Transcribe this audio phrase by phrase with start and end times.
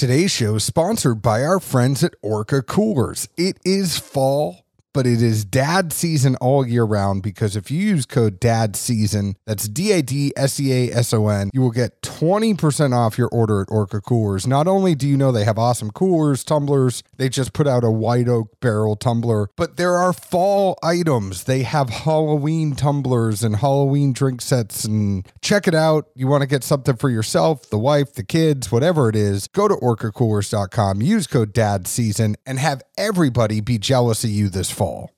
[0.00, 3.28] Today's show is sponsored by our friends at Orca Coolers.
[3.36, 8.06] It is fall, but it is dad season all year round because if you use
[8.06, 11.70] code DAD season, that's D A D S E A S O N, you will
[11.70, 14.46] get 20% off your order at Orca Coolers.
[14.46, 17.90] Not only do you know they have awesome coolers, tumblers, they just put out a
[17.90, 21.44] white oak barrel tumbler, but there are fall items.
[21.44, 26.06] They have Halloween tumblers and Halloween drink sets and check it out.
[26.14, 29.68] You want to get something for yourself, the wife, the kids, whatever it is, go
[29.68, 34.70] to orcacoolers.com, use code DAD season and have everybody be jealous of you this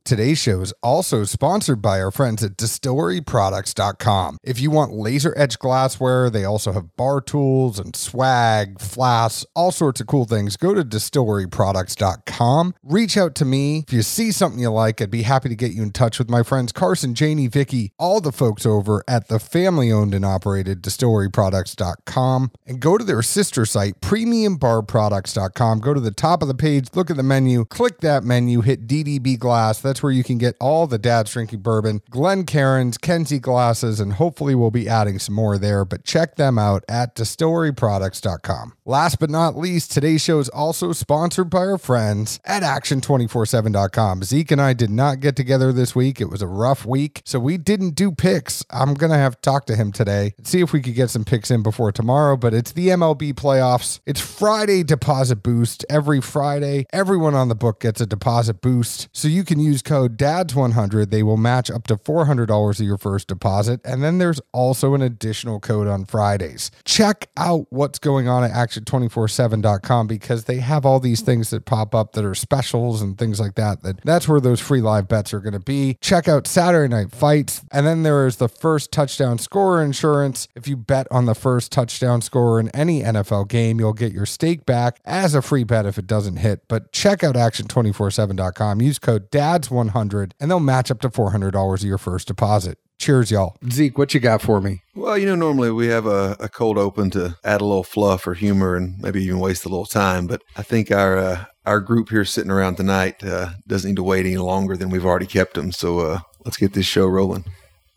[0.05, 4.39] Today's show is also sponsored by our friends at distilleryproducts.com.
[4.43, 9.71] If you want laser etched glassware, they also have bar tools and swag, flasks, all
[9.71, 10.57] sorts of cool things.
[10.57, 12.75] Go to distilleryproducts.com.
[12.83, 13.85] Reach out to me.
[13.87, 16.29] If you see something you like, I'd be happy to get you in touch with
[16.29, 20.83] my friends Carson, Janie, Vicky, all the folks over at the family owned and operated
[20.83, 25.79] distilleryproducts.com and go to their sister site, premiumbarproducts.com.
[25.79, 28.89] Go to the top of the page, look at the menu, click that menu, hit
[28.89, 29.52] DDB glass.
[29.83, 34.55] That's where you can get all the dad's drinking bourbon, Glencairns, Kenzie glasses, and hopefully
[34.55, 35.85] we'll be adding some more there.
[35.85, 38.75] But check them out at distilleryproducts.com.
[38.85, 44.23] Last but not least, today's show is also sponsored by our friends at action247.com.
[44.25, 46.21] Zeke and I did not get together this week.
[46.21, 48.65] It was a rough week, so we didn't do picks.
[48.71, 51.11] I'm going to have to talk to him today, and see if we could get
[51.11, 54.01] some picks in before tomorrow, but it's the MLB playoffs.
[54.07, 55.85] It's Friday deposit boost.
[55.89, 59.09] Every Friday, everyone on the book gets a deposit boost.
[59.13, 61.11] So you can use code DADS100.
[61.11, 63.81] They will match up to $400 of your first deposit.
[63.85, 66.71] And then there's also an additional code on Fridays.
[66.85, 71.95] Check out what's going on at action247.com because they have all these things that pop
[71.95, 73.83] up that are specials and things like that.
[73.83, 75.99] That that's where those free live bets are going to be.
[76.01, 77.63] Check out Saturday night fights.
[77.71, 80.49] And then there is the first touchdown scorer insurance.
[80.55, 84.27] If you bet on the first touchdown scorer in any NFL game, you'll get your
[84.27, 86.67] stake back as a free bet if it doesn't hit.
[86.69, 88.81] But check out action247.com.
[88.81, 92.79] Use code DADS100 and they'll match up to $400 of your first deposit.
[92.99, 93.57] Cheers, y'all.
[93.69, 94.83] Zeke, what you got for me?
[94.95, 98.29] Well, you know, normally we have a, a cold open to add a little fluff
[98.29, 100.29] or humor and maybe even waste a little time.
[100.29, 104.05] But I think our uh, our group here sitting around tonight uh, doesn't need to
[104.05, 105.73] wait any longer than we've already kept them.
[105.73, 107.45] So uh, let's get this show rolling.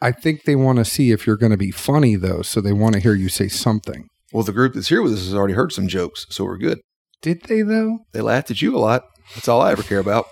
[0.01, 2.41] I think they want to see if you're going to be funny, though.
[2.41, 4.07] So they want to hear you say something.
[4.33, 6.79] Well, the group that's here with us has already heard some jokes, so we're good.
[7.21, 7.99] Did they, though?
[8.11, 9.03] They laughed at you a lot.
[9.33, 10.25] That's all I ever care about.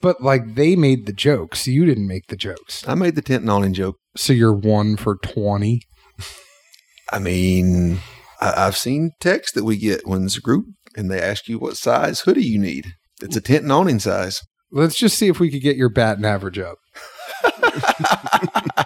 [0.00, 1.66] But like they made the jokes.
[1.66, 2.86] You didn't make the jokes.
[2.86, 3.96] I made the tent and awning joke.
[4.16, 5.80] So you're one for 20.
[7.12, 8.00] I mean,
[8.40, 11.58] I, I've seen texts that we get when it's a group and they ask you
[11.58, 12.94] what size hoodie you need.
[13.22, 14.42] It's a tent and awning size.
[14.70, 16.78] Let's just see if we could get your bat and average up.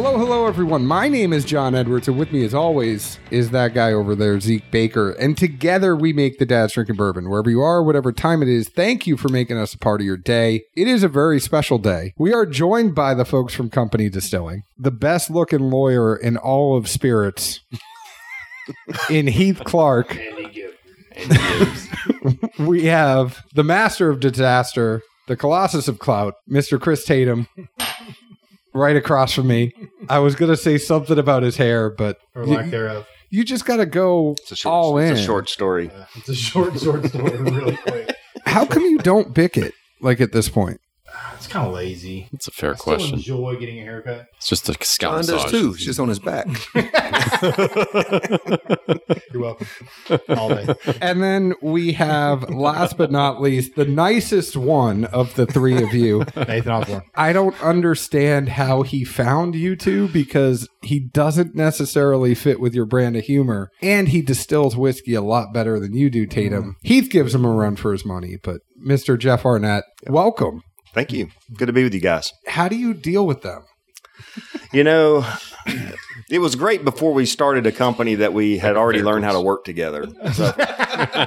[0.00, 0.86] Hello, hello, everyone.
[0.86, 4.38] My name is John Edwards, and with me, as always, is that guy over there,
[4.38, 5.10] Zeke Baker.
[5.10, 7.28] And together we make the Dad's Drinking Bourbon.
[7.28, 10.06] Wherever you are, whatever time it is, thank you for making us a part of
[10.06, 10.62] your day.
[10.76, 12.14] It is a very special day.
[12.16, 16.76] We are joined by the folks from Company Distilling, the best looking lawyer in all
[16.76, 17.58] of spirits,
[19.10, 20.16] in Heath Clark.
[22.60, 26.80] we have the master of disaster, the colossus of clout, Mr.
[26.80, 27.48] Chris Tatum
[28.78, 29.72] right across from me.
[30.08, 33.06] I was gonna say something about his hair, but or you, thereof.
[33.30, 35.12] you just gotta go It's a short, all in.
[35.12, 35.90] It's a short story.
[35.92, 38.14] Yeah, it's a short, short story, really quick.
[38.46, 40.80] How come you don't bick it like at this point?
[41.38, 42.28] It's kind of lazy.
[42.32, 43.14] It's a fair I still question.
[43.16, 44.26] enjoy getting a haircut.
[44.36, 45.50] It's just a scalp John does massage.
[45.52, 45.70] too.
[45.74, 46.46] It's just on his back.
[49.32, 49.66] You're welcome.
[50.30, 50.66] All day.
[51.00, 55.94] And then we have, last but not least, the nicest one of the three of
[55.94, 56.24] you.
[56.36, 57.02] Nathan Osborne.
[57.14, 62.86] I don't understand how he found you two because he doesn't necessarily fit with your
[62.86, 66.62] brand of humor, and he distills whiskey a lot better than you do, Tatum.
[66.62, 66.86] Mm-hmm.
[66.86, 69.18] Heath gives him a run for his money, but Mr.
[69.18, 70.62] Jeff Arnett, welcome.
[70.92, 71.28] Thank you.
[71.54, 72.32] Good to be with you guys.
[72.46, 73.64] How do you deal with them?
[74.72, 75.26] You know,
[76.30, 79.40] it was great before we started a company that we had already learned how to
[79.40, 80.06] work together.
[80.32, 80.52] So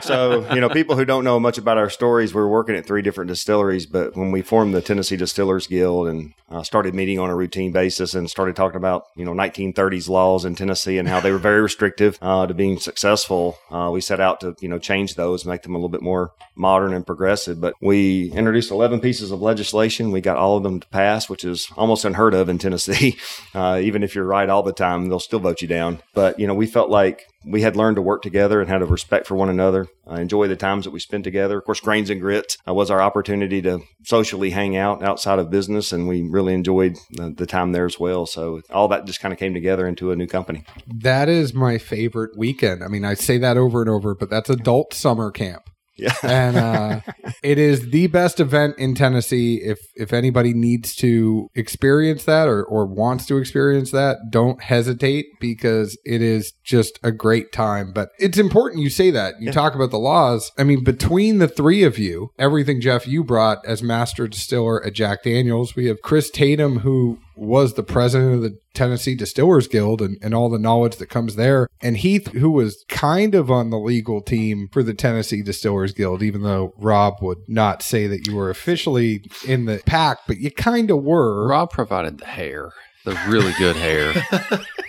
[0.01, 3.01] so, you know, people who don't know much about our stories, we're working at three
[3.01, 3.86] different distilleries.
[3.86, 7.71] But when we formed the Tennessee Distillers Guild and uh, started meeting on a routine
[7.71, 11.38] basis and started talking about, you know, 1930s laws in Tennessee and how they were
[11.38, 15.45] very restrictive uh, to being successful, uh, we set out to, you know, change those,
[15.45, 17.62] make them a little bit more modern and progressive.
[17.62, 20.12] But we introduced 11 pieces of legislation.
[20.12, 23.18] We got all of them to pass, which is almost unheard of in Tennessee.
[23.53, 26.02] Uh, even if you're right all the time, they'll still vote you down.
[26.14, 28.86] But, you know, we felt like we had learned to work together and had a
[28.86, 29.88] respect for one another.
[30.10, 31.58] Uh, enjoy the times that we spent together.
[31.58, 35.50] Of course, Grains and Grits uh, was our opportunity to socially hang out outside of
[35.50, 38.26] business, and we really enjoyed the, the time there as well.
[38.26, 40.66] So all that just kind of came together into a new company.
[40.88, 42.84] That is my favorite weekend.
[42.84, 45.70] I mean, I say that over and over, but that's adult summer camp.
[46.01, 46.15] Yeah.
[46.24, 47.01] and uh,
[47.44, 49.62] it is the best event in Tennessee.
[49.63, 55.27] If if anybody needs to experience that or, or wants to experience that, don't hesitate
[55.39, 57.94] because it is just a great time.
[57.94, 59.36] But it's important you say that.
[59.39, 60.51] You talk about the laws.
[60.57, 64.94] I mean, between the three of you, everything Jeff you brought as master distiller at
[64.94, 70.00] Jack Daniels, we have Chris Tatum who was the president of the Tennessee Distillers Guild
[70.00, 71.68] and, and all the knowledge that comes there.
[71.82, 76.22] And Heath, who was kind of on the legal team for the Tennessee Distillers Guild,
[76.22, 80.52] even though Rob would not say that you were officially in the pack, but you
[80.52, 81.48] kind of were.
[81.48, 82.74] Rob provided the hair,
[83.06, 84.13] the really good hair.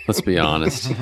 [0.07, 0.91] Let's be honest.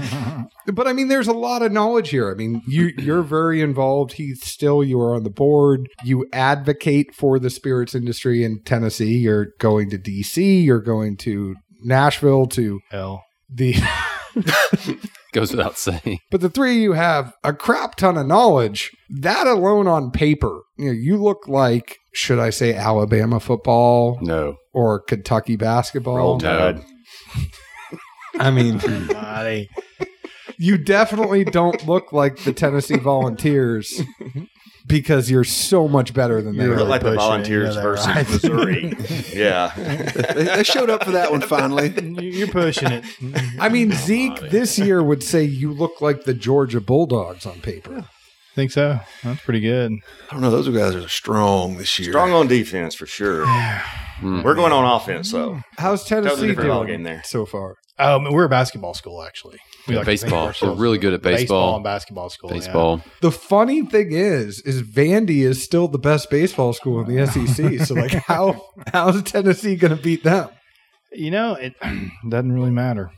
[0.71, 2.29] But I mean, there's a lot of knowledge here.
[2.31, 4.13] I mean, you you're very involved.
[4.13, 5.89] Heath, still you are on the board.
[6.03, 9.17] You advocate for the spirits industry in Tennessee.
[9.17, 10.59] You're going to D.C.
[10.61, 13.23] You're going to Nashville to Hell.
[13.49, 13.75] the.
[15.33, 16.19] Goes without saying.
[16.29, 18.91] But the three of you have a crap ton of knowledge.
[19.09, 24.57] That alone on paper, you know, you look like, should I say Alabama football No.
[24.73, 26.17] or Kentucky basketball?
[26.17, 26.83] Roll Tide.
[28.39, 29.69] I mean, Buddy.
[30.57, 34.01] you definitely don't look like the Tennessee Volunteers
[34.87, 36.79] because you're so much better than they You're are.
[36.79, 38.29] look like the pushing it, Volunteers you know versus right?
[38.29, 38.93] Missouri.
[39.33, 39.73] yeah.
[40.33, 41.89] they, they showed up for that one finally.
[42.21, 43.05] You- You're pushing it.
[43.59, 48.05] I mean, Zeke this year would say you look like the Georgia Bulldogs on paper.
[48.55, 48.99] Think so?
[49.23, 49.93] That's pretty good.
[50.29, 50.51] I don't know.
[50.51, 52.11] Those guys are strong this year.
[52.11, 53.45] Strong on defense for sure.
[54.21, 54.43] Mm.
[54.43, 55.61] We're going on offense, though.
[55.77, 57.21] How's Tennessee different doing ballgame there.
[57.25, 57.75] so far?
[57.99, 59.57] Um, we're a basketball school, actually.
[59.87, 60.45] We Yeah, like to think of baseball.
[60.47, 61.75] ourselves We're really good at Baseball baseball.
[61.75, 62.49] and basketball school.
[62.49, 62.55] yeah.
[62.57, 63.01] Baseball.
[63.21, 67.85] The funny thing is, is Vandy is still the best baseball school in the SEC.
[67.85, 70.49] So, like, how how's Tennessee going to beat them?
[71.11, 71.73] You know, it
[72.29, 73.11] doesn't really matter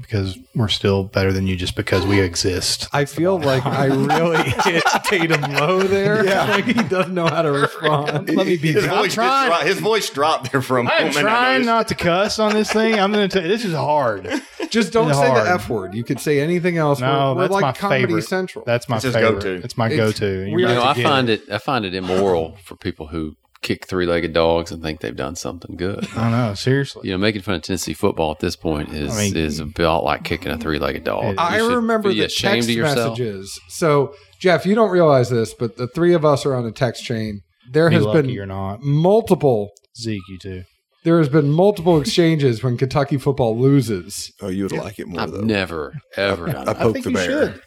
[0.00, 2.88] because we're still better than you just because we exist.
[2.92, 6.24] I feel like I really hit Tatum low there.
[6.24, 6.44] Yeah.
[6.50, 8.28] like he doesn't know how to respond.
[8.34, 8.72] Let me be.
[8.72, 9.48] His I'm voice, trying.
[9.50, 11.16] dro- his voice dropped there for a moment.
[11.16, 12.98] I'm trying not to cuss on this thing.
[12.98, 14.28] I'm going to tell you, this is hard.
[14.70, 15.46] Just don't It's say hard.
[15.46, 15.94] the F word.
[15.94, 17.00] You could say anything else.
[17.00, 18.22] No, we're, we're that's like my Comedy favorite.
[18.22, 18.64] Central.
[18.64, 19.32] That's my It's favorite.
[19.42, 19.54] go-to.
[19.64, 20.44] It's my It's- go-to.
[20.44, 21.50] we You're You are about know, I get find it.
[21.50, 25.76] I find it immoral for people who kick three-legged dogs and think they've done something
[25.76, 26.06] good.
[26.16, 26.54] I know.
[26.54, 27.02] Seriously.
[27.08, 30.02] You know, making fun of Tennessee football at this point is I mean- is about
[30.04, 31.24] like kicking a three-legged dog.
[31.34, 33.60] It- I remember the text messages.
[33.68, 37.04] So, Jeff, you don't realize this, but the three of us are on a text
[37.04, 37.40] chain.
[37.70, 38.82] There Be has lucky been you're not.
[38.82, 39.70] multiple.
[39.98, 40.62] Zeke, you too.
[41.04, 44.30] There has been multiple exchanges when Kentucky football loses.
[44.42, 45.40] Oh, you would like it more I've though.
[45.40, 46.76] never ever done I that.
[46.78, 47.24] poked the bear.
[47.52, 47.62] Should-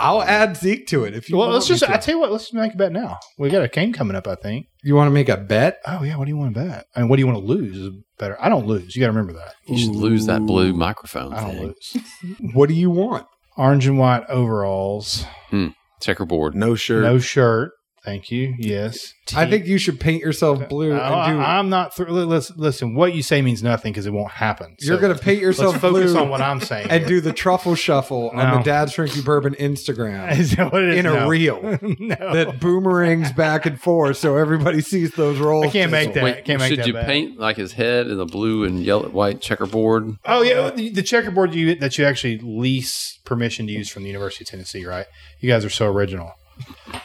[0.00, 1.36] I'll add Zeke to it if you.
[1.36, 1.84] Well, want let's just.
[1.84, 1.92] to.
[1.92, 2.32] I tell you what.
[2.32, 3.18] Let's make a bet now.
[3.38, 4.26] We got a game coming up.
[4.26, 4.66] I think.
[4.82, 5.80] you want to make a bet?
[5.86, 6.16] Oh yeah.
[6.16, 6.86] What do you want to bet?
[6.94, 7.76] I mean, what do you want to lose?
[7.76, 8.36] Is better.
[8.40, 8.94] I don't lose.
[8.96, 9.54] You got to remember that.
[9.66, 11.62] You should lose that blue microphone I don't thing.
[11.62, 11.96] lose.
[12.54, 13.26] What do you want?
[13.56, 15.24] Orange and white overalls.
[15.50, 15.68] Hmm.
[16.00, 16.54] Checkerboard.
[16.54, 17.02] No shirt.
[17.02, 17.72] No shirt.
[18.06, 18.54] Thank you.
[18.56, 19.14] Yes.
[19.34, 21.44] I think you should paint yourself blue oh, I, and do.
[21.44, 21.96] am not.
[21.96, 22.94] Th- listen, listen.
[22.94, 24.76] What you say means nothing because it won't happen.
[24.78, 26.86] you're So going to paint yourself Let's focus blue on what I'm saying.
[26.88, 30.90] and do the truffle shuffle on the Dad's Drinking Bourbon Instagram Is that what it
[30.90, 30.98] is?
[31.00, 31.28] in a No.
[31.28, 32.32] reel no.
[32.32, 35.66] that boomerangs back and forth so everybody sees those rolls.
[35.66, 36.22] I can't make that.
[36.22, 37.06] Wait, can't make should that you bet.
[37.06, 40.16] paint like his head in the blue and yellow, white checkerboard?
[40.24, 44.08] Oh yeah, the, the checkerboard you that you actually lease permission to use from the
[44.08, 45.06] University of Tennessee, right?
[45.40, 46.32] You guys are so original.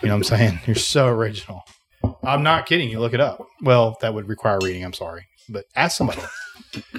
[0.01, 0.59] You know what I'm saying?
[0.65, 1.63] You're so original.
[2.23, 2.89] I'm not kidding.
[2.89, 3.45] You look it up.
[3.61, 4.83] Well, that would require reading.
[4.83, 6.21] I'm sorry, but ask somebody.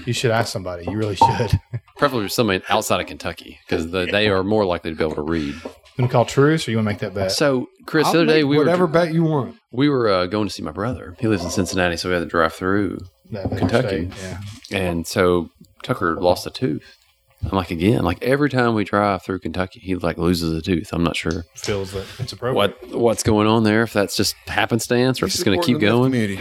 [0.04, 0.84] You should ask somebody.
[0.84, 1.60] You really should.
[1.96, 5.22] Preferably somebody outside of Kentucky because the, they are more likely to be able to
[5.22, 5.54] read.
[5.96, 7.32] Gonna call truce, or you want to make that bet?
[7.32, 9.56] So, Chris, I'll the other day we whatever were bet you want.
[9.72, 11.16] we were uh, going to see my brother.
[11.18, 12.98] He lives in Cincinnati, so we had to drive through.
[13.30, 14.10] That Kentucky.
[14.10, 14.40] state, Yeah.
[14.78, 15.50] And so
[15.82, 16.96] Tucker lost a tooth.
[17.44, 20.90] I'm like again, like every time we drive through Kentucky, he like loses a tooth.
[20.92, 22.54] I'm not sure Feels that it's appropriate.
[22.54, 23.82] what what's going on there.
[23.82, 26.12] If that's just happenstance or if it's going to keep the going.
[26.12, 26.40] Community.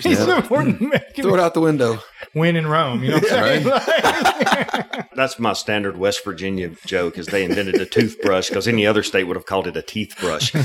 [0.00, 0.94] He's important.
[1.16, 1.98] Throw it out the window.
[2.34, 3.02] win in Rome.
[3.02, 5.04] You know what I'm saying?
[5.14, 9.24] That's my standard West Virginia joke is they invented a toothbrush because any other state
[9.24, 10.54] would have called it a teeth brush.
[10.54, 10.58] I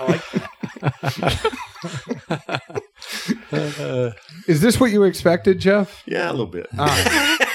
[0.00, 0.48] like that.
[4.48, 6.02] Is this what you expected, Jeff?
[6.06, 6.66] yeah, a little bit.
[6.78, 7.38] Ah.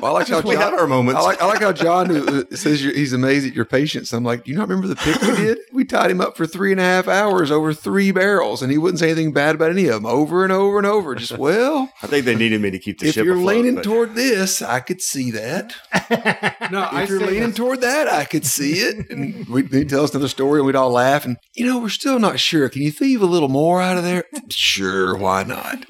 [0.00, 1.20] Well, I like how we have our moments.
[1.20, 4.12] I like I like how John uh, says you're, he's amazed at your patience.
[4.12, 5.58] I'm like, do you not remember the pick we did?
[5.72, 8.76] We tied him up for three and a half hours over three barrels, and he
[8.76, 11.14] wouldn't say anything bad about any of them over and over and over.
[11.14, 13.56] Just well, I think they needed me to keep the if ship If you're afloat,
[13.56, 15.74] leaning but- toward this, I could see that.
[16.70, 19.10] No, If you're leaning toward that, I could see it.
[19.10, 21.24] And we'd, he'd tell us another story, and we'd all laugh.
[21.24, 22.68] And you know, we're still not sure.
[22.68, 24.24] Can you thieve a little more out of there?
[24.50, 25.84] Sure, why not?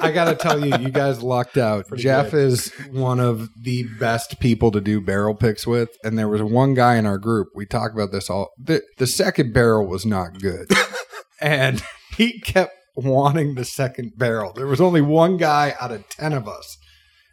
[0.00, 1.86] I gotta tell you, you guys lucked out.
[1.96, 6.42] Jeff is one of the best people to do barrel picks with, and there was
[6.42, 7.48] one guy in our group.
[7.54, 8.50] We talk about this all.
[8.58, 10.70] The, the second barrel was not good,
[11.40, 11.82] and
[12.16, 14.52] he kept wanting the second barrel.
[14.52, 16.76] There was only one guy out of ten of us,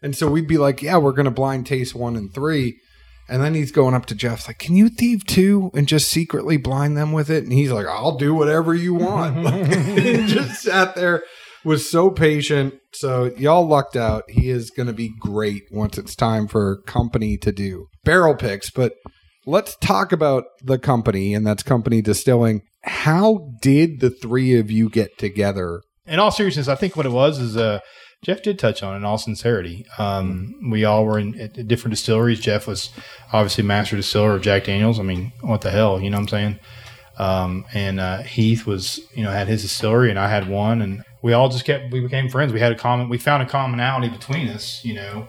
[0.01, 2.79] and so we'd be like, "Yeah, we're gonna blind taste one and three.
[3.29, 6.58] And then he's going up to Jeff's like, "Can you thieve two and just secretly
[6.58, 9.48] blind them with it?" And he's like, "I'll do whatever you want."
[9.98, 11.24] he just sat there
[11.63, 12.75] was so patient.
[12.91, 14.24] So y'all lucked out.
[14.29, 18.70] He is going to be great once it's time for company to do barrel picks.
[18.70, 18.93] But
[19.46, 22.62] let's talk about the company, and that's Company Distilling.
[22.84, 25.82] How did the three of you get together?
[26.05, 27.79] in all seriousness, I think what it was is uh,
[28.24, 29.86] Jeff did touch on it in all sincerity.
[29.98, 32.39] Um, we all were in at different distilleries.
[32.39, 32.89] Jeff was
[33.32, 35.00] obviously master distiller of Jack Daniels.
[35.00, 36.60] I mean, what the hell, you know what I'm saying?
[37.17, 41.03] Um, and uh, Heath was, you know, had his distillery, and I had one, and
[41.24, 41.92] we all just kept.
[41.92, 42.53] We became friends.
[42.53, 43.10] We had a common.
[43.10, 44.84] We found a commonality between us.
[44.86, 45.27] You know,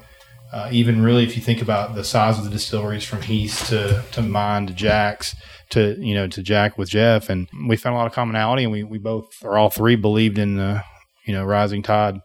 [0.53, 4.05] uh, even really, if you think about the size of the distilleries from Heath to
[4.13, 5.35] to mine to Jack's
[5.71, 8.73] to you know to Jack with Jeff, and we found a lot of commonality, and
[8.73, 10.83] we we both or all three believed in the
[11.25, 12.21] you know rising tide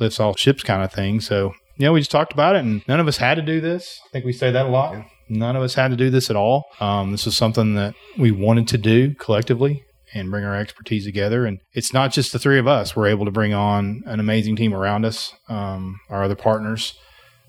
[0.00, 1.20] lifts all ships kind of thing.
[1.20, 4.00] So yeah, we just talked about it, and none of us had to do this.
[4.06, 5.04] I think we say that a lot.
[5.28, 6.64] None of us had to do this at all.
[6.80, 11.46] Um, this was something that we wanted to do collectively and bring our expertise together.
[11.46, 12.96] And it's not just the three of us.
[12.96, 16.98] We're able to bring on an amazing team around us, um, our other partners,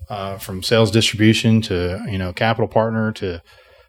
[0.08, 3.42] uh, from sales distribution to you know capital partner to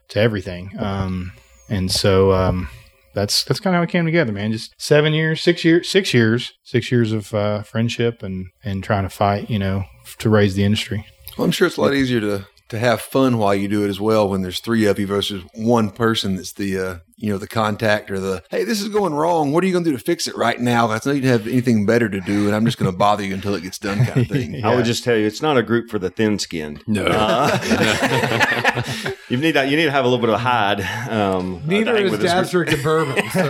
[0.08, 0.70] to everything.
[0.78, 1.32] Um,
[1.68, 2.68] and so um,
[3.14, 4.52] that's that's kind of how it came together, man.
[4.52, 9.04] Just seven years, six years, six years, six years of uh, friendship and and trying
[9.04, 9.84] to fight, you know,
[10.18, 11.06] to raise the industry.
[11.36, 13.88] Well, I'm sure it's a lot easier to to have fun while you do it
[13.88, 17.38] as well when there's three of you versus one person that's the uh, you know
[17.38, 19.96] the contact or the hey this is going wrong what are you going to do
[19.96, 22.56] to fix it right now I know you don't have anything better to do and
[22.56, 24.64] I'm just going to bother you until it gets done kind of thing.
[24.64, 26.82] I would just tell you, it's not a group for the thin-skinned.
[26.86, 27.04] No.
[27.06, 27.50] Uh,
[29.28, 29.68] you need that.
[29.68, 30.80] You need to have a little bit of hide.
[31.10, 33.16] Um, Neither to is with this Dad's drinking bourbon.
[33.30, 33.42] So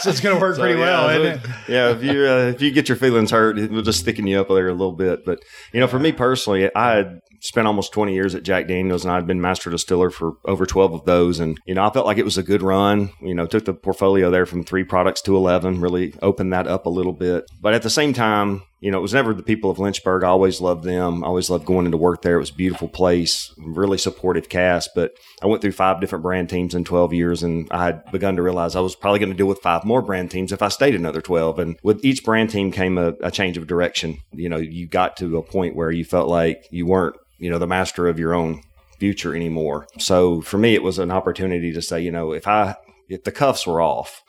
[0.00, 1.50] so it's going to work So, pretty well, yeah, isn't it?
[1.68, 4.40] yeah, if you uh, if you get your feelings hurt, it will just thicken you
[4.40, 5.24] up there a little bit.
[5.24, 5.40] But
[5.72, 9.12] you know, for me personally, I had spent almost 20 years at Jack Daniels, and
[9.12, 11.40] I'd been master distiller for over 12 of those.
[11.40, 13.10] And you know, I felt like it was a good run.
[13.20, 16.86] You know, took the portfolio there from three products to 11, really opened that up
[16.86, 17.44] a little bit.
[17.60, 20.24] But at the same time, you know, it was never the people of Lynchburg.
[20.24, 21.24] I always loved them.
[21.24, 22.36] I always loved going into work there.
[22.36, 24.90] It was a beautiful place, really supportive cast.
[24.94, 25.12] But
[25.42, 28.42] I went through five different brand teams in 12 years, and I had begun to
[28.42, 30.94] realize I was probably going to deal with five more brand teams if I stayed
[30.94, 31.58] another 12.
[31.58, 34.18] And with each brand team came a, a change of direction.
[34.32, 37.58] You know, you got to a point where you felt like you weren't, you know,
[37.58, 38.60] the master of your own
[38.98, 39.86] future anymore.
[39.98, 42.76] So for me, it was an opportunity to say, you know, if I,
[43.08, 44.20] if the cuffs were off,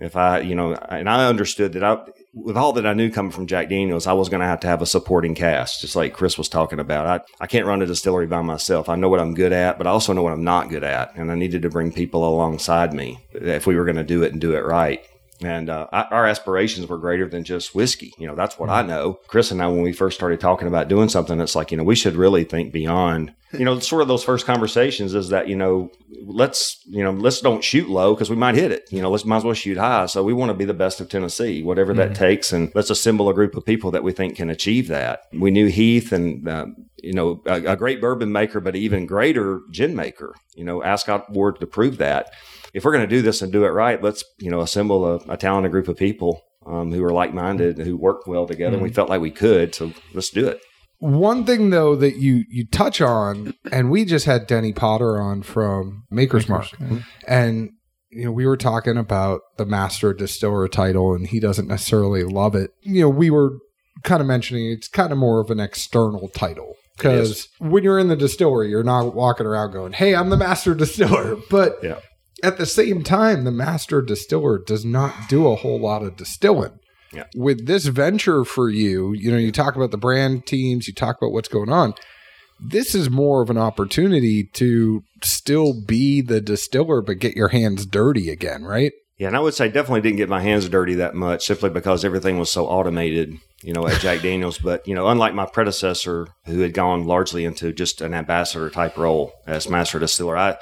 [0.00, 1.98] if I, you know, and I understood that I,
[2.34, 4.66] with all that I knew coming from Jack Daniels, I was going to have to
[4.66, 7.06] have a supporting cast, just like Chris was talking about.
[7.06, 8.88] I, I can't run a distillery by myself.
[8.88, 11.14] I know what I'm good at, but I also know what I'm not good at.
[11.14, 14.32] And I needed to bring people alongside me if we were going to do it
[14.32, 15.04] and do it right.
[15.44, 18.12] And uh, I, our aspirations were greater than just whiskey.
[18.18, 19.14] You know, that's what I know.
[19.26, 21.84] Chris and I, when we first started talking about doing something, it's like, you know,
[21.84, 23.34] we should really think beyond.
[23.52, 25.90] You know, sort of those first conversations is that, you know,
[26.24, 28.84] let's, you know, let's don't shoot low because we might hit it.
[28.90, 30.06] You know, let's might as well shoot high.
[30.06, 32.52] So we want to be the best of Tennessee, whatever that takes.
[32.52, 35.24] And let's assemble a group of people that we think can achieve that.
[35.32, 36.66] We knew Heath and, uh,
[37.02, 40.34] you know, a, a great bourbon maker, but even greater gin maker.
[40.54, 42.32] You know, Ascot Ward to prove that
[42.72, 45.16] if we're going to do this and do it right, let's you know assemble a,
[45.28, 48.74] a talented group of people um, who are like minded, who work well together.
[48.74, 50.60] And we felt like we could, so let's do it.
[50.98, 55.42] One thing though that you you touch on, and we just had Denny Potter on
[55.42, 56.68] from Maker's Mark,
[57.26, 57.70] and
[58.10, 62.54] you know we were talking about the master distiller title, and he doesn't necessarily love
[62.54, 62.70] it.
[62.82, 63.58] You know, we were
[64.04, 68.06] kind of mentioning it's kind of more of an external title because when you're in
[68.06, 71.98] the distillery, you're not walking around going, "Hey, I'm the master distiller," but Yeah.
[72.42, 76.78] At the same time, the master distiller does not do a whole lot of distilling.
[77.12, 77.24] Yeah.
[77.36, 81.18] With this venture for you, you know, you talk about the brand teams, you talk
[81.20, 81.94] about what's going on.
[82.58, 87.86] This is more of an opportunity to still be the distiller, but get your hands
[87.86, 88.92] dirty again, right?
[89.18, 92.04] Yeah, and I would say definitely didn't get my hands dirty that much simply because
[92.04, 94.58] everything was so automated, you know, at Jack Daniels.
[94.58, 98.96] But, you know, unlike my predecessor who had gone largely into just an ambassador type
[98.96, 100.56] role as master distiller, I,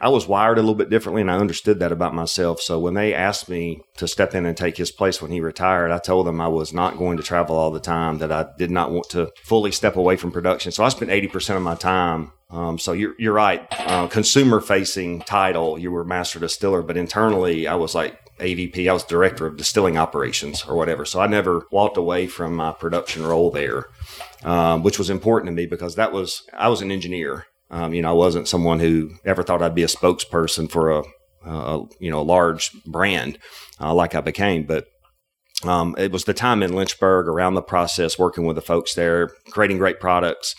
[0.00, 2.60] I was wired a little bit differently and I understood that about myself.
[2.60, 5.90] So when they asked me to step in and take his place when he retired,
[5.90, 8.70] I told them I was not going to travel all the time, that I did
[8.70, 10.72] not want to fully step away from production.
[10.72, 13.66] So I spent 80% of my time um, so you're you're right.
[13.72, 18.88] Uh, consumer facing title, you were master distiller, but internally, I was like AVP.
[18.88, 21.04] I was director of distilling operations or whatever.
[21.04, 23.86] So I never walked away from my production role there,
[24.44, 27.46] um, which was important to me because that was I was an engineer.
[27.70, 31.02] Um, you know, I wasn't someone who ever thought I'd be a spokesperson for a,
[31.44, 33.38] a you know a large brand
[33.80, 34.86] uh, like I became, but.
[35.64, 39.30] Um, it was the time in Lynchburg around the process, working with the folks there,
[39.52, 40.54] creating great products,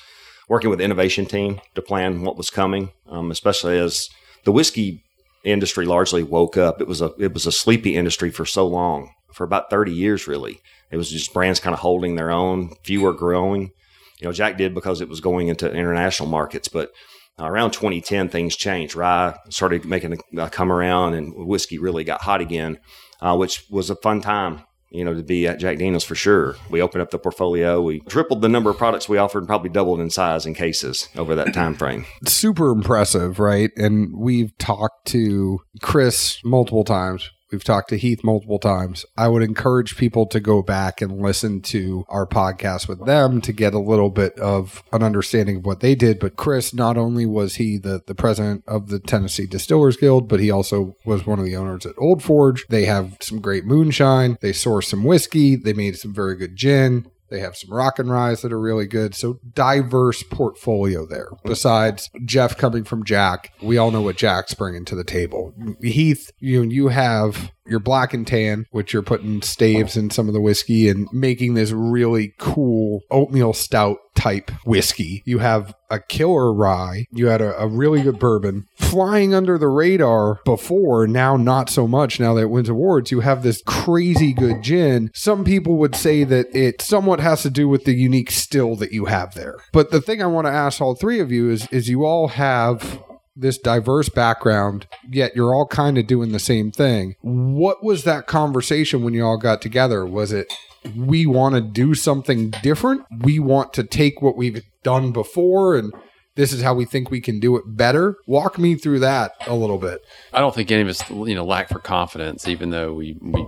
[0.50, 4.10] working with the innovation team to plan what was coming, um, especially as
[4.44, 5.04] the whiskey
[5.44, 6.82] industry largely woke up.
[6.82, 10.28] It was a it was a sleepy industry for so long, for about thirty years,
[10.28, 10.60] really.
[10.92, 13.72] It was just brands kind of holding their own, fewer growing.
[14.20, 16.92] You know, Jack did because it was going into international markets, but
[17.40, 18.96] uh, around 2010 things changed.
[18.96, 22.80] Rye started making a, come around, and whiskey really got hot again,
[23.22, 26.56] uh, which was a fun time you know, to be at Jack Daniels for sure.
[26.70, 27.82] We opened up the portfolio.
[27.82, 31.10] We tripled the number of products we offered and probably doubled in size and cases
[31.16, 32.06] over that time frame.
[32.26, 33.72] Super impressive, right?
[33.76, 39.06] And we've talked to Chris multiple times We've talked to Heath multiple times.
[39.18, 43.54] I would encourage people to go back and listen to our podcast with them to
[43.54, 46.20] get a little bit of an understanding of what they did.
[46.20, 50.40] But Chris, not only was he the, the president of the Tennessee Distillers Guild, but
[50.40, 52.66] he also was one of the owners at Old Forge.
[52.68, 54.38] They have some great moonshine.
[54.42, 55.56] They source some whiskey.
[55.56, 57.10] They made some very good gin.
[57.30, 59.16] They have some rock and ryes that are really good.
[59.16, 61.30] So diverse portfolio there.
[61.44, 65.54] Besides Jeff coming from Jack, we all know what Jack's bringing to the table.
[65.82, 70.34] Heath, you you have your black and tan, which you're putting staves in some of
[70.34, 75.22] the whiskey and making this really cool oatmeal stout type whiskey.
[75.26, 77.06] You have a killer rye.
[77.12, 81.88] You had a, a, really good bourbon flying under the radar before, now not so
[81.88, 82.20] much.
[82.20, 85.12] Now that it wins awards, you have this crazy good gin.
[85.14, 88.92] Some people would say that it somewhat has to do with the unique still that
[88.92, 89.58] you have there.
[89.72, 92.30] But the thing I want to ask all three of you is, is you all
[92.30, 93.02] have
[93.38, 97.16] this diverse background, yet you're all kind of doing the same thing.
[97.22, 100.06] What was that conversation when you all got together?
[100.06, 100.52] Was it
[100.96, 103.04] we want to do something different?
[103.22, 105.94] We want to take what we've done before and
[106.36, 108.16] this is how we think we can do it better.
[108.28, 110.06] Walk me through that a little bit.
[110.32, 113.44] I don't think any of us, you know, lack for confidence, even though we, we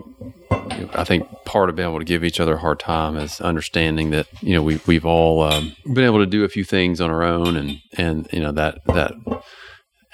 [0.93, 4.09] I think part of being able to give each other a hard time is understanding
[4.09, 7.09] that you know we we've all um, been able to do a few things on
[7.09, 9.13] our own, and and you know that that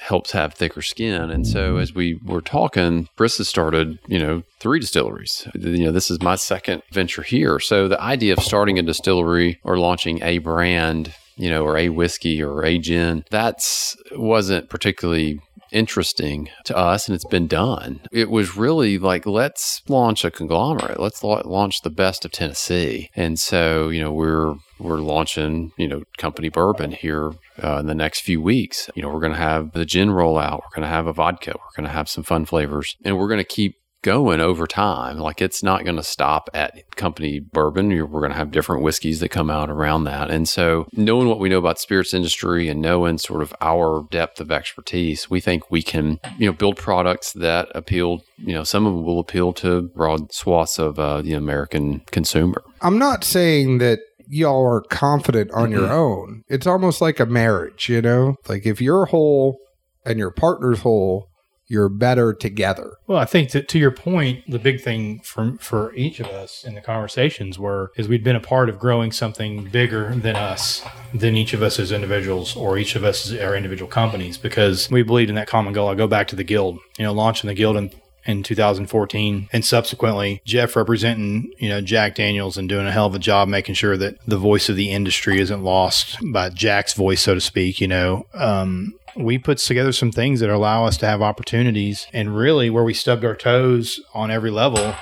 [0.06, 1.32] helps have thicker skin.
[1.32, 5.48] And so as we were talking, Chris has started, you know, three distilleries.
[5.56, 7.60] You know, this is my second venture here.
[7.60, 11.90] So the idea of starting a distillery or launching a brand, you know, or a
[11.90, 15.40] whiskey or a gin, that's wasn't particularly
[15.72, 18.02] interesting to us and it's been done.
[18.12, 21.00] It was really like, let's launch a conglomerate.
[21.00, 23.10] Let's launch the best of Tennessee.
[23.16, 27.32] And so, you know, we're we're launching, you know, company bourbon here
[27.64, 28.90] uh, in the next few weeks.
[28.96, 30.60] You know, we're going to have the gin rollout.
[30.60, 31.54] We're going to have a vodka.
[31.56, 35.18] We're going to have some fun flavors, and we're going to keep going over time.
[35.18, 37.90] Like it's not going to stop at company bourbon.
[37.90, 40.30] We're going to have different whiskeys that come out around that.
[40.30, 44.40] And so, knowing what we know about spirits industry and knowing sort of our depth
[44.40, 48.22] of expertise, we think we can, you know, build products that appeal.
[48.38, 52.64] You know, some of them will appeal to broad swaths of uh, the American consumer.
[52.82, 55.92] I'm not saying that y'all are confident on your mm-hmm.
[55.92, 56.44] own.
[56.48, 58.36] It's almost like a marriage, you know?
[58.48, 59.58] Like if you're whole
[60.06, 61.30] and your partner's whole,
[61.68, 62.94] you're better together.
[63.08, 66.64] Well, I think that to your point, the big thing for for each of us
[66.64, 70.84] in the conversations were is we'd been a part of growing something bigger than us,
[71.14, 74.90] than each of us as individuals or each of us as our individual companies, because
[74.92, 75.90] we believed in that common goal.
[75.90, 77.92] I go back to the guild, you know, launching the guild in
[78.26, 83.16] in 2014 and subsequently Jeff representing, you know, Jack Daniels and doing a hell of
[83.16, 87.22] a job making sure that the voice of the industry isn't lost by Jack's voice,
[87.22, 88.26] so to speak, you know.
[88.34, 92.84] Um, we put together some things that allow us to have opportunities and really where
[92.84, 94.94] we stubbed our toes on every level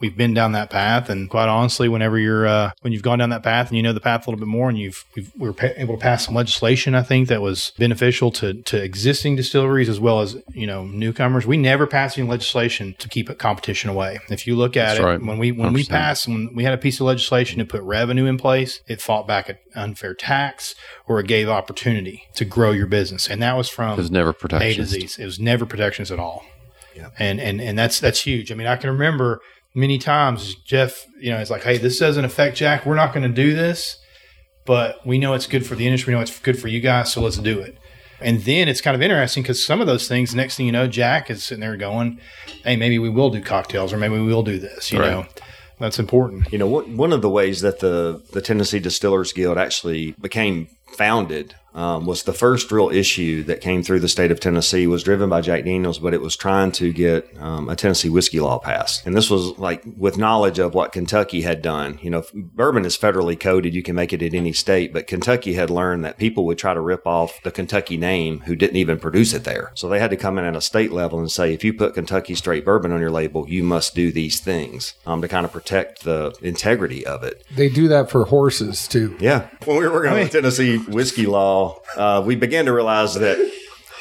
[0.00, 1.08] we've been down that path.
[1.08, 3.92] And quite honestly, whenever you're uh, when you've gone down that path and you know
[3.92, 6.26] the path a little bit more, and you've we've, we were pa- able to pass
[6.26, 10.66] some legislation, I think that was beneficial to to existing distilleries as well as you
[10.66, 11.46] know newcomers.
[11.46, 14.18] We never passed any legislation to keep competition away.
[14.30, 15.22] If you look at That's it, right.
[15.22, 15.88] when we when we 100%.
[15.88, 19.26] passed when we had a piece of legislation to put revenue in place, it fought
[19.26, 20.74] back an unfair tax
[21.06, 24.30] or it gave opportunity to grow your business, and that was from It was never
[24.30, 24.92] a to protectionist.
[24.92, 25.22] Z.
[25.22, 26.44] It was never protections at all.
[26.94, 27.10] Yeah.
[27.18, 28.50] And and and that's that's huge.
[28.50, 29.40] I mean, I can remember
[29.76, 32.84] many times Jeff, you know, it's like, hey, this doesn't affect Jack.
[32.86, 33.98] We're not going to do this,
[34.64, 36.12] but we know it's good for the industry.
[36.12, 37.76] We know it's good for you guys, so let's do it.
[38.20, 40.86] And then it's kind of interesting because some of those things, next thing you know,
[40.88, 42.18] Jack is sitting there going,
[42.64, 45.10] "Hey, maybe we will do cocktails, or maybe we will do this." You Right.
[45.10, 45.26] know,
[45.78, 46.50] that's important.
[46.50, 50.68] You know, one one of the ways that the the Tennessee Distillers Guild actually became
[50.96, 55.02] founded um, was the first real issue that came through the state of Tennessee was
[55.02, 58.58] driven by Jack Daniels, but it was trying to get um, a Tennessee whiskey law
[58.58, 59.06] passed.
[59.06, 61.98] And this was like with knowledge of what Kentucky had done.
[62.02, 65.52] You know, bourbon is federally coded; you can make it at any state, but Kentucky
[65.52, 68.98] had learned that people would try to rip off the Kentucky name who didn't even
[68.98, 69.70] produce it there.
[69.74, 71.94] So they had to come in at a state level and say, if you put
[71.94, 75.52] Kentucky straight bourbon on your label, you must do these things um, to kind of
[75.52, 77.44] protect the integrity of it.
[77.54, 79.16] They do that for horses too.
[79.20, 79.48] Yeah.
[79.66, 81.65] When we were working on the Tennessee whiskey law,
[81.96, 83.38] uh, we began to realize that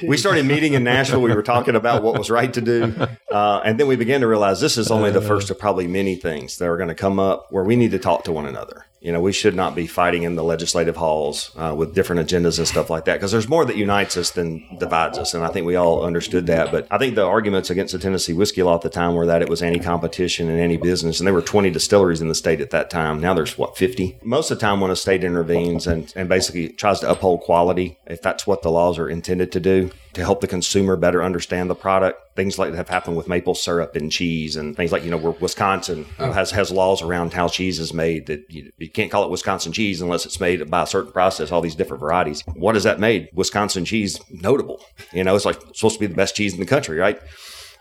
[0.06, 1.21] we started meeting in Nashville.
[1.21, 2.93] We were talking about what was right to do.
[3.32, 6.15] Uh, and then we began to realize this is only the first of probably many
[6.15, 8.85] things that are going to come up where we need to talk to one another.
[9.06, 12.58] You know, we should not be fighting in the legislative halls uh, with different agendas
[12.58, 15.36] and stuff like that because there's more that unites us than divides us.
[15.36, 16.72] And I think we all understood that.
[16.72, 19.44] But I think the arguments against the Tennessee whiskey law at the time were that
[19.44, 21.20] it was anti competition and anti business.
[21.20, 23.22] And there were 20 distilleries in the state at that time.
[23.22, 24.18] Now there's what, 50?
[24.24, 28.00] Most of the time when a state intervenes and, and basically tries to uphold quality,
[28.08, 31.69] if that's what the laws are intended to do, to help the consumer better understand
[31.69, 35.04] the product, things like that have happened with maple syrup and cheese and things like,
[35.04, 38.89] you know, where Wisconsin has, has laws around how cheese is made that you, you
[38.89, 42.01] can't call it Wisconsin cheese unless it's made by a certain process, all these different
[42.01, 42.41] varieties.
[42.56, 44.82] What has that made Wisconsin cheese notable?
[45.13, 47.19] You know, it's like supposed to be the best cheese in the country, right?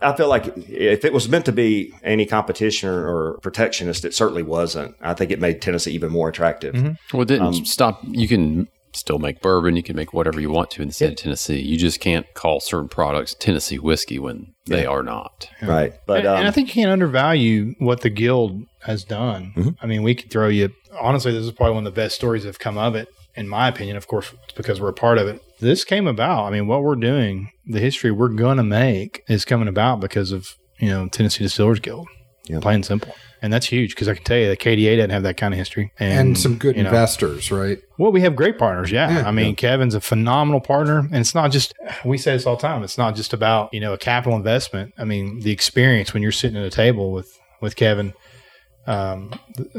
[0.03, 4.43] I feel like if it was meant to be any competition or, protectionist, it certainly
[4.43, 4.97] wasn't.
[5.01, 6.75] I think it made Tennessee even more attractive.
[7.13, 8.01] Well, it didn't Um, stop.
[8.05, 9.77] You can still make bourbon.
[9.77, 11.61] You can make whatever you want to in the state of Tennessee.
[11.61, 15.49] You just can't call certain products Tennessee whiskey when they are not.
[15.63, 15.93] Right.
[16.07, 19.53] But and, and I um, think you can't undervalue what the guild has done.
[19.57, 19.71] Mm-hmm.
[19.81, 20.71] I mean, we could throw you.
[20.99, 23.49] Honestly, this is probably one of the best stories that have come of it, in
[23.49, 23.97] my opinion.
[23.97, 25.43] Of course, it's because we're a part of it.
[25.61, 26.45] This came about.
[26.45, 30.55] I mean, what we're doing, the history we're gonna make, is coming about because of
[30.79, 32.09] you know Tennessee Distillers Guild.
[32.47, 32.61] Yeah.
[32.61, 33.15] Plain and simple.
[33.45, 35.59] And that's huge because I can tell you that KDA doesn't have that kind of
[35.59, 35.93] history.
[36.01, 37.79] And some good you know, investors, right?
[37.99, 38.91] well, we have great partners.
[38.91, 39.19] Yeah.
[39.19, 41.01] Yeah, I mean, Kevin's a phenomenal partner.
[41.01, 41.75] And it's not just,
[42.07, 44.95] we say this all the time, it's not just about, you know, a capital investment.
[44.97, 48.15] I mean, the experience when you're sitting at a table with, with Kevin,
[48.87, 49.33] um,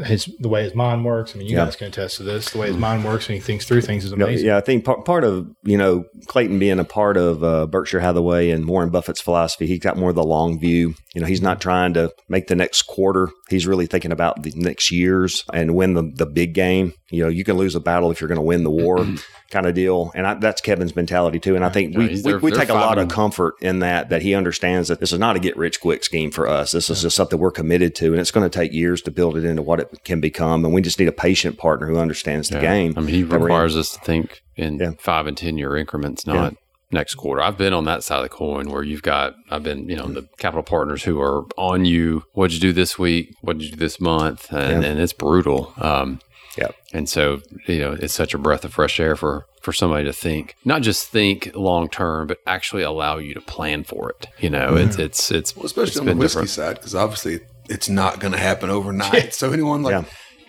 [0.06, 1.36] his, the way his mind works.
[1.36, 1.66] I mean, you Yeah.
[1.66, 2.50] guys can attest to this.
[2.52, 4.48] The way his mind works and he thinks through things is amazing.
[4.48, 8.00] yeah, I think part, part of you know Clayton being a part of uh, Berkshire
[8.00, 10.96] Hathaway and Warren Buffett's philosophy, he's got more of the long view.
[11.14, 13.30] You know, he's not trying to make the next quarter.
[13.50, 16.94] He's really thinking about the next years and win the the big game.
[17.12, 19.06] You know, you can lose a battle if you're going to win the war,
[19.52, 20.12] kind of deal.
[20.16, 21.56] And I, that's Kevin's mentality too.
[21.56, 24.24] And I think Yeah, we we, we take a lot of comfort in that that
[24.24, 26.72] he understands that this is not a get rich quick scheme for us.
[26.72, 29.38] This is just something we're committed to, and it's going to take years to build
[29.38, 30.66] it into what it can become.
[30.66, 32.62] And we just need a patient partner who understands the Yeah.
[32.62, 32.94] game.
[32.98, 33.44] I mean, he that we're in.
[33.44, 34.92] requires us to think in Yeah.
[34.98, 36.56] five and 10 year increments, not
[36.92, 37.42] next quarter.
[37.44, 40.08] I've been on that side of the coin where you've got, I've been, you know,
[40.08, 42.24] the capital partners who are on you.
[42.34, 43.36] What'd you do this week?
[43.42, 44.52] What did you do this month?
[44.52, 44.90] And, Yeah.
[44.90, 45.72] and it's brutal.
[45.78, 46.20] Um,
[46.58, 46.70] Yeah.
[46.94, 50.14] And so, you know, it's such a breath of fresh air for, for somebody to
[50.14, 54.28] think, not just think long term, but actually allow you to plan for it.
[54.40, 56.50] You know, it's, it's, it's, Well, especially it's on the been whiskey different.
[56.52, 57.40] side, because obviously
[57.70, 59.34] it's not going to happen overnight.
[59.34, 60.04] So anyone like, Yeah.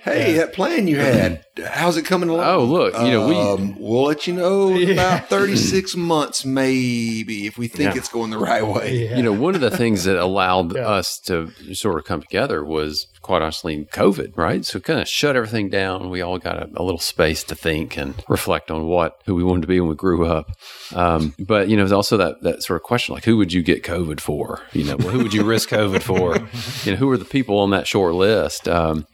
[0.04, 2.44] hey, that plan you had, how's it coming along?
[2.46, 6.44] Oh, look, you know, we- um, we'll let you know in about thirty six months,
[6.44, 7.98] maybe, if we think Yeah.
[7.98, 9.06] it's going the right way.
[9.08, 9.16] Yeah.
[9.16, 10.86] You know, one of the things that allowed Yeah.
[10.88, 14.64] us to sort of come together was quite honestly COVID, right?
[14.64, 16.08] So kind of shut everything down.
[16.10, 19.44] We all got a, a little space to think and reflect on what who we
[19.44, 20.50] wanted to be when we grew up.
[20.94, 23.62] Um, but you know, there's also that that sort of question like, who would you
[23.62, 24.62] get COVID for?
[24.72, 26.36] You know, well, who would you risk COVID for?
[26.86, 28.68] You know, who are the people on that short list?
[28.68, 29.06] Um,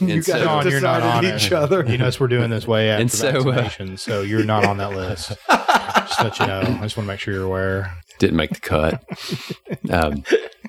[0.00, 1.52] you And so- guys John, you're not on decided each it.
[1.52, 1.84] other.
[1.86, 4.92] You notice we're doing this way after And so, uh, so you're not on that
[4.92, 5.32] list.
[5.48, 6.60] just let you know.
[6.60, 7.92] I just want to make sure you're aware.
[8.18, 9.04] didn't make the cut.
[9.90, 10.24] Um,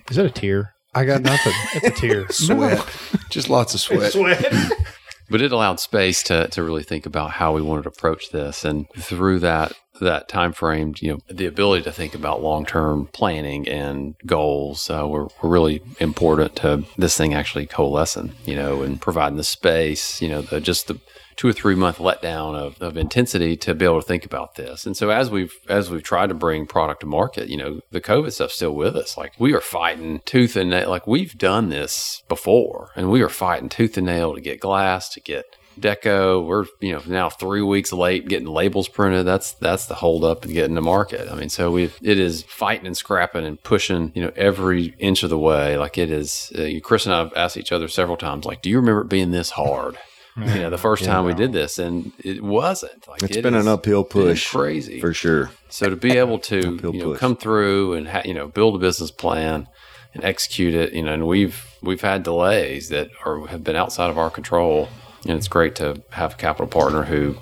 [0.09, 0.73] Is that a tear?
[0.93, 1.53] I got nothing.
[1.75, 2.27] It's a tear.
[2.29, 2.85] Sweat,
[3.29, 4.11] just lots of sweat.
[4.11, 4.71] Sweat.
[5.29, 8.65] but it allowed space to to really think about how we wanted to approach this
[8.65, 13.07] and through that that time frame, you know, the ability to think about long term
[13.13, 18.81] planning and goals uh, were, were really important to this thing actually coalescing, you know,
[18.81, 20.99] and providing the space, you know, the just the
[21.41, 24.85] two or three month letdown of, of intensity to be able to think about this.
[24.85, 27.99] And so as we've as we've tried to bring product to market, you know, the
[27.99, 29.17] COVID stuff's still with us.
[29.17, 30.87] Like we are fighting tooth and nail.
[30.87, 35.09] Like we've done this before, and we are fighting tooth and nail to get glass,
[35.09, 35.45] to get
[35.79, 36.45] deco.
[36.45, 39.25] We're you know now three weeks late getting labels printed.
[39.25, 41.27] That's that's the holdup in getting to market.
[41.27, 45.23] I mean, so we it is fighting and scrapping and pushing you know every inch
[45.23, 45.75] of the way.
[45.75, 46.53] Like it is.
[46.55, 48.45] Uh, Chris and I have asked each other several times.
[48.45, 49.97] Like, do you remember it being this hard?
[50.37, 53.07] You know, the first time we did this, and it wasn't.
[53.07, 55.51] Like It's it been is- an uphill push, crazy for sure.
[55.69, 58.79] so to be able to you know come through and ha- you know build a
[58.79, 59.67] business plan
[60.13, 64.09] and execute it, you know, and we've we've had delays that are have been outside
[64.09, 64.87] of our control,
[65.27, 67.35] and it's great to have a capital partner who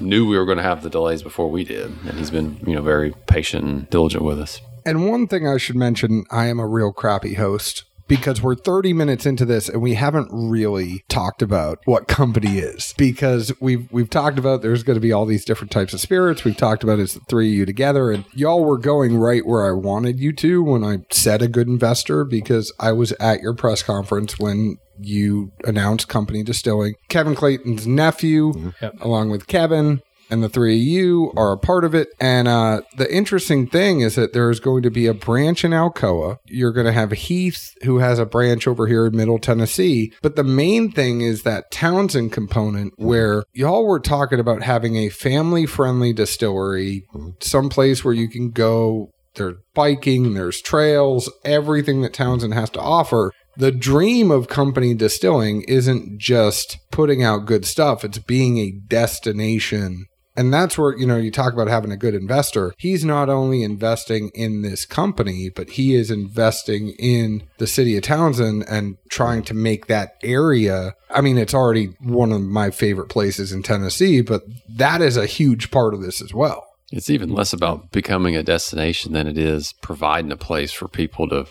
[0.00, 2.74] knew we were going to have the delays before we did, and he's been you
[2.74, 4.60] know very patient and diligent with us.
[4.84, 8.92] And one thing I should mention, I am a real crappy host because we're 30
[8.92, 14.10] minutes into this and we haven't really talked about what company is because we've we've
[14.10, 16.44] talked about there's going to be all these different types of spirits.
[16.44, 19.66] We've talked about it's the three of you together and y'all were going right where
[19.66, 23.54] I wanted you to when I said a good investor because I was at your
[23.54, 26.94] press conference when you announced company distilling.
[27.08, 28.70] Kevin Clayton's nephew mm-hmm.
[28.80, 28.94] Yep.
[29.00, 32.08] along with Kevin and the three of you are a part of it.
[32.20, 36.36] And uh, the interesting thing is that there's going to be a branch in Alcoa.
[36.46, 40.12] You're going to have Heath, who has a branch over here in Middle Tennessee.
[40.22, 45.08] But the main thing is that Townsend component, where y'all were talking about having a
[45.08, 47.06] family friendly distillery,
[47.40, 49.10] someplace where you can go.
[49.34, 55.62] There's biking, there's trails, everything that Townsend has to offer the dream of company distilling
[55.62, 60.06] isn't just putting out good stuff, it's being a destination.
[60.36, 62.74] And that's where, you know, you talk about having a good investor.
[62.76, 68.02] He's not only investing in this company, but he is investing in the city of
[68.02, 70.94] Townsend and trying to make that area.
[71.10, 75.26] I mean, it's already one of my favorite places in Tennessee, but that is a
[75.26, 76.66] huge part of this as well.
[76.92, 81.28] It's even less about becoming a destination than it is providing a place for people
[81.30, 81.46] to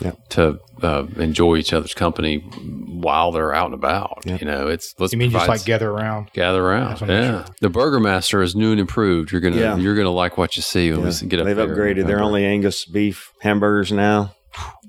[0.00, 0.12] Yeah.
[0.30, 4.22] to uh, enjoy each other's company while they're out and about.
[4.24, 6.30] You know, it's let's You mean just like gather around?
[6.32, 6.90] gather around.
[6.90, 9.32] That's what I'm Yeah, the Burgermaster is new and improved.
[9.32, 9.76] You're gonna Yeah.
[9.76, 11.66] you're gonna like what you see when we get up They've there.
[11.68, 12.06] upgraded.
[12.06, 14.34] They're only Angus beef hamburgers now.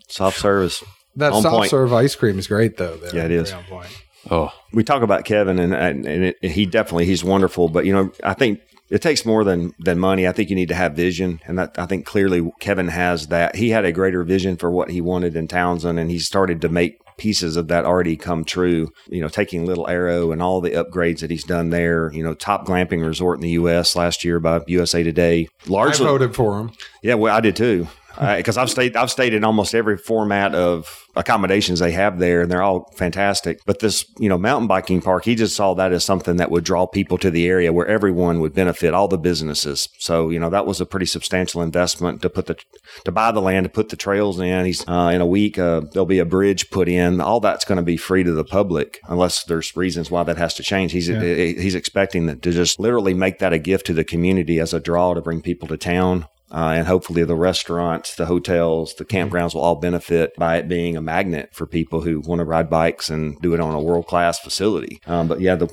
[0.08, 0.84] Soft service.
[1.16, 1.70] That On soft point.
[1.72, 2.96] serve ice cream is great, though.
[2.98, 3.16] There.
[3.16, 3.50] Yeah, it is.
[3.52, 3.88] Very on point.
[4.32, 7.94] oh we talk about Kevin and and, and it, he definitely he's wonderful, but you
[7.94, 10.28] know I think it takes more than than money.
[10.28, 13.56] I think you need to have vision, and that I think clearly Kevin has that.
[13.56, 16.70] He had a greater vision for what he wanted in Townsend, and he started to
[16.70, 18.92] make pieces of that already come true.
[19.08, 22.12] You know, taking Little Arrow and all the upgrades that he's done there.
[22.14, 23.96] You know, top glamping resort in the U.S.
[23.96, 25.48] last year by USA Today.
[25.66, 26.72] I Largely, voted for him.
[27.04, 27.88] yeah, well, I did too.
[28.18, 32.52] Because I've stayed, I've stayed in almost every format of accommodations they have there, and
[32.52, 33.60] they're all fantastic.
[33.66, 36.64] But this, you know, mountain biking park, he just saw that as something that would
[36.64, 39.90] draw people to the area where everyone would benefit, all the businesses.
[40.00, 42.58] So, you know, that was a pretty substantial investment to put the
[43.06, 44.66] to buy the land to put the trails in.
[44.66, 47.22] He's uh, in a week, uh, there'll be a bridge put in.
[47.22, 50.54] All that's going to be free to the public, unless there's reasons why that has
[50.56, 50.92] to change.
[50.92, 54.74] He's he's expecting that to just literally make that a gift to the community as
[54.74, 56.28] a draw to bring people to town.
[56.52, 60.98] Uh, and hopefully the restaurants, the hotels, the campgrounds will all benefit by it being
[60.98, 64.08] a magnet for people who want to ride bikes and do it on a world
[64.08, 65.00] class facility.
[65.06, 65.68] Um, but yeah, the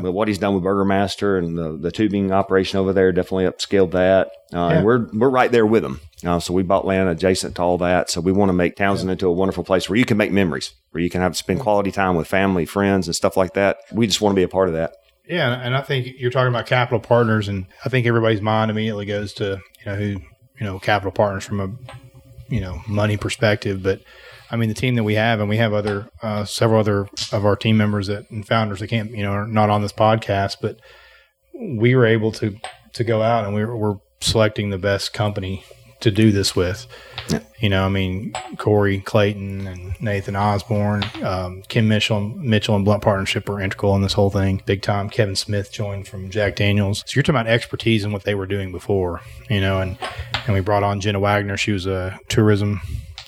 [0.00, 3.90] but what he's done with Burgermaster and the, the tubing operation over there definitely upscaled
[3.92, 4.28] that.
[4.52, 4.70] Uh, Yeah.
[4.76, 6.00] And we're we're right there with them.
[6.24, 8.08] Uh, so we bought land adjacent to all that.
[8.10, 10.72] So we want to make Townsend into a wonderful place where you can make memories,
[10.92, 13.78] where you can have spend quality time with family, friends, and stuff like that.
[13.92, 14.94] We just want to be a part of that.
[15.26, 19.06] Yeah, and I think you're talking about capital partners, and I think everybody's mind immediately
[19.06, 23.82] goes to you know who you know capital partners from a you know money perspective.
[23.82, 24.02] But
[24.50, 27.44] I mean, the team that we have, and we have other uh, several other of
[27.46, 30.56] our team members that and founders that can't you know are not on this podcast,
[30.60, 30.80] but
[31.54, 32.56] we were able to
[32.94, 35.64] to go out and we were, we're selecting the best company
[36.02, 36.86] to do this with.
[37.60, 43.02] You know, I mean, Corey Clayton and Nathan Osborne, um, Kim Mitchell, Mitchell and Blunt
[43.02, 45.08] Partnership are integral in this whole thing, big time.
[45.08, 47.04] Kevin Smith joined from Jack Daniels.
[47.06, 49.96] So you're talking about expertise in what they were doing before, you know, and
[50.46, 51.56] and we brought on Jenna Wagner.
[51.56, 52.80] She was a tourism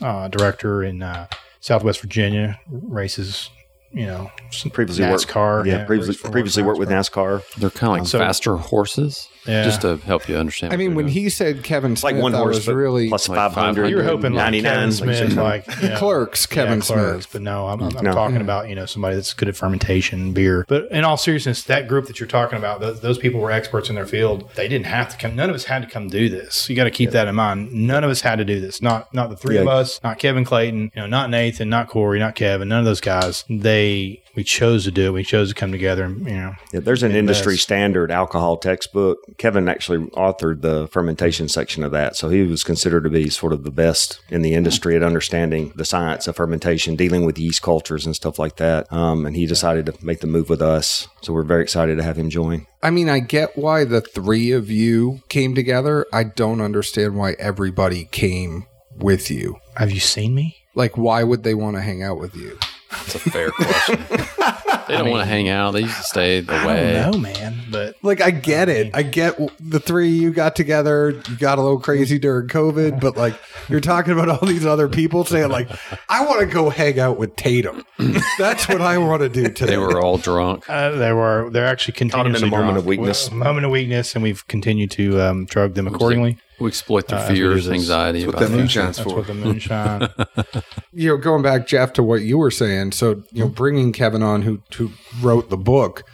[0.02, 1.28] uh, director in uh,
[1.60, 3.50] Southwest Virginia, races
[3.92, 5.64] you know, some Previously worked- NASCAR.
[5.66, 7.42] Yeah, previously, previously worked with NASCAR.
[7.54, 9.64] They're kind of like So- faster horses, Yeah.
[9.64, 10.72] just to help you understand.
[10.72, 11.14] I mean, when doing.
[11.14, 13.88] he said Kevin Smith, like one I horse was really plus Like 500.
[13.88, 14.72] You were hoping like 99.
[14.72, 17.28] Kevin Smith, like you know, Clerks, Kevin yeah, clerks, Smith.
[17.32, 18.12] but no, I'm, I'm No.
[18.12, 20.64] talking about you know somebody that's good at fermentation, beer.
[20.68, 23.88] But in all seriousness, that group that you're talking about, those, those people were experts
[23.88, 24.50] in their field.
[24.54, 25.36] They didn't have to come.
[25.36, 26.68] None of us had to come do this.
[26.70, 27.72] You got to keep that in mind.
[27.72, 28.80] None of us had to do this.
[28.80, 30.00] Not not the three of us.
[30.02, 30.90] Not Kevin Clayton.
[30.94, 31.68] You know, not Nathan.
[31.68, 32.18] Not Corey.
[32.18, 32.68] Not Kevin.
[32.68, 33.44] None of those guys.
[33.50, 35.12] They we chose to do it.
[35.12, 37.62] We chose to come together and you know Yeah, there's an industry best.
[37.64, 39.18] standard alcohol textbook.
[39.38, 42.16] Kevin actually authored the fermentation section of that.
[42.16, 45.72] So he was considered to be sort of the best in the industry at understanding
[45.76, 48.92] the science of fermentation, dealing with yeast cultures and stuff like that.
[48.92, 51.08] Um, and he decided to make the move with us.
[51.22, 52.66] So we're very excited to have him join.
[52.82, 56.06] I mean, I get why the three of you came together.
[56.12, 58.66] I don't understand why everybody came
[58.96, 59.56] with you.
[59.76, 60.56] have you seen me?
[60.74, 62.58] Like, why would they want to hang out with you?
[63.06, 64.04] That's a fair question.
[64.88, 65.72] they don't want to hang out.
[65.72, 66.92] They used to stay I away.
[66.94, 67.60] don't know, man.
[67.70, 68.94] But Like, I get it.
[68.94, 71.10] I get the three you got together.
[71.28, 73.34] You got a little crazy during COVID, but like,
[73.68, 75.68] you're talking about all these other people saying, like,
[76.08, 77.84] I want to go hang out with Tatum.
[78.38, 79.72] That's what I want to do today.
[79.72, 80.68] They were all drunk.
[80.68, 81.50] Uh, they were.
[81.50, 82.78] They're actually him in a continuously moment drunk.
[82.78, 83.30] of weakness.
[83.30, 86.38] Well, moment of weakness, and we've continued to um, drug them accordingly.
[86.60, 87.80] We exploit their Uh, fears, do this.
[87.80, 88.20] anxiety.
[88.20, 88.58] That's what about that things.
[88.76, 90.08] moonshine's That's what the moonshine.
[90.92, 92.92] you know, going back, Jeff, to what you were saying.
[92.92, 94.90] So, you know, bringing Kevin on, who who
[95.20, 96.04] wrote the book,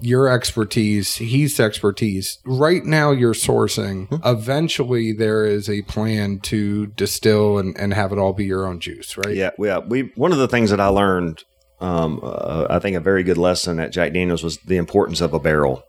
[0.00, 2.38] your expertise, he's expertise.
[2.44, 4.20] Right now, you're sourcing.
[4.24, 8.80] Eventually, there is a plan to distill and, and have it all be your own
[8.80, 9.34] juice, right?
[9.34, 9.78] Yeah, yeah.
[9.78, 11.44] We one of the things that I learned,
[11.80, 15.32] um, uh, I think a very good lesson at Jack Daniels was the importance of
[15.34, 15.82] a barrel.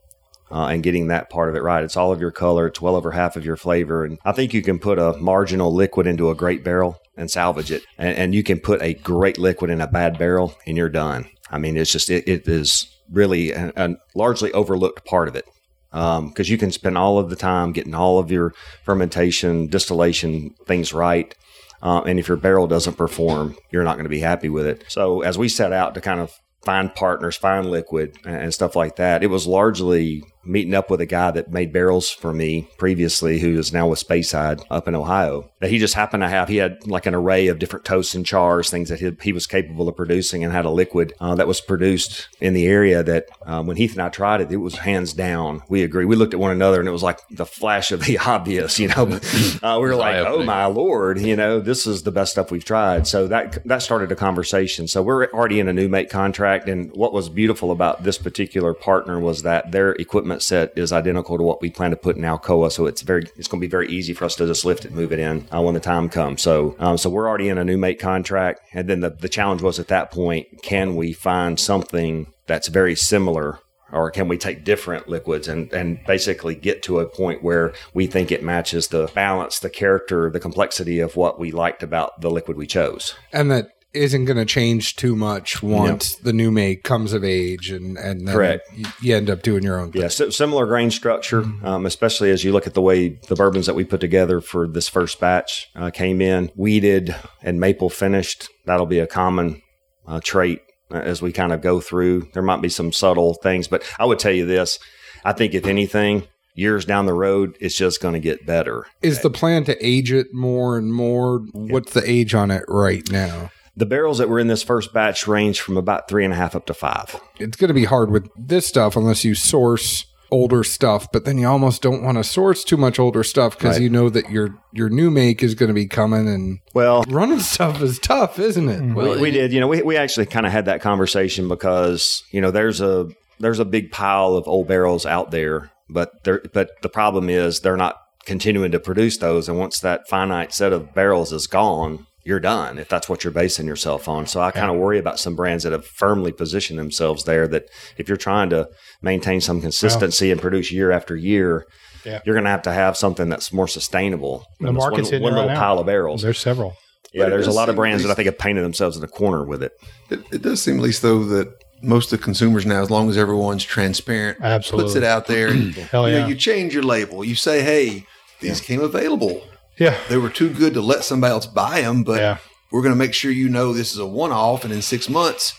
[0.51, 1.83] Uh, and getting that part of it right.
[1.83, 2.65] It's all of your color.
[2.65, 4.03] It's well over half of your flavor.
[4.03, 7.71] And I think you can put a marginal liquid into a great barrel and salvage
[7.71, 7.83] it.
[7.99, 11.29] And, and you can put a great liquid in a bad barrel and you're done.
[11.51, 15.45] I mean, it's just, it, it is really a, a largely overlooked part of it
[15.91, 20.93] because you can spend all of the time getting all of your fermentation, distillation things
[20.93, 21.33] right.
[21.81, 24.83] Uh, and if your barrel doesn't perform, you're not going to be happy with it.
[24.87, 26.31] So as we set out to kind of
[26.63, 31.05] find partners, find liquid and stuff like that, it was largely meeting up with a
[31.05, 35.49] guy that made barrels for me previously, who is now with Speyside up in Ohio.
[35.59, 38.25] That he just happened to have, he had like an array of different toasts and
[38.25, 41.47] chars, things that he, he was capable of producing, and had a liquid uh, that
[41.47, 44.77] was produced in the area that um, when Heath and I tried it, it was
[44.77, 45.61] hands down.
[45.69, 46.05] We agree.
[46.05, 48.87] We looked at one another and it was like the flash of the obvious, you
[48.87, 49.19] know.
[49.63, 52.65] uh, we were like, oh my lord, you know, this is the best stuff we've
[52.65, 53.07] tried.
[53.07, 54.87] So that that started a conversation.
[54.87, 58.73] So we're already in a new make contract, and what was beautiful about this particular
[58.73, 62.23] partner was that their equipment set is identical to what we plan to put in
[62.23, 62.71] Alcoa.
[62.71, 64.91] So it's very it's going to be very easy for us to just lift it,
[64.91, 66.41] move it in uh, when the time comes.
[66.41, 69.61] So um, so we're already in a new make contract, and then the the challenge
[69.61, 73.59] was at that point, can we find something that's very similar
[73.91, 78.07] or can we take different liquids and, and basically get to a point where we
[78.07, 82.29] think it matches the balance, the character, the complexity of what we liked about the
[82.29, 83.15] liquid we chose?
[83.33, 87.71] And that isn't going to change too much once the new make comes of age
[87.71, 88.69] and, and then Correct.
[89.01, 90.03] you end up doing your own thing.
[90.03, 93.65] Yeah, si- similar grain structure, um, especially as you look at the way the bourbons
[93.65, 98.47] that we put together for this first batch uh, came in, wheated and maple finished.
[98.65, 99.61] That'll be a common
[100.07, 102.29] uh, trait uh, as we kind of go through.
[102.33, 104.77] There might be some subtle things, but I would tell you this:
[105.25, 108.85] I think if anything, years down the road, it's just going to get better.
[109.01, 111.39] Is the plan to age it more and more?
[111.53, 113.49] What's the age on it right now?
[113.79, 116.53] The barrels that were in this first batch range from about three and a half
[116.55, 117.19] up to five.
[117.39, 121.37] It's going to be hard with this stuff unless you source older stuff, but then
[121.37, 123.83] you almost don't want to source too much older stuff because Right.
[123.83, 127.39] you know that your your new make is going to be coming and Well, running
[127.39, 128.81] stuff is tough, isn't it?
[128.81, 128.95] Mm.
[128.95, 129.53] we, we did.
[129.53, 133.07] You know, we, we actually kind of had that conversation because you know there's a
[133.39, 137.61] there's a big pile of old barrels out there, but there but the problem is
[137.61, 142.05] they're not continuing to produce those, and once that finite set of barrels is gone.
[142.29, 144.27] You're done if that's what you're basing yourself on.
[144.27, 147.47] So I kind of worry about some brands that have firmly positioned themselves there.
[147.47, 147.65] That
[147.97, 148.69] if you're trying to
[149.01, 151.65] maintain some consistency and produce year after year,
[152.05, 152.21] Yeah.
[152.25, 154.45] you're going to have to have something that's more sustainable.
[154.59, 155.59] The market's one, hitting one it right little now.
[155.59, 156.21] pile of barrels.
[156.21, 156.75] There's several.
[157.11, 159.03] Yeah, But there's a lot of brands at that I think have painted themselves in
[159.03, 159.71] a corner with it.
[160.11, 161.47] It, it does seem at least though that
[161.81, 164.85] most of the consumers now, as long as everyone's transparent, Absolutely.
[164.85, 165.47] puts it out there.
[165.47, 166.27] And, Hell you, know, yeah.
[166.27, 167.23] you change your label.
[167.25, 168.05] You say, "Hey,
[168.41, 169.41] these came available.
[169.79, 169.97] Yeah.
[170.09, 172.37] They were too good to let somebody else buy them, but Yeah.
[172.71, 175.53] we're going to make sure you know this is a one-off, and in six months,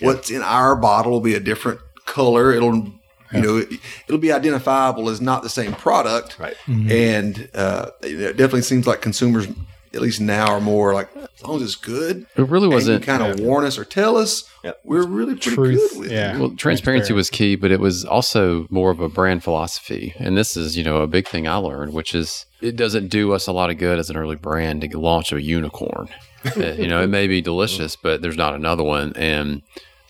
[0.00, 2.52] what's in our bottle will be a different color.
[2.52, 2.92] It'll."
[3.32, 3.68] You know, it,
[4.06, 6.54] it'll be identifiable as not the same product, Right.
[6.68, 9.48] and uh, it definitely seems like consumers
[9.94, 12.26] at least now are more like as long as it's good.
[12.36, 13.04] It really wasn't.
[13.04, 14.44] kind of warn us or tell us.
[14.62, 14.80] Yep.
[14.84, 16.34] We're really pretty Truth, good with yeah.
[16.34, 16.40] it.
[16.40, 17.16] Well, transparency Transparent.
[17.16, 20.14] was key, but it was also more of a brand philosophy.
[20.18, 23.32] And this is, you know, a big thing I learned, which is it doesn't do
[23.32, 26.08] us a lot of good as an early brand to launch a unicorn.
[26.44, 29.14] Uh, you know, it may be delicious, but there's not another one.
[29.16, 29.62] And,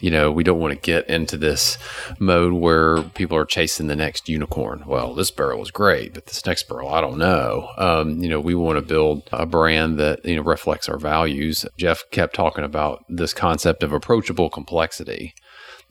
[0.04, 1.78] you know, we don't want to get into this
[2.18, 4.84] mode where people are chasing the next unicorn.
[4.86, 7.70] Well, this barrel is great, but this next barrel, I don't know.
[7.78, 11.64] Um, you know, we want to build a brand that, you know, reflects our values.
[11.78, 15.34] Jeff kept talking about this concept of approachable complexity.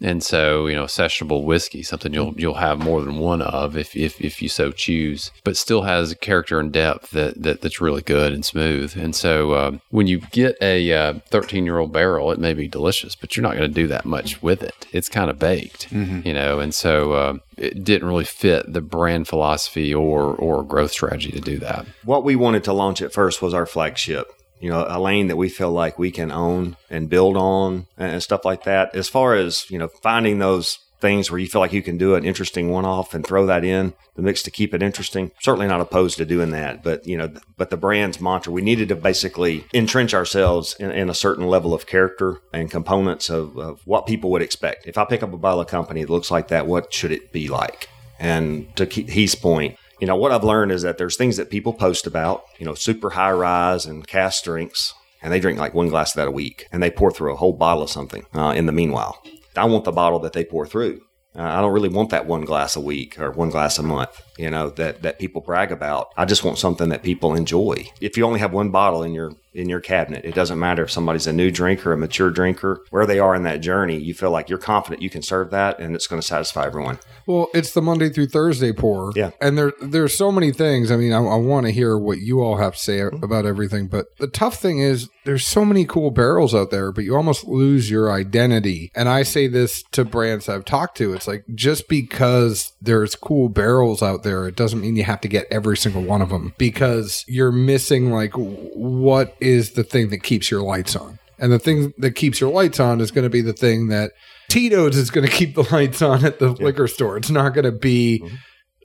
[0.04, 3.95] And so, you know, sessionable whiskey, something you'll you'll have more than one of if
[3.95, 7.80] if, if you so choose, but still has a character and depth that, that that's
[7.80, 8.95] really good and smooth.
[8.97, 13.16] And so, uh, when you get a thirteen year old barrel, it may be delicious,
[13.16, 14.86] but you're not going to do that much with it.
[14.91, 16.60] It's kind of baked, you know.
[16.60, 21.39] And so, uh, it didn't really fit the brand philosophy or or growth strategy to
[21.39, 21.86] do that.
[22.04, 24.28] what we wanted to launch at first was our flagship.
[24.64, 28.24] You know, a lane that we feel like we can own and build on and
[28.24, 28.95] stuff like that.
[28.95, 32.16] As far as, you know, finding those things where you feel like you can do
[32.16, 35.34] an interesting one off and throw that in the mix to keep it interesting.
[35.41, 38.88] Certainly not opposed to doing that, but you know, but the brand's mantra, we needed
[38.88, 43.82] to basically entrench ourselves in, in a certain level of character and components of, of
[43.84, 44.88] what people would expect.
[44.88, 47.34] If I pick up a bottle of company that looks like that, what should it
[47.34, 47.89] be like?
[48.18, 51.50] And to keep Heath's point, you know, what I've learned is that there's things that
[51.50, 55.74] people post about, you know, super high rise and cast drinks, and they drink like
[55.74, 58.26] one glass of that a week, and they pour through a whole bottle of something
[58.34, 59.22] uh, in the meanwhile.
[59.56, 61.02] I want the bottle that they pour through.
[61.36, 64.22] Uh, I don't really want that one glass a week or one glass a month,
[64.38, 66.10] you know, that, that people brag about.
[66.16, 67.88] I just want something that people enjoy.
[68.02, 70.91] If you only have one bottle in your in your cabinet, it doesn't matter if
[70.91, 74.32] somebody's a new drinker, a mature drinker, where they are in that journey, you feel
[74.32, 76.99] like you're confident you can serve that and it's going to satisfy everyone.
[77.26, 79.12] Well, it's the Monday through Thursday pour.
[79.16, 79.32] Yeah.
[79.39, 80.91] And there there's so many things.
[80.91, 83.24] I mean, I, I want to hear what you all have to say mm-hmm.
[83.24, 87.04] about everything, but the tough thing is there's so many cool barrels out there, but
[87.04, 88.91] you almost lose your identity.
[88.95, 91.14] And I say this to brands I've talked to.
[91.14, 95.28] It's like just because there's cool barrels out there, it doesn't mean you have to
[95.28, 100.24] get every single one of them because you're missing like what is the thing that
[100.24, 101.20] keeps your lights on.
[101.39, 104.12] And the thing that keeps your lights on is going to be the thing that
[104.50, 107.18] Tito's is going to keep the lights on at the liquor store.
[107.18, 108.36] It's not going to be Mm-hmm.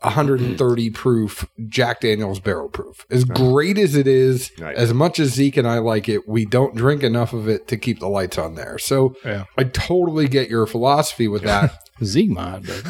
[0.03, 3.05] 130 proof Jack Daniels barrel proof.
[3.11, 4.77] As great as it is, Right.
[4.77, 7.77] as much as Zeke and I like it, we don't drink enough of it to
[7.77, 8.79] keep the lights on there.
[8.79, 9.45] So Yeah.
[9.57, 11.73] I totally get your philosophy with that.
[12.01, 12.89] Ziegmod, baby.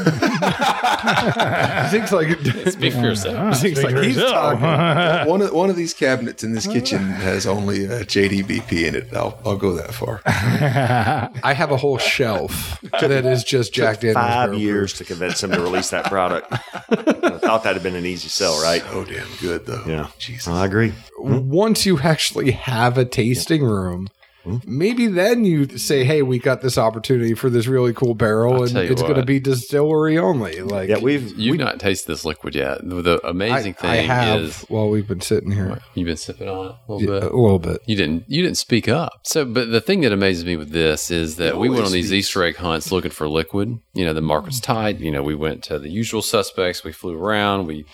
[1.90, 2.28] Zeke's like,
[2.72, 3.36] Speak for yourself.
[3.38, 5.28] Ah, Zeke's like, he's talking.
[5.30, 9.08] one of one of these cabinets in this kitchen has only a JDBP in it.
[9.14, 10.20] I'll, I'll go that far.
[10.26, 14.16] I have a whole shelf that is just Jack Daniels.
[14.16, 16.52] Five barrel years to convince him to release that product.
[16.52, 18.82] I thought that'd have been an easy sell, right?
[18.82, 19.84] So damn good though.
[19.86, 20.08] Yeah.
[20.18, 20.48] Jesus.
[20.48, 20.92] I agree.
[21.18, 21.48] Hmm?
[21.48, 24.08] Once you actually have a tasting room,
[24.66, 28.72] maybe then you say, "Hey, we got this opportunity for this really cool barrel, and
[28.72, 32.24] tell you it's going to be distillery only." Like, Yeah, we've You've not tasted this
[32.24, 32.88] liquid yet.
[32.88, 36.16] The, the I, amazing I thing have is while we've been sitting here you've been
[36.16, 37.32] sipping on it a little Yeah, bit.
[37.32, 37.82] a little bit.
[37.86, 38.24] You didn't.
[38.28, 39.20] You didn't speak up.
[39.24, 42.08] So, but the thing that amazes me with this is that we went on these
[42.08, 42.28] speaks.
[42.28, 43.78] Easter egg hunts looking for liquid.
[43.94, 44.64] You know, the market's mm.
[44.64, 45.00] tight.
[45.00, 46.84] You know, we went to the usual suspects.
[46.84, 47.66] We flew around.
[47.66, 47.86] We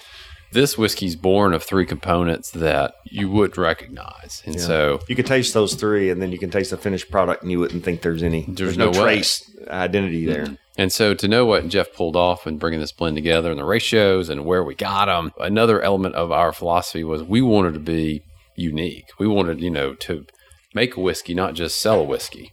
[0.55, 5.53] this whiskey's born of three components that you would recognize, and so you can taste
[5.53, 8.23] those three, and then you can taste the finished product, and you wouldn't think there's
[8.23, 8.47] any.
[8.49, 10.45] There's, no, no trace identity mm-hmm.
[10.45, 10.59] there.
[10.77, 13.65] And so to know what Jeff pulled off and bringing this blend together and the
[13.65, 17.81] ratios and where we got them, another element of our philosophy was we wanted to
[17.81, 18.23] be
[18.57, 19.07] unique.
[19.19, 20.27] We wanted, you know, to
[20.75, 22.51] make a whiskey, not just sell a whiskey.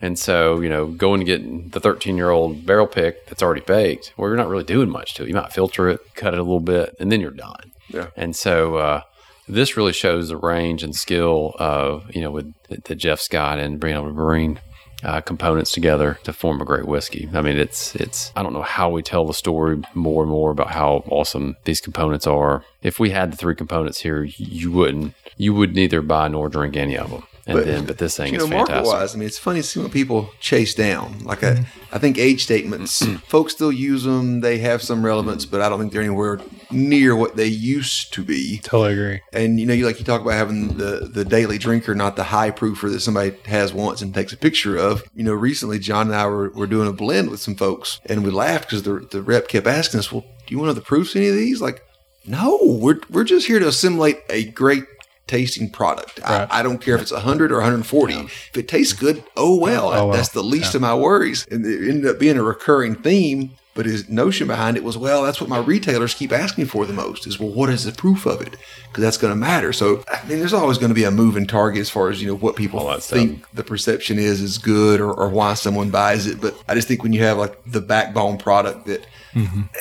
[0.00, 3.62] And so, you know, going to get the 13 year old barrel pick that's already
[3.62, 5.28] baked, well, you're not really doing much to it.
[5.28, 7.72] You might filter it, cut it a little bit, and then you're done.
[7.88, 8.08] Yeah.
[8.16, 9.02] And so, uh,
[9.48, 12.52] this really shows the range and skill of, you know, with
[12.84, 14.60] the Jeff Scott and being able to bring
[15.02, 17.28] uh, components together to form a great whiskey.
[17.32, 18.32] I mean, it's it's.
[18.36, 21.80] I don't know how we tell the story more and more about how awesome these
[21.80, 22.64] components are.
[22.82, 26.76] If we had the three components here, you wouldn't you would neither buy nor drink
[26.76, 27.22] any of them.
[27.48, 28.94] And But, then, but this thing you is know, market fantastic.
[28.94, 31.20] wise, I mean, it's funny to see what people chase down.
[31.24, 31.94] Like, I, mm-hmm.
[31.94, 34.40] I think age statements, folks still use them.
[34.42, 36.40] They have some relevance, but I don't think they're anywhere
[36.70, 38.58] near what they used to be.
[38.58, 39.20] Totally agree.
[39.32, 42.24] And you know, you like you talk about having the the daily drinker, not the
[42.24, 45.02] high proofer that somebody has once and takes a picture of.
[45.14, 48.24] You know, recently John and I were, were doing a blend with some folks, and
[48.24, 50.80] we laughed because the the rep kept asking us, "Well, do you want to know
[50.80, 51.82] the proofs of any of these?" Like,
[52.26, 54.84] no, we're we're just here to assimilate a great
[55.28, 56.18] tasting product.
[56.20, 56.48] Right.
[56.50, 58.14] I, I don't care if it's 100 or 140.
[58.14, 59.88] If it tastes good, oh well.
[59.88, 60.10] Oh, well.
[60.10, 61.46] That's the least of my worries.
[61.50, 63.52] And it ended up being a recurring theme.
[63.74, 66.92] But his notion behind it was, well, that's what my retailers keep asking for the
[66.92, 68.56] most is, well, what is the proof of it?
[68.88, 69.72] Because that's going to matter.
[69.72, 72.26] So, I mean, there's always going to be a moving target as far as, you
[72.26, 76.40] know, what people think the perception is is good or, or why someone buys it.
[76.40, 79.06] But I just think when you have like the backbone product that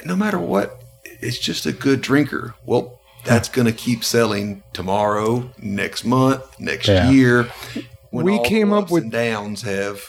[0.06, 2.54] no matter what, it's just a good drinker.
[2.68, 2.97] Well,
[3.28, 7.10] that's going to keep selling tomorrow, next month, next Yeah.
[7.10, 7.50] year.
[8.12, 10.02] When We all the came up ups with- and downs have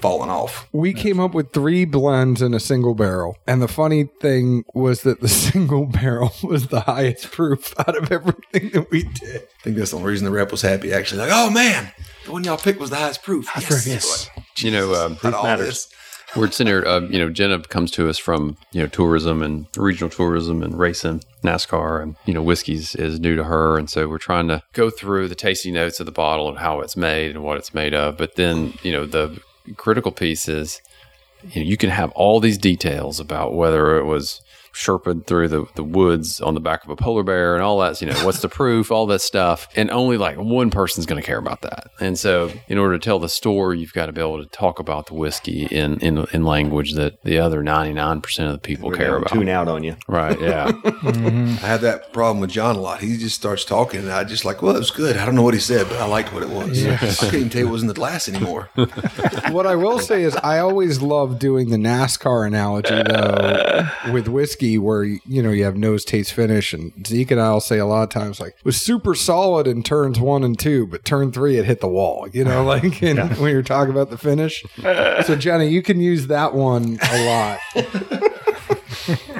[0.00, 0.66] fallen off.
[0.72, 3.36] We came up with three blends in a single barrel.
[3.46, 8.10] And the funny thing was that the single barrel was the highest proof out of
[8.10, 9.42] everything that we did.
[9.42, 10.92] I think that's the only reason the rep was happy.
[10.92, 11.92] Actually, like, oh man,
[12.24, 13.48] the one y'all picked was the highest proof.
[13.56, 14.30] Yes, yes.
[14.58, 15.66] You know, um, Out of all matters.
[15.86, 15.88] this.
[16.34, 19.66] We're sitting here, uh, you know, Jenna comes to us from, you know, tourism and
[19.76, 23.78] regional tourism and racing, NASCAR, and, you know, whiskeys is new to her.
[23.78, 26.80] And so we're trying to go through the tasty notes of the bottle and how
[26.80, 28.16] it's made and what it's made of.
[28.16, 29.40] But then, you know, the
[29.76, 30.80] critical piece is,
[31.50, 34.40] you know, you can have all these details about whether it was
[34.72, 38.00] sherped through the, the woods on the back of a polar bear and all that,
[38.00, 39.68] you know, what's the proof, all that stuff.
[39.76, 41.90] And only like one person's going to care about that.
[42.00, 44.78] And so in order to tell the story, you've got to be able to talk
[44.78, 48.96] about the whiskey in, in, in language that the other 99% of the people We're
[48.96, 49.30] care about.
[49.30, 49.96] Tune out on you.
[50.06, 50.40] Right.
[50.40, 50.72] Yeah.
[51.02, 51.64] Mm-hmm.
[51.64, 53.00] I have that problem with John a lot.
[53.00, 55.16] He just starts talking, and I just like, well, it was good.
[55.16, 56.84] I don't know what he said, but I liked what it was.
[56.84, 58.70] I couldn't even tell you it was in the glass anymore.
[59.50, 64.61] what I will say is I always love doing the NASCAR analogy though with whiskey
[64.62, 68.02] where you know you have nose taste finish and Zeke and I'll say a lot
[68.02, 71.56] of times like it was super solid in turns one and two but turn three
[71.56, 74.64] it hit the wall you know like in, when you're talking about the finish.
[75.26, 77.58] So Jenny you can use that one a lot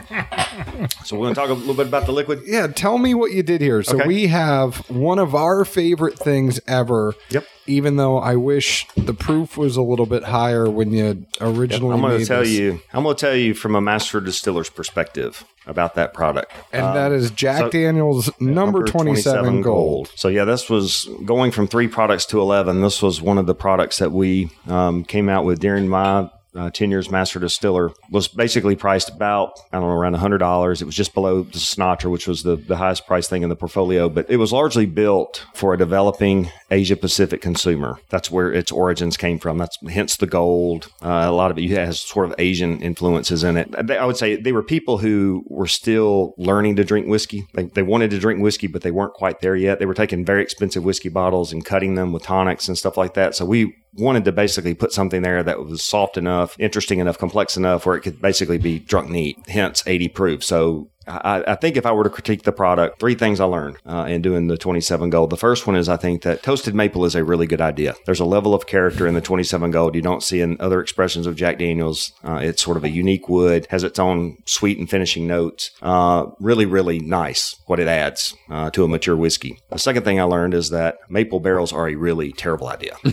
[1.05, 2.43] So we're going to talk a little bit about the liquid.
[2.47, 4.07] yeah tell me what you did here so Okay.
[4.07, 7.45] we have one of our favorite things ever Yep.
[7.67, 12.01] even though I wish the proof was a little bit higher when you originally I'm
[12.01, 12.51] going to tell this.
[12.51, 12.81] you.
[12.93, 16.51] I'm going to tell you from a master distiller's perspective about that product.
[16.73, 20.11] And that is Jack so- Daniels number, 27, gold.
[20.17, 22.81] So yeah, this was going from three products to eleven.
[22.83, 26.29] This was one of the products that we um, came out with during my.
[26.55, 30.85] Uh, 10 years master distiller was basically priced about i don't know around $100 it
[30.85, 34.11] was just below the Sinatra, which was the, the highest price thing in the portfolio
[34.11, 37.99] but it was largely built for a developing asia pacific consumer.
[38.11, 39.57] That's where its origins came from.
[39.57, 40.91] That's hence the gold.
[41.03, 43.75] Uh, a lot of it has sort of asian influences in it.
[43.91, 47.47] I would say they were people who were still learning to drink whiskey.
[47.55, 49.79] They, they wanted to drink whiskey but they weren't quite there yet.
[49.79, 53.15] They were taking very expensive whiskey bottles and cutting them with tonics and stuff like
[53.15, 53.35] that.
[53.35, 57.57] So we wanted to basically put something there that was soft enough, interesting enough, complex
[57.57, 60.45] enough where it could basically be drunk neat, hence 80 proof.
[60.45, 63.77] So I, I think if I were to critique the product, three things I learned
[63.87, 65.31] uh, in doing the 27 Gold.
[65.31, 67.95] The first one is I think that toasted maple is a really good idea.
[68.07, 71.27] There's a level of character in the 27 Gold you don't see in other expressions
[71.27, 72.13] of Jack Daniels.
[72.25, 75.71] Uh, it's sort of a unique wood, has its own sweet and finishing notes.
[75.83, 79.59] Uh, really, really nice what it adds uh, to a mature whiskey.
[79.71, 82.97] The second thing I learned is that maple barrels are a really terrible idea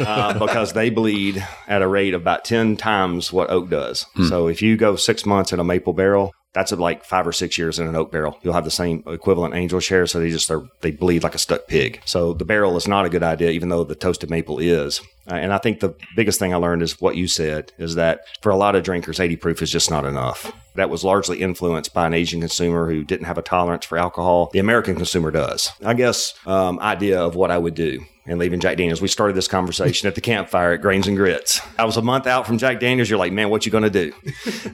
[0.00, 4.06] uh, because they bleed at a rate of about 10 times what oak does.
[4.28, 7.56] So if you go six months in a maple barrel, that's like five or six
[7.56, 8.38] years in an oak barrel.
[8.42, 11.38] You'll have the same equivalent angel share, so they just are, they bleed like a
[11.38, 12.00] stuck pig.
[12.04, 15.00] So the barrel is not a good idea, even though the toasted maple is.
[15.30, 18.24] Uh, and I think the biggest thing I learned is what you said is that
[18.42, 20.52] for a lot of drinkers, 80 proof is just not enough.
[20.74, 24.50] That was largely influenced by an Asian consumer who didn't have a tolerance for alcohol.
[24.52, 25.70] The American consumer does.
[25.84, 29.02] I guess um, idea of what I would do and leaving Jack Daniels.
[29.02, 31.60] We started this conversation at the campfire at Grains and Grits.
[31.78, 33.10] I was a month out from Jack Daniels.
[33.10, 34.12] You're like, man, what you going to do?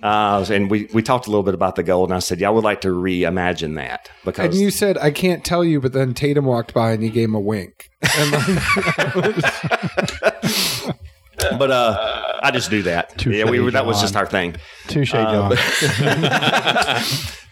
[0.03, 2.49] Uh, and we, we talked a little bit about the goal, and I said, yeah,
[2.49, 4.47] I would like to reimagine that because.
[4.47, 7.29] And you said, I can't tell you, but then Tatum walked by and he gave
[7.29, 7.91] him a wink.
[11.59, 13.25] But uh, I just do that.
[13.27, 14.57] yeah, we were, that was just our thing.
[14.87, 15.57] Touche, John.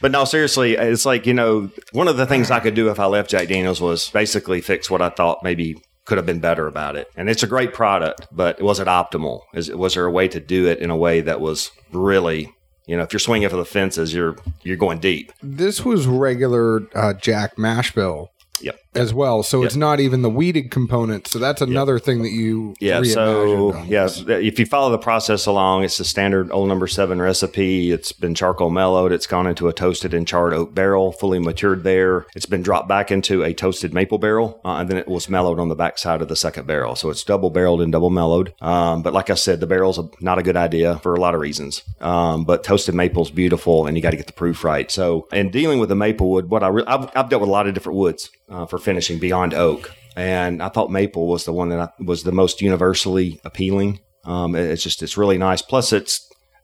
[0.00, 3.00] But no, seriously, it's like, you know, one of the things I could do if
[3.00, 6.66] I left Jack Daniels was basically fix what I thought maybe could have been better
[6.66, 7.08] about it.
[7.16, 9.40] And it's a great product, but it was it optimal?
[9.54, 12.52] Is was there a way to do it in a way that was really,
[12.86, 15.32] you know, if you're swinging for the fences, you're you're going deep.
[15.42, 18.30] this was regular uh, Jack mash bill
[18.60, 18.78] Yep.
[18.96, 19.42] As well.
[19.42, 21.26] So it's not even the wheated component.
[21.26, 25.46] So that's another thing that you Yeah, so on yeah, if you follow the process
[25.46, 27.92] along, it's the standard old number seven recipe.
[27.92, 29.12] It's been charcoal mellowed.
[29.12, 32.26] It's gone into a toasted and charred oak barrel, fully matured there.
[32.34, 35.58] It's been dropped back into a toasted maple barrel, uh, and then it was mellowed
[35.58, 36.96] on the backside of the second barrel.
[36.96, 38.54] So it's double barreled and double mellowed.
[38.60, 41.34] Um, but like I said, the barrel's a, not a good idea for a lot
[41.34, 41.82] of reasons.
[42.00, 44.90] Um, but toasted maple's beautiful, and you got to get the proof right.
[44.90, 47.52] So in dealing with the maple wood, what I re- I've, I've dealt with a
[47.52, 49.82] lot of different woods uh, for finishing beyond oak
[50.16, 54.00] and I thought maple was the one that I, was the most universally appealing.
[54.24, 55.60] Um, it- it's just it's really nice.
[55.60, 56.14] Plus, it's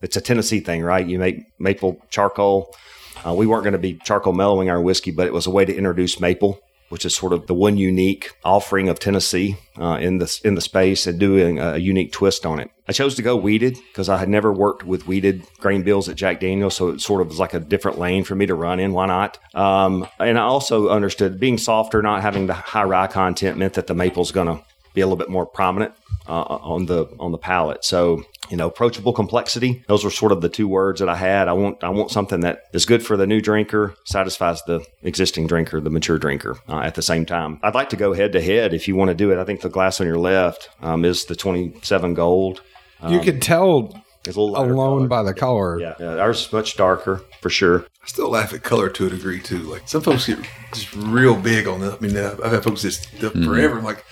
[0.04, 1.06] it's a Tennessee thing, right?
[1.06, 2.56] You make maple charcoal.
[3.26, 5.64] Uh, we weren't going to be charcoal mellowing our whiskey, but it was a way
[5.66, 6.52] to introduce maple,
[6.92, 10.60] which is sort of the one unique offering of Tennessee uh, in the in the
[10.60, 12.70] space, and doing a unique twist on it.
[12.86, 16.16] I chose to go wheated because I had never worked with wheated grain bills at
[16.16, 18.78] Jack Daniels, so it sort of was like a different lane for me to run
[18.78, 18.92] in.
[18.92, 19.38] Why not?
[19.54, 23.86] Um, and I also understood being softer, not having the high rye content, meant that
[23.86, 24.62] the maple's going to
[24.94, 25.94] be a little bit more prominent
[26.28, 27.84] uh, on the on the palate.
[27.84, 29.82] So you know, approachable complexity.
[29.88, 31.48] Those were sort of the two words that I had.
[31.48, 35.46] I want I want something that is good for the new drinker, satisfies the existing
[35.46, 37.58] drinker, the mature drinker uh, at the same time.
[37.62, 39.38] I'd like to go head to head if you want to do it.
[39.38, 42.60] I think the glass on your left um, is the 27 gold.
[43.08, 43.94] you can tell
[44.26, 45.08] It's a little alone color.
[45.08, 45.80] by the color.
[45.80, 47.86] Yeah, yeah, ours is much darker for sure.
[48.02, 49.58] I still laugh at color to a degree too.
[49.60, 50.38] Like some folks get
[50.74, 51.94] just real big on that.
[51.94, 53.44] I mean, I've had folks just Mm-hmm.
[53.44, 53.78] forever.
[53.78, 54.04] I'm like,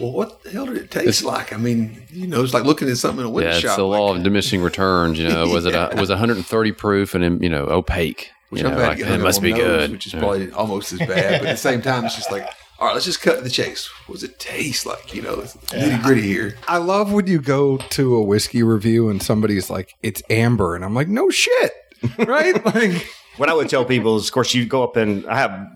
[0.00, 1.52] well, what the hell did it taste like?
[1.52, 3.76] I mean, you know, it's like looking at something in a window Yeah, it's shop.
[3.76, 5.18] the law like, of diminishing returns.
[5.18, 8.30] You know, was it a, was 130 proof and you know opaque?
[8.50, 9.90] which you I'm know, like, it must be nose, good.
[9.90, 10.20] which is Yeah.
[10.20, 11.40] probably almost as bad.
[11.40, 13.50] But at the same time, it's just like, all right, let's just cut to the
[13.50, 13.90] chase.
[14.06, 15.12] What does it taste like?
[15.12, 16.54] You know, it's nitty gritty here.
[16.68, 20.84] I love when you go to a whiskey review and somebody's like, "It's amber," and
[20.84, 21.72] I'm like, "No shit."
[22.18, 22.64] Right?
[22.64, 25.68] like What I would tell people is, of course, you go up and I have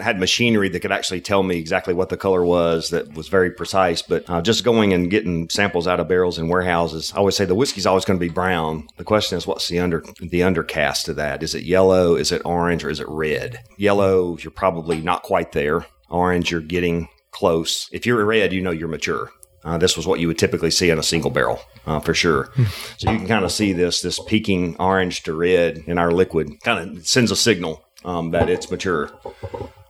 [0.00, 3.50] had machinery that could actually tell me exactly what the color was that was very
[3.50, 4.00] precise.
[4.00, 7.44] But uh, just going and getting samples out of barrels and warehouses, I always say
[7.44, 8.86] the whiskey's always going to be brown.
[8.96, 11.42] The question is, what's the under the undercast of that?
[11.42, 12.14] Is it yellow?
[12.14, 12.84] Is it orange?
[12.84, 13.58] Or is it red?
[13.76, 15.86] Yellow, you're probably not quite there.
[16.10, 17.88] Orange, you're getting close.
[17.92, 19.32] If you're red, you know you're mature.
[19.64, 22.50] Uh, this was what you would typically see in a single barrel, uh, for sure.
[22.96, 26.60] so you can kind of see this this peaking orange to red in our liquid.
[26.62, 29.10] Kind of sends a signal um, that it's mature.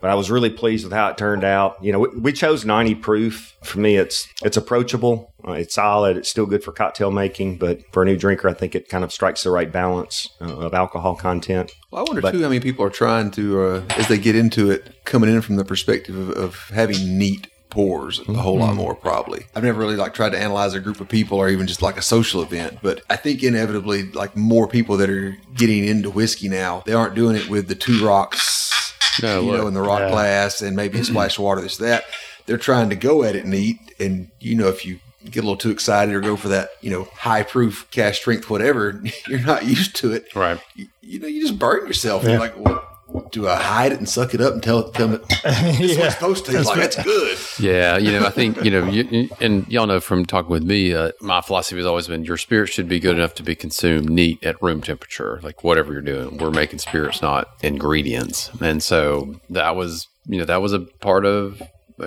[0.00, 1.82] But I was really pleased with how it turned out.
[1.84, 3.54] You know, we, we chose 90 proof.
[3.62, 5.32] For me, it's it's approachable.
[5.46, 6.16] Uh, it's solid.
[6.16, 9.04] It's still good for cocktail making, but for a new drinker, I think it kind
[9.04, 11.72] of strikes the right balance uh, of alcohol content.
[11.90, 14.70] Well, I wonder too how many people are trying to, uh, as they get into
[14.70, 18.78] it, coming in from the perspective of, of having neat pours a whole lot mm-hmm.
[18.78, 18.94] more.
[18.94, 21.82] Probably, I've never really like tried to analyze a group of people or even just
[21.82, 26.10] like a social event, but I think inevitably, like more people that are getting into
[26.10, 29.60] whiskey now, they aren't doing it with the two rocks, No, you look.
[29.60, 31.60] know, in the rock glass and maybe a splash of water.
[31.60, 32.04] This that
[32.46, 35.56] they're trying to go at it neat, and you know if you get a little
[35.56, 39.66] too excited or go for that, you know, high proof, cask strength, whatever, you're not
[39.66, 40.60] used to it Right.
[40.74, 42.24] you, you know, you just burn yourself.
[42.24, 42.89] You're like, well,
[43.32, 46.08] do I hide it and suck it up and tell it tell them it's yeah.
[46.10, 46.78] supposed to taste like?
[46.78, 47.38] That's good.
[47.58, 50.64] Yeah, you know, I think you know, you, you- and y'all know from talking with
[50.64, 53.54] me, uh, my philosophy has always been your spirit should be good enough to be
[53.54, 56.38] consumed neat at room temperature, like whatever you're doing.
[56.38, 61.24] We're making spirits, not ingredients, and so that was, you know, that was a part
[61.24, 61.62] of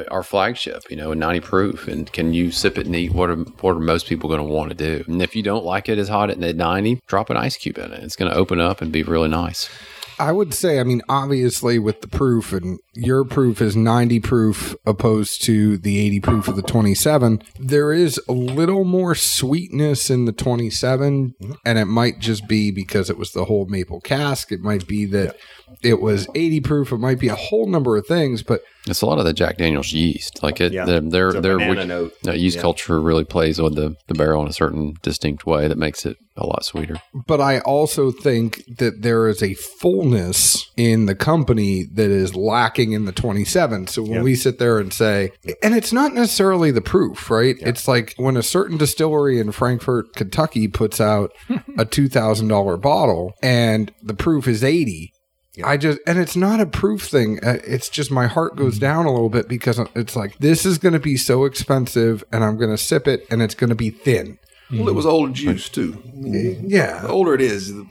[0.10, 1.88] our flagship, you know, 90 proof.
[1.88, 3.12] And can you sip it neat?
[3.12, 5.04] What are what are most people going to want to do?
[5.08, 7.94] And if you don't like it as hot at 90, drop an ice cube in
[7.94, 8.04] it.
[8.04, 9.70] It's going to open up and be really nice.
[10.20, 14.76] I would say, I mean, obviously with the proof, and your proof is 90 proof
[14.86, 20.26] opposed to the 80 proof of the 27, there is a little more sweetness in
[20.26, 21.36] the 27,
[21.66, 24.52] and it might just be because it was the whole maple cask.
[24.52, 25.36] It might be that
[25.82, 26.92] it was 80 proof.
[26.92, 29.58] It might be a whole number of things, but It's a lot of the Jack
[29.58, 30.44] Daniel's yeast.
[30.44, 30.84] Like it, Yeah.
[30.86, 32.14] their their, It's a their banana wheat- note.
[32.26, 32.62] no, yeast Yeah.
[32.64, 36.18] culture really plays on the, the barrel in a certain distinct way that makes it
[36.36, 36.96] a lot sweeter.
[37.28, 42.92] but I also think that there is a fullness in the company that is lacking
[42.94, 43.88] in the 27.
[43.88, 44.22] So when Yeah.
[44.24, 47.56] we sit there and say, and it's not necessarily the proof, right?
[47.62, 51.32] It's like when a certain distillery in Frankfort, Kentucky puts out
[51.78, 55.12] a $2,000 bottle and the proof is 80.
[55.64, 57.40] I just, and it's not a proof thing.
[57.44, 60.78] Uh, It's just my heart goes down a little bit because it's like, this is
[60.80, 63.76] going to be so expensive and I'm going to sip it and it's going to
[63.76, 64.40] be thin.
[64.72, 66.02] Well, it was old juice too.
[66.08, 67.02] I mean, Yeah.
[67.02, 67.86] the older it is, the,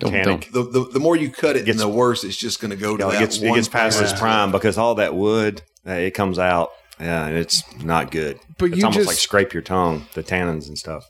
[0.00, 0.50] Don't, Tannic.
[0.52, 2.76] don't the, the more you cut it, Gets- and the worse it's just going to
[2.76, 5.14] go to You know, that it gets it gets past its prime because all that
[5.14, 8.38] wood uh, it comes out yeah, and it's not good.
[8.58, 11.08] But it's you almost just- like scrape your tongue, the tannins and stuff.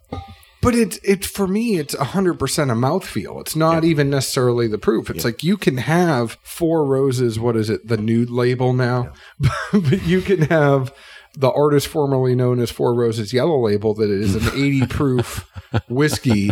[0.64, 3.40] But it's it for me, it's hundred percent a mouthfeel.
[3.42, 5.10] It's not even necessarily the proof.
[5.10, 7.38] It's like you can have four roses.
[7.38, 7.86] What is it?
[7.86, 9.12] The nude label now,
[9.72, 10.94] but you can have
[11.36, 15.50] the artist formerly known as Four Roses Yellow Label that is an eighty proof
[15.88, 16.50] whiskey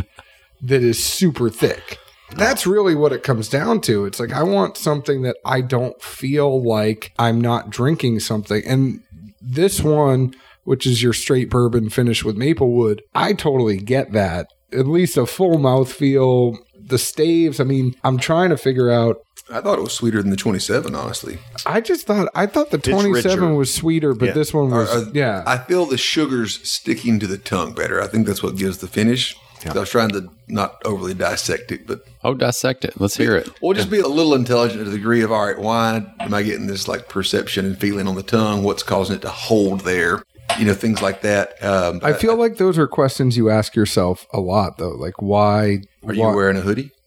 [0.60, 1.98] that is super thick.
[2.34, 4.04] That's really what it comes down to.
[4.04, 8.62] It's like I want something that I don't feel like I'm not drinking something.
[8.66, 9.02] And
[9.40, 10.34] this one,
[10.64, 13.02] which is your straight bourbon finished with maple wood.
[13.14, 14.48] I totally get that.
[14.72, 16.56] At least a full mouthfeel.
[16.84, 19.18] The staves, I mean, I'm trying to figure out.
[19.52, 21.38] I thought it was sweeter than the 27, honestly.
[21.66, 24.32] I just thought I thought the 27 was sweeter, but Yeah.
[24.32, 25.42] this one was Or- or- yeah.
[25.46, 28.00] I feel the sugars sticking to the tongue better.
[28.00, 29.36] I think that's what gives the finish.
[29.64, 32.94] I was trying to not overly dissect it, but Oh, dissect it.
[33.00, 33.48] Let's hear it.
[33.60, 36.42] Or just be a little intelligent to the degree of all right, why am I
[36.42, 38.64] getting this like perception and feeling on the tongue?
[38.64, 40.22] What's causing it to hold there?
[40.58, 41.62] You know, things like that.
[41.62, 44.90] Um, I feel like those are questions you ask yourself a lot, though.
[44.90, 45.82] Like, why?
[46.06, 46.90] Are you wearing a hoodie?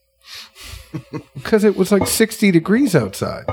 [1.34, 3.44] Because it was like 60 degrees outside.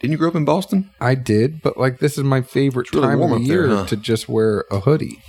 [0.00, 0.90] Didn't you grow up in Boston?
[0.98, 3.68] I did, but like, this is my favorite really time of the up there, year
[3.68, 3.86] huh?
[3.86, 5.20] to just wear a hoodie.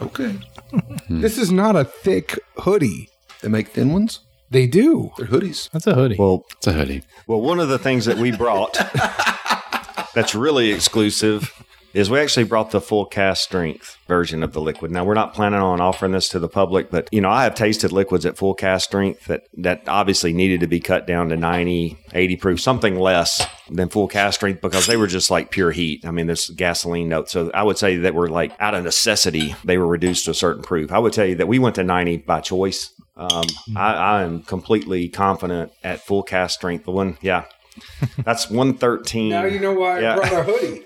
[0.00, 0.38] Okay.
[1.10, 3.08] This is not a thick hoodie.
[3.42, 4.20] They make thin ones.
[4.50, 5.10] They do.
[5.18, 5.70] They're hoodies.
[5.70, 6.16] That's a hoodie.
[6.18, 7.02] Well, It's a hoodie.
[7.26, 8.72] Well, one of the things that we brought
[10.14, 11.52] that's really exclusive
[11.94, 14.90] is we actually brought the full cask strength version of the liquid.
[14.90, 17.54] Now we're not planning on offering this to the public, but you know, I have
[17.54, 21.36] tasted liquids at full cask strength that that obviously needed to be cut down to
[21.36, 25.70] 90, 80 proof, something less than full cask strength because they were just like pure
[25.70, 26.04] heat.
[26.04, 27.30] I mean, there's gasoline note.
[27.30, 30.34] So I would say that we're like out of necessity, they were reduced to a
[30.34, 30.90] certain proof.
[30.90, 32.90] I would tell you that we went to 90 by choice.
[33.16, 33.44] Um,
[33.76, 36.84] I, I am completely confident at full cask strength.
[36.84, 37.44] The one, yeah,
[38.24, 39.30] that's 113.
[39.30, 40.14] Now you know why Yeah.
[40.14, 40.82] I brought a hoodie.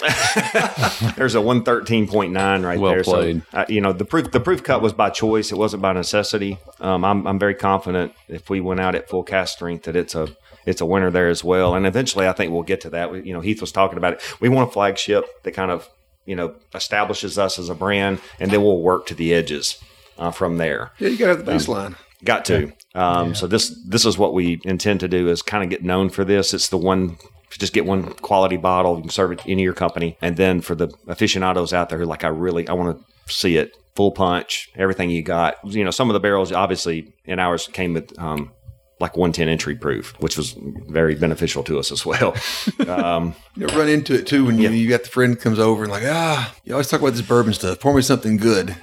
[1.16, 3.02] There's a 113.9 right Well there.
[3.04, 3.42] played.
[3.50, 5.52] So, uh, you know, the proof the proof cut was by choice.
[5.52, 6.58] It wasn't by necessity.
[6.80, 10.14] Um, I'm I'm very confident if we went out at full cask strength that it's
[10.14, 10.28] a
[10.66, 11.74] it's a winner there as well.
[11.74, 13.10] And eventually, I think we'll get to that.
[13.10, 14.22] We, you know, Heath was talking about it.
[14.40, 15.88] We want a flagship that kind of
[16.26, 19.82] you know establishes us as a brand, and then we'll work to the edges
[20.18, 20.92] uh, from there.
[20.98, 21.96] Yeah, you got to have the baseline.
[22.24, 22.72] Got to.
[22.94, 26.10] Um, So this this is what we intend to do is kind of get known
[26.10, 26.52] for this.
[26.52, 27.16] It's the one
[27.50, 28.96] just get one quality bottle.
[28.96, 32.04] You can serve it in your company, and then for the aficionados out there who
[32.04, 35.56] like, I really I want to see it full punch, everything you got.
[35.64, 38.18] You know, some of the barrels obviously in ours came with.
[38.18, 38.52] Um,
[39.00, 40.56] like 110 entry proof, which was
[40.88, 42.34] very beneficial to us as well.
[42.88, 45.92] Um, You run into it too when you, you got the friend comes over and
[45.92, 47.78] like, ah, you always talk about this bourbon stuff.
[47.78, 48.74] Pour me something good.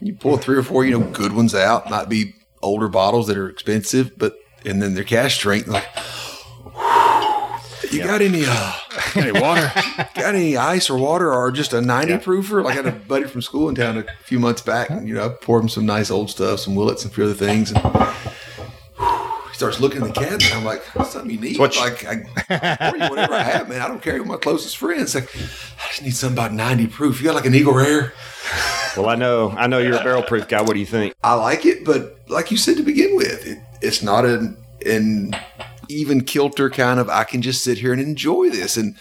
[0.00, 1.88] You pull three or four, you know, good ones out.
[1.88, 2.34] Might be
[2.64, 5.68] older bottles that are expensive, but and then their cask strength.
[5.68, 5.86] Like,
[7.92, 8.72] you got any uh,
[9.12, 9.70] Hey, water.
[10.14, 12.64] got any ice or water or just a 90 proofer?
[12.64, 15.14] Like I had a buddy from school in town a few months back, and you
[15.14, 17.70] know, I poured him some nice old stuff, some Willetts and a few other things.
[17.70, 17.78] And
[19.54, 20.54] starts looking in the cabinet.
[20.54, 21.58] I'm like, something you need.
[21.58, 23.80] what you- like, I, you whatever I have, man.
[23.80, 25.14] I don't carry with my closest friends.
[25.14, 27.20] Like, I just need something about 90 proof.
[27.20, 28.12] You got like an Eagle Rare?
[28.96, 30.60] well, I know I know you're a barrel proof guy.
[30.60, 31.14] What do you think?
[31.24, 35.34] I like it, but like you said to begin with, it, it's not an, an
[35.88, 37.08] even kilter kind of.
[37.08, 38.76] I can just sit here and enjoy this.
[38.76, 38.96] And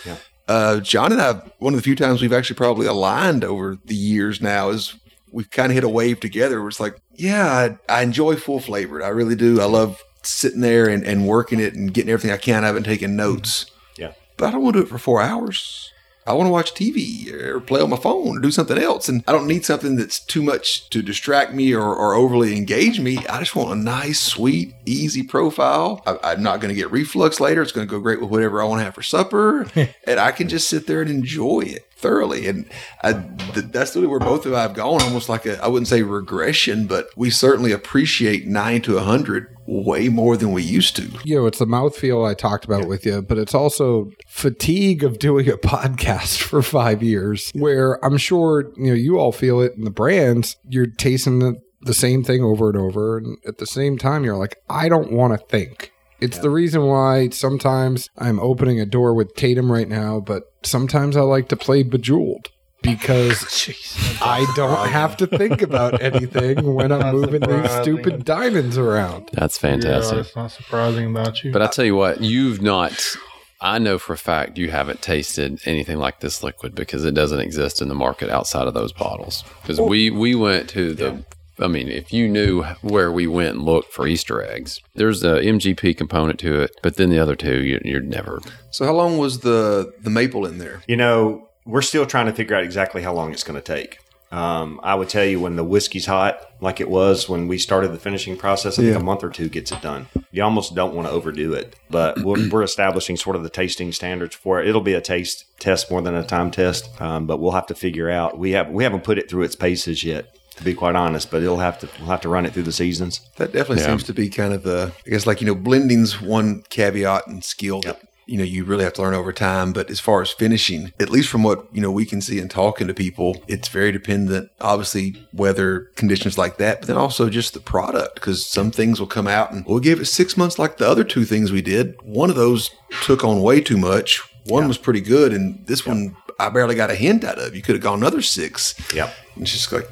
[0.47, 3.95] uh, John and I, one of the few times we've actually probably aligned over the
[3.95, 4.95] years now is
[5.31, 6.59] we've kind of hit a wave together.
[6.59, 9.01] Where it's like, yeah, I, I enjoy full flavored.
[9.03, 9.59] I really do.
[9.61, 12.63] I love sitting there and, and working it and getting everything I can.
[12.63, 14.01] I haven't taken notes, mm-hmm.
[14.01, 14.13] Yeah.
[14.37, 15.91] but I don't want to do it for four hours.
[16.25, 19.09] I want to watch TV or play on my phone or do something else.
[19.09, 22.99] And I don't need something that's too much to distract me or, or overly engage
[22.99, 23.17] me.
[23.27, 26.01] I just want a nice, sweet, easy profile.
[26.05, 27.61] I, I'm not going to get reflux later.
[27.61, 29.67] It's going to go great with whatever I want to have for supper.
[30.07, 32.47] and I can just sit there and enjoy it thoroughly.
[32.47, 32.69] And
[33.01, 35.87] I, th- that's really where both of us have gone almost like a, I wouldn't
[35.87, 40.95] say regression, but we certainly appreciate nine to a 100 way more than we used
[40.97, 41.09] to.
[41.23, 45.17] you know, it's the mouthfeel I talked about with you, but it's also fatigue of
[45.17, 49.73] doing a podcast for five years where I'm sure, you know, you all feel it
[49.77, 50.57] in the brands.
[50.67, 53.17] You're tasting the, the same thing over and over.
[53.17, 55.92] And at the same time, you're like, I don't want to think.
[56.23, 61.17] It's the reason why sometimes I'm opening a door with Tatum right now, but sometimes
[61.17, 62.49] I like to play Bejeweled
[62.81, 63.69] because
[64.21, 69.29] I don't have to think about anything when I'm moving these stupid diamonds around.
[69.33, 70.19] That's fantastic.
[70.19, 71.51] it's not surprising about you.
[71.51, 73.15] But I tell you what, you've not.
[73.59, 77.39] I know for a fact you haven't tasted anything like this liquid because it doesn't
[77.39, 79.43] exist in the market outside of those bottles.
[79.61, 81.25] Because we we went to the.
[81.59, 85.35] I mean, if you knew where we went and looked for Easter eggs, there's a
[85.41, 88.41] MGP component to it, but then the other two, you, you're never.
[88.71, 90.81] So how long was the, the maple in there?
[90.87, 93.99] You know, we're still trying to figure out exactly how long it's going to take.
[94.31, 97.89] Um, I would tell you when the whiskey's hot, like it was when we started
[97.89, 98.99] the finishing process, I think Yeah.
[98.99, 100.07] a month or two gets it done.
[100.31, 103.91] You almost don't want to overdo it, but we're, we're establishing sort of the tasting
[103.91, 104.67] standards for it.
[104.67, 107.75] It'll be a taste test more than a time test, um, but we'll have to
[107.75, 108.39] figure out.
[108.39, 111.31] We have we haven't put it through its paces yet, to be quite honest.
[111.31, 113.21] But it'll have to we'll have to run it through the seasons.
[113.37, 113.89] That definitely Yeah.
[113.89, 117.43] seems to be kind of the, I guess, like, you know, blending's one caveat and
[117.43, 119.73] skill that, you know, you really have to learn over time.
[119.73, 122.49] But as far as finishing, at least from what, you know, we can see and
[122.49, 127.53] talking to people, it's very dependent, obviously, weather conditions like that, but then also just
[127.53, 130.77] the product, because some things will come out and we'll give it six months like
[130.77, 131.95] the other two things we did.
[132.03, 132.69] One of those
[133.01, 134.21] took on way too much.
[134.45, 135.33] One was pretty good.
[135.33, 136.15] And this one,
[136.47, 137.55] I barely got a hint out of.
[137.55, 138.75] You could have gone another six.
[138.93, 139.13] Yep.
[139.37, 139.87] It's just like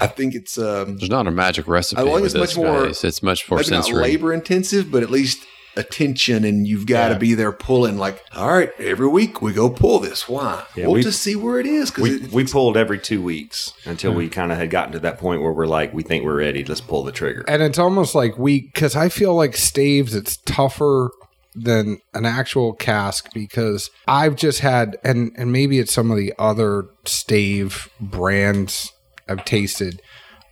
[0.00, 2.86] I think it's um, There's not a magic recipe I think it's this much more-
[2.86, 4.02] It's much more maybe not sensory.
[4.02, 5.44] labor intensive, but at least
[5.76, 7.18] attention, and you've got to Yeah.
[7.18, 7.98] be there pulling.
[7.98, 10.28] Like, all right, every week we go pull this.
[10.28, 10.64] Why?
[10.74, 13.72] Yeah, we'll we- just see where it is because We, we pulled every two weeks
[13.84, 16.36] until we kind of had gotten to that point where we're like, we think we're
[16.38, 16.64] ready.
[16.64, 17.44] Let's pull the trigger.
[17.46, 21.10] and it's almost like we because I feel like staves it's tougher
[21.54, 26.34] than an actual cask because I've just had and and maybe it's some of the
[26.38, 28.92] other stave brands
[29.28, 30.00] I've tasted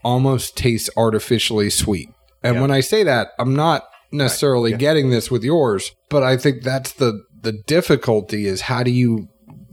[0.03, 2.09] almost tastes artificially sweet.
[2.43, 6.63] And when I say that, I'm not necessarily getting this with yours, but I think
[6.63, 9.27] that's the the difficulty is how do you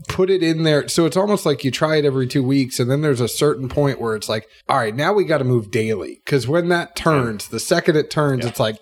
[0.07, 0.87] put it in there.
[0.87, 3.69] So it's almost like you try it every two weeks, and then there's a certain
[3.69, 6.21] point where it's like, all right, now we got to move daily.
[6.23, 8.77] Because when that turns, the second it turns, it's like,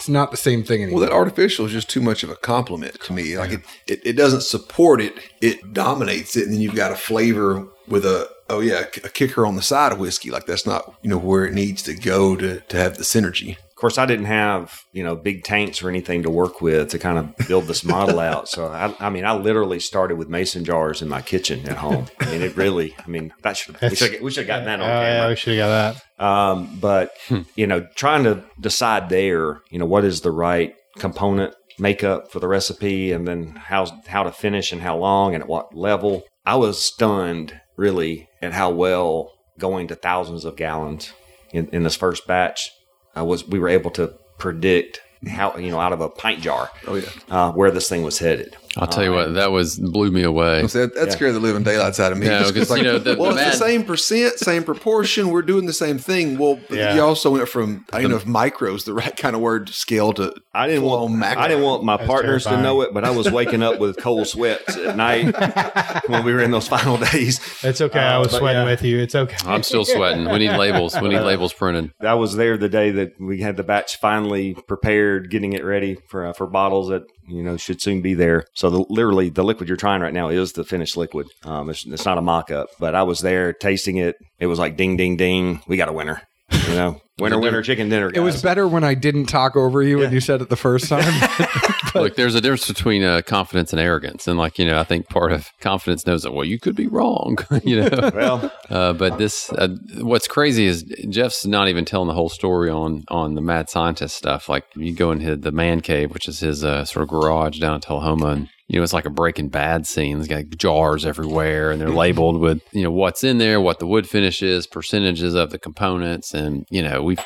[0.00, 1.00] it's not the same thing anymore.
[1.00, 3.36] Well, that artificial is just too much of a compliment to me.
[3.36, 6.96] Like it, it, it doesn't support it; it dominates it, and then you've got a
[6.96, 10.30] flavor with a oh yeah, a kicker on the side of whiskey.
[10.30, 13.58] Like that's not you know where it needs to go to to have the synergy.
[13.80, 16.98] Of course, I didn't have you know big tanks or anything to work with to
[16.98, 18.46] kind of build this model out.
[18.46, 22.04] So I, I mean, I literally started with mason jars in my kitchen at home.
[22.20, 22.94] I mean, it really.
[23.02, 25.28] I mean, that should we should we should have gotten that Oh, on yeah, camera.
[25.30, 26.22] we should have got that.
[26.22, 27.12] Um, but
[27.56, 32.38] you know, trying to decide there, you know, what is the right component makeup for
[32.38, 36.24] the recipe, and then how how to finish and how long and at what level.
[36.44, 41.14] I was stunned really at how well going to thousands of gallons
[41.54, 42.70] in, in this first batch.
[43.14, 44.08] I was we were able to
[44.38, 48.02] predict how you know out of a pint jar Oh yeah, uh, where this thing
[48.02, 48.56] was headed.
[48.76, 50.66] I'll tell you what, that was blew me away.
[50.68, 52.26] So that, that scared the living daylights out of me.
[52.26, 55.30] No, Just 'cause, you know, the- well, the it's the same percent, same proportion.
[55.30, 56.38] We're doing the same thing.
[56.38, 56.94] Well, Yeah.
[56.94, 59.66] you also went from I don't know if micro is the right kind of word
[59.66, 61.42] to scale to I didn't want macro.
[61.42, 62.62] I didn't want my That's partners terrifying.
[62.64, 65.34] to know it, but I was waking up with cold sweats at night
[66.08, 67.40] when we were in those final days.
[67.64, 67.98] It's okay.
[67.98, 68.70] I Uh, was sweating yeah.
[68.70, 68.98] with you.
[68.98, 69.36] It's okay.
[69.46, 70.28] I'm still sweating.
[70.28, 70.94] We need labels.
[71.00, 71.92] We need labels printed.
[72.00, 75.96] I was there the day that we had the batch finally prepared, getting it ready
[76.08, 78.44] for uh, for bottles that you know should soon be there.
[78.54, 81.26] So the, literally, the liquid you're trying right now is the finished liquid.
[81.44, 84.16] Um, it's, it's not a mock up, but I was there tasting it.
[84.38, 85.62] It was like ding, ding, ding.
[85.66, 86.22] We got a winner.
[86.52, 88.10] You know, winner, winner, chicken dinner.
[88.14, 90.88] it was better when I didn't talk over you and you said it the first
[90.88, 91.04] time.
[91.94, 95.08] Look, there's a difference between uh, confidence and arrogance, and like you know, I think
[95.08, 98.10] part of confidence knows that well, you could be wrong, you know.
[98.14, 98.52] well.
[98.68, 103.04] Uh, but this, uh, what's crazy is Jeff's not even telling the whole story on
[103.08, 104.48] on the mad scientist stuff.
[104.48, 107.74] Like you go into the man cave, which is his uh, sort of garage down
[107.74, 110.18] in Tullahoma, and you know it's like a Breaking Bad scene.
[110.18, 111.96] There's got jars everywhere, and they're mm-hmm.
[111.96, 115.58] labeled with you know what's in there, what the wood finish is, percentages of the
[115.58, 117.18] components, and you know we've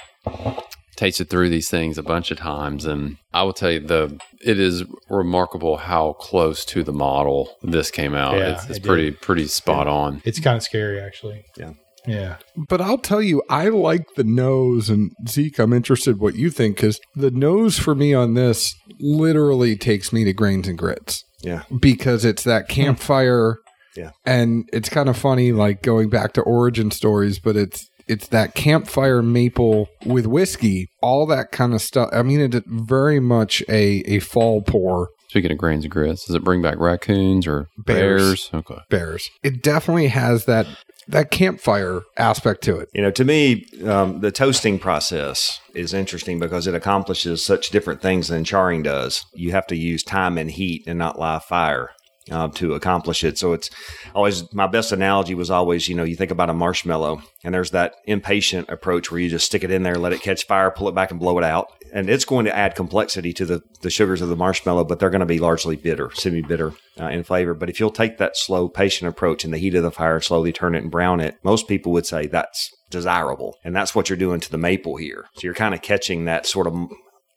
[0.96, 4.60] tasted through these things a bunch of times and I will tell you the it
[4.60, 8.38] is remarkable how close to the model this came out.
[8.38, 10.22] Yeah, it's it's it pretty pretty spot on.
[10.24, 11.44] It's kind of scary, actually.
[11.56, 11.72] Yeah.
[12.06, 12.36] Yeah.
[12.68, 14.90] but I'll tell you, I like the nose.
[14.90, 19.76] And Zeke, I'm interested what you think because the nose for me on this literally
[19.76, 21.24] takes me to grains and grits.
[21.44, 21.62] Yeah.
[21.78, 22.72] because it's that hmm.
[22.72, 23.58] campfire.
[23.96, 24.10] Yeah.
[24.24, 28.54] And it's kind of funny, like going back to origin stories, but it's it's that
[28.54, 32.10] campfire maple with whiskey, all that kind of stuff.
[32.12, 36.36] I mean, it's very much a a fall pour Speaking of grains and grits, does
[36.36, 38.22] it bring back raccoons or Bears.
[38.22, 38.50] bears?
[38.54, 38.80] Okay.
[38.88, 39.30] bears.
[39.42, 40.64] It definitely has that
[41.08, 42.88] that campfire aspect to it.
[42.92, 48.00] You know, to me, um, the toasting process is interesting because it accomplishes such different
[48.00, 49.24] things than charring does.
[49.34, 51.90] You have to use time and heat and not live fire.
[52.30, 53.36] Uh, to accomplish it.
[53.36, 53.68] So it's
[54.14, 57.72] always my best analogy was always, you know, you think about a marshmallow and there's
[57.72, 60.88] that impatient approach where you just stick it in there, let it catch fire, pull
[60.88, 61.68] it back and blow it out.
[61.94, 65.10] And it's going to add complexity to the, the sugars of the marshmallow, but they're
[65.10, 67.54] going to be largely bitter, semi bitter uh, in flavor.
[67.54, 70.52] But if you'll take that slow, patient approach in the heat of the fire, slowly
[70.52, 73.56] turn it and brown it, most people would say that's desirable.
[73.64, 75.26] And that's what you're doing to the maple here.
[75.34, 76.74] So you're kind of catching that sort of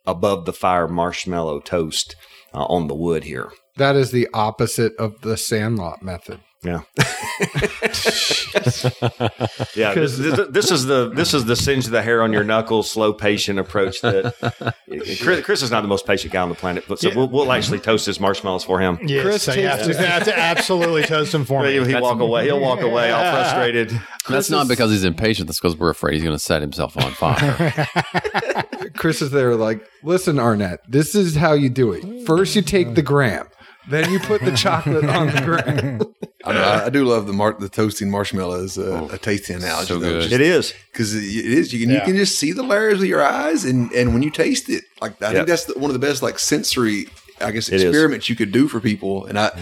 [0.08, 2.16] above the fire marshmallow toast
[2.52, 3.52] uh, on the wood here.
[3.76, 6.40] That is the opposite of the Sandlot method.
[6.68, 6.82] Yeah.
[9.76, 9.94] yeah.
[9.94, 13.14] This, this, this is the this is the singe the hair on your knuckles, slow,
[13.14, 14.02] patient approach.
[14.02, 14.76] That
[15.22, 17.16] Chris, Chris is not the most patient guy on the planet, but so Yeah.
[17.16, 19.00] we'll, we'll actually toast his marshmallows for him.
[19.02, 21.74] Yes, Chris so you have to, have to absolutely toast him for me.
[21.74, 22.46] He'll, he'll walk away.
[22.46, 24.00] He'll walk away all frustrated.
[24.28, 25.48] That's not because he's impatient.
[25.48, 27.88] That's because we're afraid he's going to set himself on fire.
[28.96, 32.26] Chris is there like, listen, Arnett, this is how you do it.
[32.26, 33.48] First, you take the gram,
[33.90, 36.02] then you put the chocolate on the gram.
[36.46, 38.78] I, know, I, I do love the mar- the toasting marshmallows.
[38.78, 39.88] as a, a tasting analogy.
[39.88, 40.32] so good.
[40.32, 40.74] It is.
[40.92, 42.00] because it is you can Yeah.
[42.00, 44.84] you can just see the layers with your eyes, and and when you taste it,
[45.02, 45.34] like I Yep.
[45.34, 47.08] think that's the, one of the best like sensory,
[47.42, 47.82] I guess is.
[47.84, 49.26] experiments you could do for people.
[49.26, 49.60] And I mm.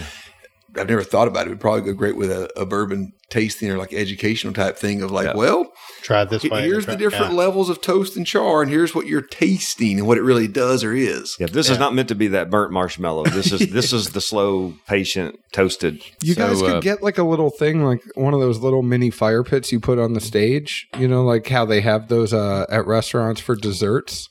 [0.78, 1.46] I've never thought about it.
[1.46, 5.02] It would probably go great with a, a bourbon tasting or like educational type thing
[5.02, 5.72] of like, well,
[6.02, 6.62] Try this way.
[6.62, 7.38] here's try- the different yeah.
[7.38, 10.84] levels of toast and char, and here's what you're tasting and what it really does
[10.84, 11.36] or is.
[11.40, 13.24] Yeah, this is not meant to be that burnt marshmallow.
[13.24, 16.00] This is this is the slow, patient, toasted.
[16.22, 18.82] You So, guys could uh, get like a little thing, like one of those little
[18.82, 20.86] mini fire pits you put on the stage.
[20.98, 24.28] You know, like how they have those uh, at restaurants for desserts.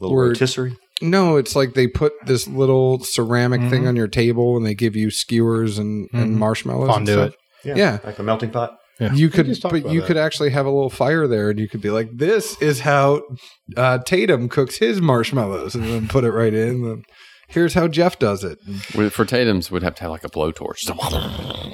[0.00, 0.76] Little Or- rotisserie.
[1.02, 3.70] No, it's like they put this little ceramic Mm-hmm.
[3.70, 6.38] thing on your table, and they give you skewers and, and Mhm.
[6.38, 6.88] marshmallows.
[6.96, 7.34] and Fondue stuff.
[7.64, 7.76] it.
[7.76, 7.98] Yeah.
[8.04, 8.78] like a melting pot.
[9.00, 9.12] Yeah.
[9.14, 10.06] You could, but you that.
[10.06, 13.22] could actually have a little fire there, and you could be like, "This is how
[13.76, 16.84] uh, Tatum cooks his marshmallows," and then put it right in.
[16.84, 17.04] And
[17.48, 18.58] here's how Jeff does it.
[19.12, 20.88] For Tatum's, we'd have to have like a blowtorch.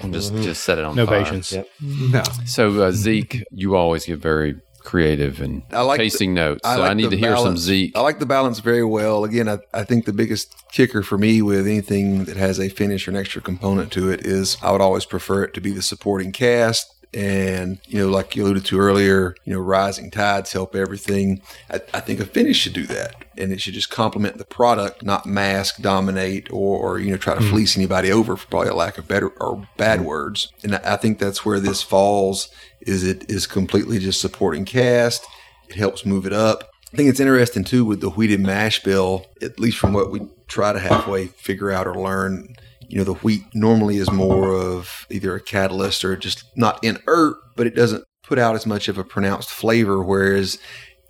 [0.03, 1.23] And just just set it on No fire.
[1.25, 1.53] patience.
[1.53, 1.69] Yep.
[1.83, 6.61] No, So uh, Zeke, you always get very creative and I like the- tasting notes.
[6.65, 7.57] I so like I need the to hear some.
[7.57, 7.93] Zeke.
[7.97, 9.25] I like the balance very well.
[9.25, 13.07] Again, I, I think the biggest kicker for me with anything that has a finish
[13.07, 15.83] or an extra component to it is I would always prefer it to be the
[15.83, 16.87] supporting cast.
[17.15, 21.41] And, you know, like you alluded to earlier, you know, rising tides help everything.
[21.71, 23.25] I, I think a finish should do that.
[23.39, 27.35] And it should just complement the product, not mask, dominate, or, or you know, try
[27.35, 27.51] to hmm.
[27.51, 30.07] fleece anybody over for probably a lack of better or bad hmm.
[30.07, 30.53] words.
[30.63, 32.49] And I, I think that's where this falls
[32.81, 35.27] is it is completely just supporting cast.
[35.69, 36.71] It helps move it up.
[36.93, 40.21] I think it's interesting too with the wheated mash bill, at least from what we
[40.47, 42.57] try to halfway figure out or learn.
[42.89, 47.37] You know, the wheat normally is more of either a catalyst or just not inert,
[47.55, 50.59] but it doesn't put out as much of a pronounced flavor, whereas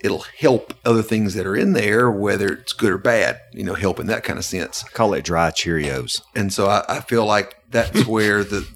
[0.01, 3.74] it'll help other things that are in there, whether it's good or bad, you know,
[3.74, 4.85] help in that kind of sense.
[4.85, 6.20] I call it dry Cheerios.
[6.37, 8.66] And so I, I feel like that's where the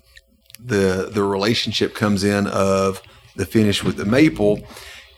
[0.64, 3.02] the the relationship comes in of
[3.36, 4.60] the finish with the maple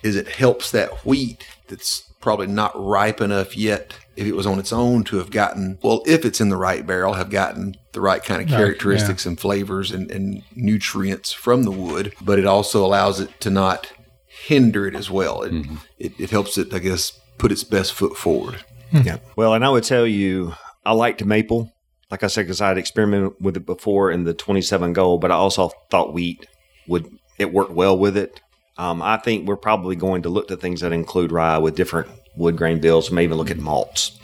[0.03, 4.59] is it helps that wheat that's probably not ripe enough yet if it was on
[4.59, 8.01] its own to have gotten well if it's in the right barrel have gotten the
[8.01, 12.47] right kind of Right, characteristics and flavors and, and nutrients from the wood but it
[12.47, 13.93] also allows it to not
[14.27, 15.55] hinder it as well it,
[15.99, 19.17] it, it helps it i guess put its best foot forward Yeah.
[19.35, 20.55] Well, and I would tell you,
[20.87, 21.73] I liked maple.
[22.13, 25.33] Like I said, because I had experimented with it before in the 27 gold, but
[25.33, 26.47] I also thought wheat
[26.87, 28.41] would it worked well with it.
[28.79, 32.09] Um, I think we're probably going to look to things that include rye with different
[32.37, 33.11] wood grain bills.
[33.11, 34.19] Maybe even look at malts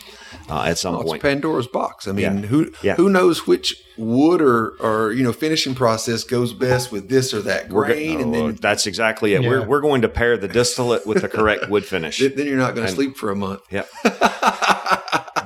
[0.49, 1.21] uh, at some Well, point.
[1.21, 2.07] Pandora's box.
[2.07, 2.47] I mean, Yeah.
[2.47, 2.95] who Yeah.
[2.95, 7.41] who knows which wood or or you know finishing process goes best with this or
[7.43, 9.43] that We're go- grain, and oh, then that's exactly it.
[9.43, 9.49] Yeah.
[9.49, 12.17] We're, we're going to pair the distillate with the correct wood finish.
[12.35, 13.61] then you're not going to sleep for a month.
[13.69, 13.83] Yeah.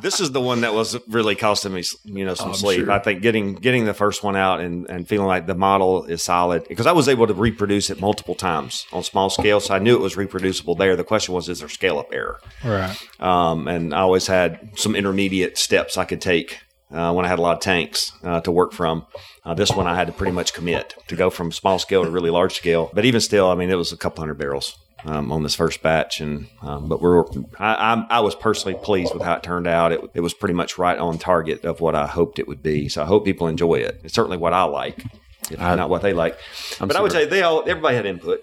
[0.06, 2.82] this is the one that was really costing me, you know, some Oh, I'm sleep.
[2.82, 2.92] sure.
[2.92, 6.22] I think getting getting the first one out and, and feeling like the model is
[6.22, 9.80] solid because I was able to reproduce it multiple times on small scale, so I
[9.80, 10.96] knew it was reproducible there.
[10.96, 12.40] The question was, is there scale up error?
[12.64, 12.96] Right.
[13.20, 16.60] Um, and I always had some intermediate steps I could take
[16.92, 19.08] uh, when I had a lot of tanks uh, to work from.
[19.44, 22.12] Uh, this one I had to pretty much commit to go from small scale to
[22.12, 22.92] really large scale.
[22.94, 25.82] But even still, I mean, it was a couple hundred barrels um, on this first
[25.82, 27.24] batch, and um, but we're
[27.60, 29.92] I, I'm, I was personally pleased with how it turned out.
[29.92, 32.90] It, it was pretty much right on target of what I hoped it would be.
[32.90, 34.02] So I hope people enjoy it.
[34.04, 35.04] It's certainly what I like,
[35.52, 36.38] if I- not what they like.
[36.80, 38.42] I'm but I would say they all everybody had input.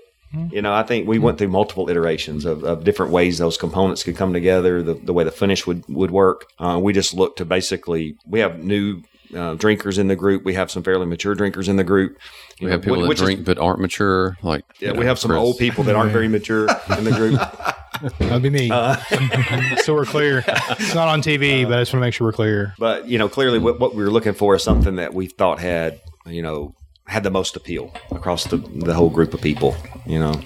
[0.51, 4.03] You know, I think we went through multiple iterations of, of different ways those components
[4.03, 6.47] could come together, the, the way the finish would, would work.
[6.59, 9.03] Uh, we just looked to basically, we have new
[9.35, 10.45] uh, drinkers in the group.
[10.45, 12.19] We have some fairly mature drinkers in the group.
[12.59, 14.37] You We know, have people wh- that which is- drink but aren't mature.
[14.43, 15.41] Like yeah, you we have some Chris.
[15.41, 17.41] old people that aren't very mature in the group.
[18.19, 18.71] That'd be me.
[18.71, 18.97] Uh,
[19.85, 20.43] so we're clear.
[20.47, 22.75] It's not on TV, but I just want to make sure we're clear.
[22.79, 25.61] But, you know, clearly what, what we were looking for is something that we thought
[25.61, 26.75] had, you know,
[27.07, 30.41] had the most appeal across the, the whole group of people, you know.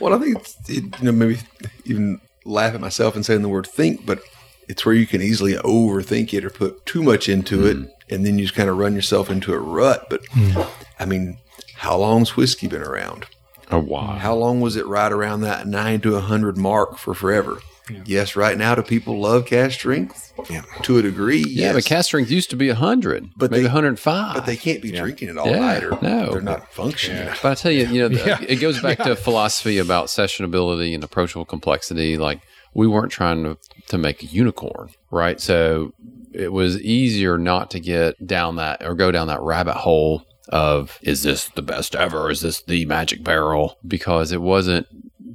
[0.00, 1.38] Well, I think it's, it, you know maybe
[1.86, 4.20] even laugh at myself and saying the word think, but
[4.68, 8.38] it's where you can easily overthink it or put too much into it, and then
[8.38, 10.06] you just kind of run yourself into a rut.
[10.10, 10.60] But hmm.
[10.98, 11.38] I mean,
[11.74, 13.26] how long's whiskey been around?
[13.70, 14.16] Oh wow.
[14.18, 17.58] How long was it right around that nine to a hundred mark for forever?
[18.04, 20.34] Yes, right now, do people love cask strength?
[20.50, 20.60] Yeah.
[20.82, 21.74] To a degree, Yeah, yes.
[21.74, 24.34] but cask strength used to be hundred, But maybe they- 105.
[24.34, 26.32] but they can't be drinking it all Yeah, night or no.
[26.32, 27.32] they're not functioning.
[27.42, 31.02] But I tell you, you know, the- it goes back to philosophy about sessionability and
[31.02, 32.18] approachable complexity.
[32.18, 32.40] Like
[32.74, 33.58] we weren't trying to
[33.88, 35.40] to make a unicorn, right?
[35.40, 35.92] So
[36.32, 40.98] it was easier not to get down that or go down that rabbit hole of
[41.02, 42.30] is this the best ever?
[42.30, 43.76] Is this the magic barrel?
[43.86, 44.86] Because it wasn't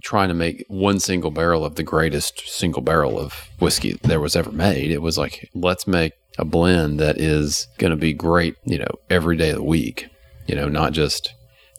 [0.01, 4.35] trying to make one single barrel of the greatest single barrel of whiskey there was
[4.35, 4.91] ever made.
[4.91, 8.89] It was like let's make a blend that is going to be great, you know,
[9.09, 10.07] every day of the week.
[10.47, 11.33] You know, not just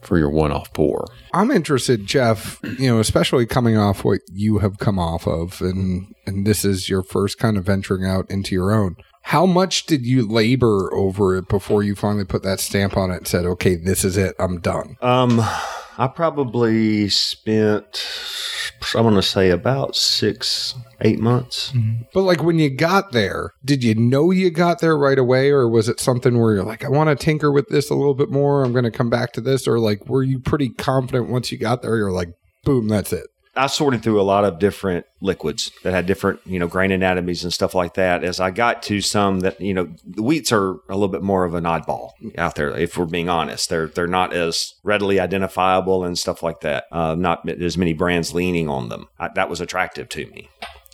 [0.05, 1.05] for your one-off pour.
[1.33, 2.59] I'm interested, Jeff.
[2.77, 6.89] You know, especially coming off what you have come off of, and and this is
[6.89, 8.95] your first kind of venturing out into your own.
[9.29, 13.17] How much did you labor over it before you finally put that stamp on it
[13.17, 14.97] and said, okay, this is it, I'm done?
[15.01, 15.39] Um,
[15.97, 18.05] I probably spent,
[18.93, 21.73] I'm going to say about six, eight months.
[22.13, 25.67] But like when you got there, did you know you got there right away, or
[25.67, 28.29] was it something where you're like, I want to tinker with this a little bit
[28.29, 31.51] more, I'm going to come back to this, or like were you pretty confident once
[31.51, 31.97] you got there?
[31.97, 32.29] You're like,
[32.63, 33.25] boom, that's it.
[33.55, 37.43] I sorted through a lot of different liquids that had different, you know, grain anatomies
[37.43, 38.23] and stuff like that.
[38.23, 41.45] As I got to some that, you know, the wheats are a little bit more
[41.45, 42.75] of an oddball out there.
[42.77, 46.85] If we're being honest, they're they're not as readily identifiable and stuff like that.
[46.91, 49.07] Uh, not as many brands leaning on them.
[49.19, 50.49] I, that was attractive to me.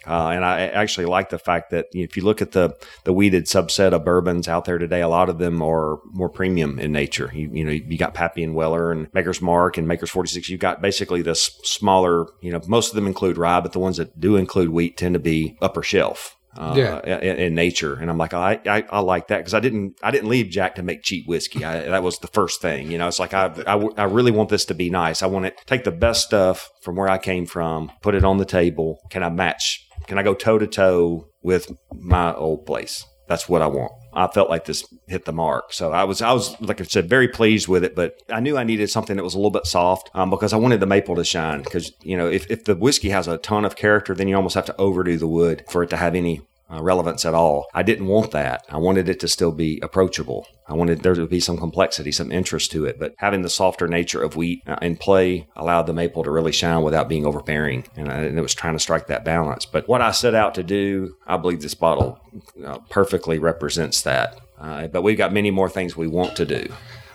[0.06, 3.46] Uh, and I actually like the fact that if you look at the the wheated
[3.46, 7.32] subset of bourbons out there today, a lot of them are more premium in nature.
[7.34, 10.50] You, you know, you got Pappy and Weller and Maker's Mark and Maker's 46.
[10.50, 13.98] You've got basically this smaller, you know, most of them include rye, but the ones
[13.98, 16.36] that do include wheat tend to be upper shelf.
[16.58, 17.00] Uh, Yeah.
[17.20, 20.12] in, in nature, and I'm like, I, I, I like that because I didn't, I
[20.12, 21.64] didn't leave Jack to make cheap whiskey.
[21.64, 23.08] I, that was the first thing, you know.
[23.08, 25.24] It's like I, I, I really want this to be nice.
[25.24, 28.38] I want to take the best stuff from where I came from, put it on
[28.38, 29.00] the table.
[29.10, 29.88] Can I match?
[30.08, 33.06] Can I go toe to toe with my old place?
[33.30, 33.94] That's what I want.
[34.14, 35.74] I felt like this hit the mark.
[35.74, 38.58] So I was, I was, like I said, very pleased with it, but I knew
[38.58, 41.16] I needed something that was a little bit soft um, because I wanted the maple
[41.16, 41.62] to shine.
[41.62, 44.56] Because, you know, if, if the whiskey has a ton of character, then you almost
[44.56, 46.42] have to overdo the wood for it to have any
[46.72, 47.68] uh, relevance at all.
[47.74, 48.66] I didn't want that.
[48.70, 50.48] I wanted it to still be approachable.
[50.68, 53.88] I wanted there to be some complexity, some interest to it, but having the softer
[53.88, 57.86] nature of wheat uh, in play allowed the maple to really shine without being overbearing.
[57.98, 59.66] And, I, and it was trying to strike that balance.
[59.66, 62.20] But what I set out to do, I believe this bottle
[62.66, 64.40] uh, perfectly represents that.
[64.60, 66.68] Uh, but we've got many more things we want to do.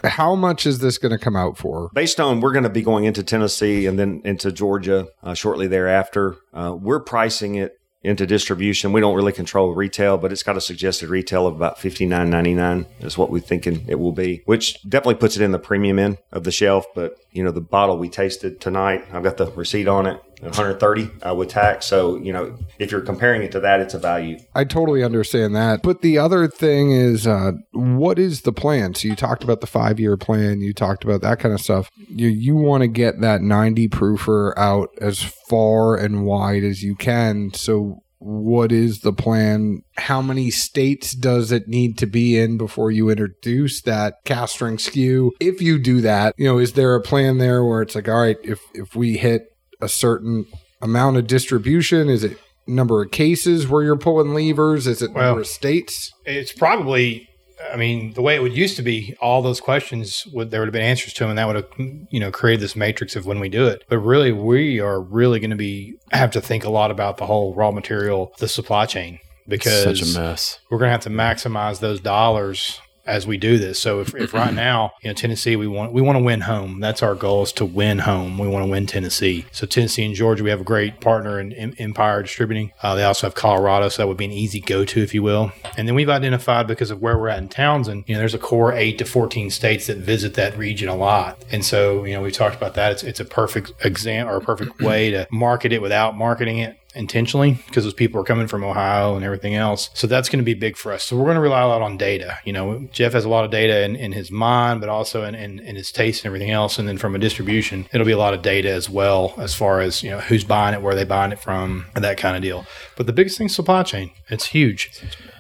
[0.05, 1.91] How much is this going to come out for?
[1.95, 5.67] Based on we're going to be going into Tennessee and then into Georgia uh, shortly
[5.67, 8.93] thereafter, uh, we're pricing it into distribution.
[8.93, 12.31] We don't really control retail, but it's got a suggested retail of about fifty nine
[12.31, 15.59] ninety nine is what we're thinking it will be, which definitely puts it in the
[15.59, 16.87] premium end of the shelf.
[16.95, 20.23] But you know, the bottle we tasted tonight, I've got the receipt on it.
[20.41, 21.87] 130 uh, with tax.
[21.87, 24.39] So, you know, if you're comparing it to that, it's a value.
[24.55, 25.83] I totally understand that.
[25.83, 28.95] But the other thing is, uh, what is the plan?
[28.95, 31.91] So you talked about the five year plan, you talked about that kind of stuff.
[32.09, 36.95] You, you want to get that 90 proofer out as far and wide as you
[36.95, 37.53] can.
[37.55, 39.83] So, what is the plan?
[39.99, 44.85] How many states does it need to be in before you introduce that cask strength
[44.85, 45.31] SKU?
[45.39, 48.23] If you do that, you know, is there a plan there where it's like, all
[48.23, 50.47] right, if if we hit a certain
[50.83, 54.87] amount of distribution, is it number of cases where you're pulling levers?
[54.87, 56.13] Is it Well- number of states?
[56.25, 57.29] It's probably,
[57.73, 60.67] I mean, the way it would used to be, all those questions would there would
[60.69, 61.67] have been answers to them, and that would have,
[62.11, 63.85] you know, created this matrix of when we do it.
[63.89, 67.27] But really, we are really going to be have to think a lot about the
[67.27, 70.59] whole raw material, the supply chain, because it's Such a mess.
[70.71, 73.79] we're going to have to maximize those dollars as we do this.
[73.79, 76.81] So if, if right now, you know, Tennessee, we want we want to win home.
[76.81, 78.39] That's our goal is to win home.
[78.39, 79.47] We want to win Tennessee.
[79.53, 82.73] So Tennessee and Georgia, we have a great partner in, in Empire Distributing.
[82.83, 85.23] Uh, they also have Colorado, so that would be an easy go to, if you
[85.23, 85.53] will.
[85.77, 88.39] And then we've identified because of where we're at in Townsend, you know, there's a
[88.39, 91.45] core eight to fourteen states that visit that region a lot.
[91.51, 92.93] And so, you know, we talked about that.
[92.93, 96.79] It's it's a perfect exam or a perfect way to market it without marketing it
[96.97, 99.91] intentionally because those people are coming from Ohio and everything else.
[99.95, 101.05] So that's going to be big for us.
[101.05, 102.39] So we're going to rely a lot on data.
[102.45, 105.35] You know, Jeff has a lot of data in, in his mind, but also in,
[105.35, 106.79] in, in his taste and everything else.
[106.79, 109.81] And then from a distribution, it'll be a lot of data as well as far
[109.81, 112.43] as, you know, who's buying it, where they buying it from, and that kind of
[112.43, 112.67] deal.
[112.97, 114.11] But the biggest thing is supply chain.
[114.29, 114.91] It's huge.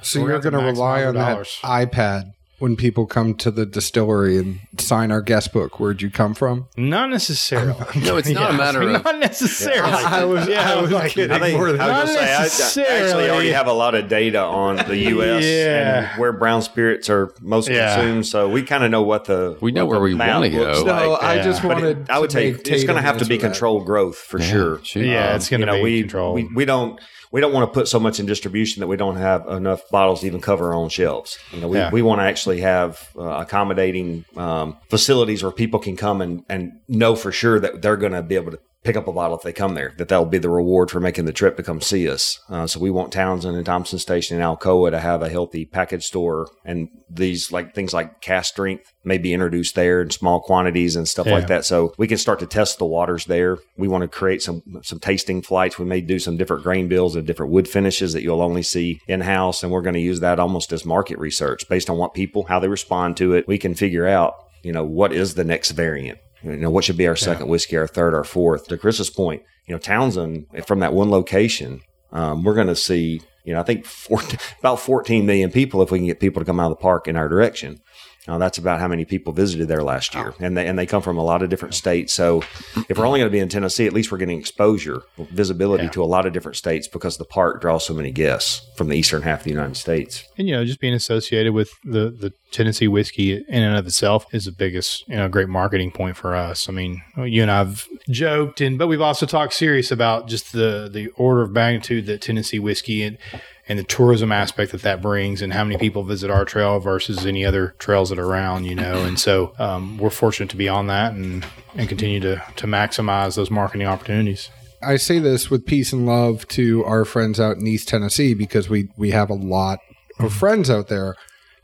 [0.02, 3.66] So We're you're going to rely on our that iPad when people come to the
[3.66, 5.78] distillery and sign our guest book.
[5.78, 6.68] Where'd you come from?
[6.76, 7.74] Not necessarily.
[8.02, 9.92] No, it's not a matter of- Not necessarily.
[9.92, 11.30] I was- I was kidding.
[11.32, 13.04] I think more than- I was Not gonna say, I, I necessarily.
[13.04, 15.44] actually already have a lot of data on the U.S.
[15.44, 16.10] Yeah.
[16.12, 17.94] and where brown spirits are most Yeah.
[17.96, 20.84] consumed, so we kind of know what the We know where we map wanna go.
[20.84, 21.22] No, like.
[21.22, 21.42] I Yeah.
[21.42, 21.98] just But wanted.
[21.98, 23.52] it- I would to say make it's going to have to be answer that.
[23.52, 24.80] controlled growth for sure.
[24.82, 25.06] shoot.
[25.06, 26.34] Yeah, it's going you to know, be we, controlled.
[26.36, 26.98] we we don't
[27.36, 30.22] we don't want to put so much in distribution that we don't have enough bottles
[30.22, 31.38] to even cover our own shelves.
[31.52, 31.90] You know, we, Yeah.
[31.90, 36.72] we want to actually have uh, accommodating um, facilities where people can come and, and
[36.88, 39.42] know for sure that they're going to be able to pick up a bottle if
[39.42, 39.92] they come there.
[39.98, 42.40] That that'll be the reward for making the trip to come see us.
[42.48, 46.04] Uh, so we want Townsend and Thompson Station and Alcoa to have a healthy package
[46.04, 50.96] store, and these like things like cask strength may be introduced there in small quantities
[50.96, 51.34] and stuff Yeah.
[51.34, 51.64] like that.
[51.64, 53.58] So we can start to test the waters there.
[53.76, 55.78] We want to create some some tasting flights.
[55.78, 59.00] We may do some different grain bills and different wood finishes that you'll only see
[59.08, 62.14] in house, and we're going to use that almost as market research based on what
[62.14, 63.46] people how they respond to it.
[63.48, 66.18] We can figure out you know what is the next variant.
[66.42, 68.68] You know what should be our second whiskey, our third, our fourth.
[68.68, 71.80] To Chris's point, you know Townsend from that one location,
[72.12, 75.90] um, we're going to see You know, I think 14, about 14 million people if
[75.90, 77.80] we can get people to come out of the park in our direction.
[78.28, 81.02] Uh, that's about how many people visited there last year, and they and they come
[81.02, 82.12] from a lot of different states.
[82.12, 82.42] So,
[82.88, 85.90] if we're only going to be in Tennessee, at least we're getting exposure, visibility Yeah.
[85.90, 88.96] to a lot of different states because the park draws so many guests from the
[88.96, 90.24] eastern half of the United States.
[90.38, 94.26] And you know, just being associated with the the Tennessee whiskey in and of itself
[94.32, 96.68] is the biggest, you know, great marketing point for us.
[96.68, 100.88] I mean, you and I've joked, and but we've also talked serious about just the
[100.92, 103.18] the order of magnitude that Tennessee whiskey and
[103.68, 107.26] and the tourism aspect that that brings, and how many people visit our trail versus
[107.26, 108.64] any other trails that are around.
[108.64, 111.44] You know, and so um, we're fortunate to be on that and
[111.74, 114.50] and continue to to maximize those marketing opportunities.
[114.82, 118.68] I say this with peace and love to our friends out in East Tennessee because
[118.68, 119.78] we we have a lot
[120.18, 121.16] of friends out there.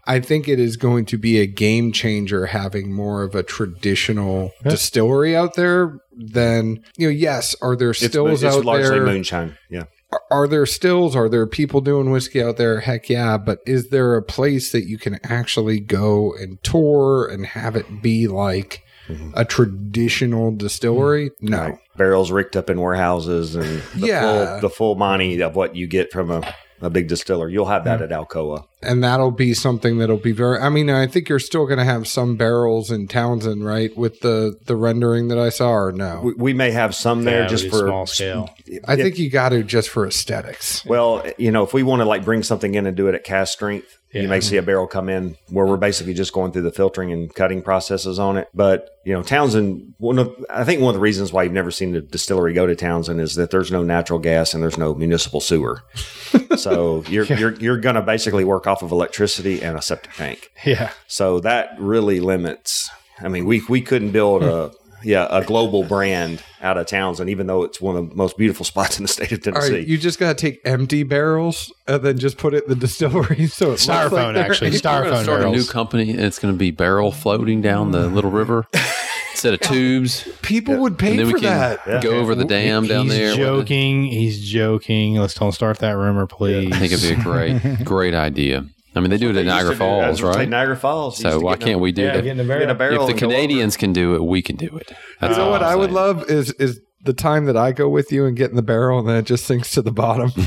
[0.05, 4.51] I think it is going to be a game changer having more of a traditional
[4.65, 7.13] distillery out there than you know.
[7.13, 9.07] Yes, are there It's, stills it's out largely there?
[9.07, 9.57] moonshine.
[9.71, 9.85] Yeah.
[10.31, 11.15] Are- there stills?
[11.17, 12.81] Are there people doing whiskey out there?
[12.81, 13.39] Heck yeah!
[13.39, 18.03] But is there a place that you can actually go and tour and have it
[18.03, 19.31] be like mm-hmm.
[19.35, 21.31] a traditional distillery?
[21.31, 21.49] Mm-hmm.
[21.49, 21.65] No.
[21.65, 24.21] Like barrels rigged up in warehouses and the Yeah.
[24.21, 27.49] full the full money of what you get from a, a big distiller.
[27.49, 28.65] You'll have that at Alcoa.
[28.83, 31.85] and that'll be something that'll be very i mean i think you're still going to
[31.85, 36.21] have some barrels in townsend right with the the rendering that i saw or no
[36.25, 38.51] We, we may have some there Yeah, just for small scale.
[38.89, 42.05] i think you got to just for aesthetics Well, you know, if we want to
[42.07, 44.23] like bring something in and do it at cask strength, Yeah.
[44.23, 47.13] you may see a barrel come in where we're basically just going through the filtering
[47.13, 48.49] and cutting processes on it.
[48.53, 51.71] But you know, Townsend, one of I think one of the reasons why you've never
[51.71, 54.95] seen the distillery go to Townsend is that there's no natural gas and there's no
[54.95, 55.83] municipal sewer.
[56.57, 60.51] so you're you're you're going to basically work off of electricity and a septic tank.
[60.65, 60.93] Yeah.
[61.07, 62.91] So that really limits.
[63.21, 64.73] I mean, we we couldn't build a
[65.05, 68.65] yeah a global brand out of Townsend, even though it's one of the most beautiful
[68.73, 69.73] spots in the state of all Tennessee.
[69.75, 72.77] right you just got to take empty barrels and then just put it in the
[72.87, 74.71] distillery so it looks like Styrofoam, actually.
[74.71, 78.07] We're Styrofoam start a new company, and it's going to be barrel floating down the
[78.09, 78.67] little river
[79.33, 80.29] instead of tubes.
[80.43, 83.15] people would pay And then we for can that go over the dam down He's
[83.15, 83.35] there.
[83.35, 84.05] joking.
[84.05, 85.17] He's joking.
[85.17, 86.73] Let's don't start that rumor, please.
[86.73, 88.67] I think it'd be a great, great idea.
[88.95, 90.49] I mean, they do it at Niagara Falls, That's right?
[90.49, 91.19] Niagara Falls.
[91.19, 92.23] So why can't we do that?
[92.25, 93.03] get a barrel?
[93.03, 93.29] If the and go.
[93.29, 94.93] Canadians can do it, we can do it.
[95.21, 97.89] That's you know what I'm i would love is is the time that i go
[97.89, 100.31] with you and get in the barrel and then it just sinks to the bottom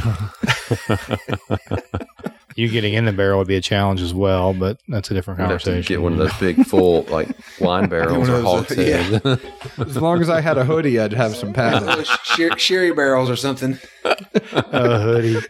[2.57, 5.41] You getting in the barrel would be a challenge as well, but that's a different
[5.41, 5.93] We'd have to conversation.
[5.93, 7.27] get one of those big, full, like
[7.59, 9.89] wine barrels or One of uh, hogsheads.
[9.89, 13.35] as long as i had a hoodie i'd have some padding Sher- sherry barrels or
[13.35, 13.77] something.
[14.05, 15.41] a hoodie.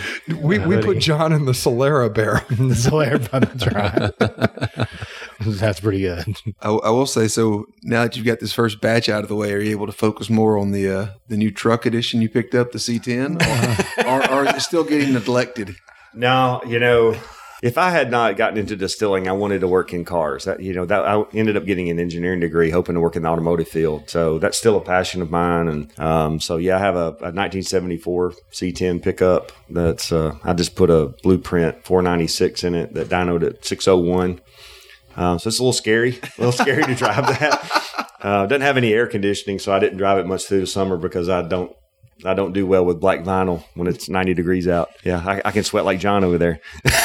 [0.40, 5.58] we, we put john in the solera barrel the Solaire bun, That's right.
[5.58, 6.36] that's pretty good.
[6.60, 7.66] I, I will say so.
[7.82, 9.92] Now that you've got this first batch out of the way, are you able to
[9.92, 13.40] focus more on the uh, the new truck edition you picked up, the C10,
[14.04, 15.74] or, or, or is it still getting neglected?
[16.14, 17.16] No, you know,
[17.62, 20.44] if I had not gotten into distilling, I wanted to work in cars.
[20.44, 23.22] That you know, that I ended up getting an engineering degree, hoping to work in
[23.22, 24.10] the automotive field.
[24.10, 25.68] So that's still a passion of mine.
[25.68, 29.52] And um, so yeah, I have a, a 1974 C10 pickup.
[29.70, 34.40] That's uh, I just put a blueprint 496 in it that dynoed at 601.
[35.14, 37.88] Um, so it's a little scary, a little scary to drive that.
[38.22, 40.96] Uh, doesn't have any air conditioning, so I didn't drive it much through the summer
[40.96, 41.74] because I don't.
[42.24, 44.90] I don't do well with black vinyl when it's 90 degrees out.
[45.02, 46.60] Yeah, I, I can sweat like John over there.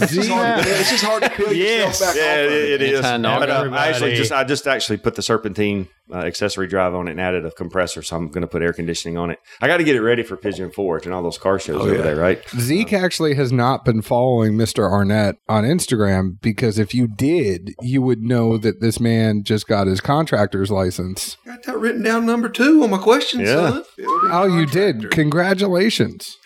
[0.00, 2.00] It's just hard, it's just hard to peel Yes.
[2.00, 3.00] yourself back Yeah, off of it, it is.
[3.04, 6.94] Anti-knock But, uh, I actually just I just actually put the serpentine uh, accessory drive
[6.94, 9.38] on it and added a compressor, so I'm going to put air conditioning on it.
[9.60, 11.94] I got to get it ready for Pigeon Forge and all those car shows over
[11.96, 12.02] yeah.
[12.02, 12.42] there, right?
[12.58, 14.90] Zeke actually has not been following Mr.
[14.90, 19.86] Arnett on Instagram because if you did, you would know that this man just got
[19.86, 21.36] his contractor's license.
[21.44, 23.70] Got that written down number two on my question, Yeah.
[23.70, 23.84] son.
[23.96, 24.94] Building Oh, you did.
[24.96, 25.08] contractor.
[25.08, 26.36] Congratulations.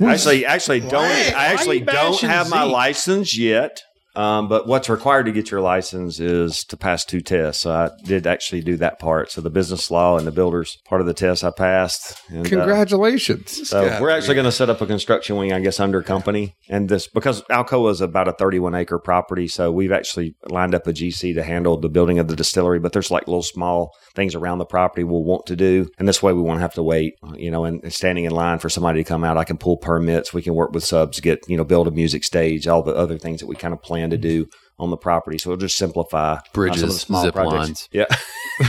[0.00, 3.82] Actually, actually don't I actually don't have my license yet.
[4.20, 7.62] Um, but what's required to get your license is to pass two tests.
[7.62, 9.30] So I did actually do that part.
[9.30, 12.20] So the business law and the builders part of the test I passed.
[12.28, 13.68] And, uh, Congratulations.
[13.70, 16.54] So gotta we're actually going to set up a construction wing, I guess, under company.
[16.68, 20.86] And this because Alcoa is about a 31 acre property, so we've actually lined up
[20.86, 22.78] a GC to handle the building of the distillery.
[22.78, 26.22] But there's like little small things around the property we'll want to do, and this
[26.22, 29.02] way we won't have to wait, you know, and, and standing in line for somebody
[29.02, 29.38] to come out.
[29.38, 30.34] I can pull permits.
[30.34, 33.18] We can work with subs, get you know, build a music stage, all the other
[33.18, 34.46] things that we kind of plan to do
[34.78, 35.38] on the property.
[35.38, 37.54] So it'll just simplify some of the Bridges, small zip projects.
[37.56, 37.88] lines.
[37.92, 38.06] Yeah.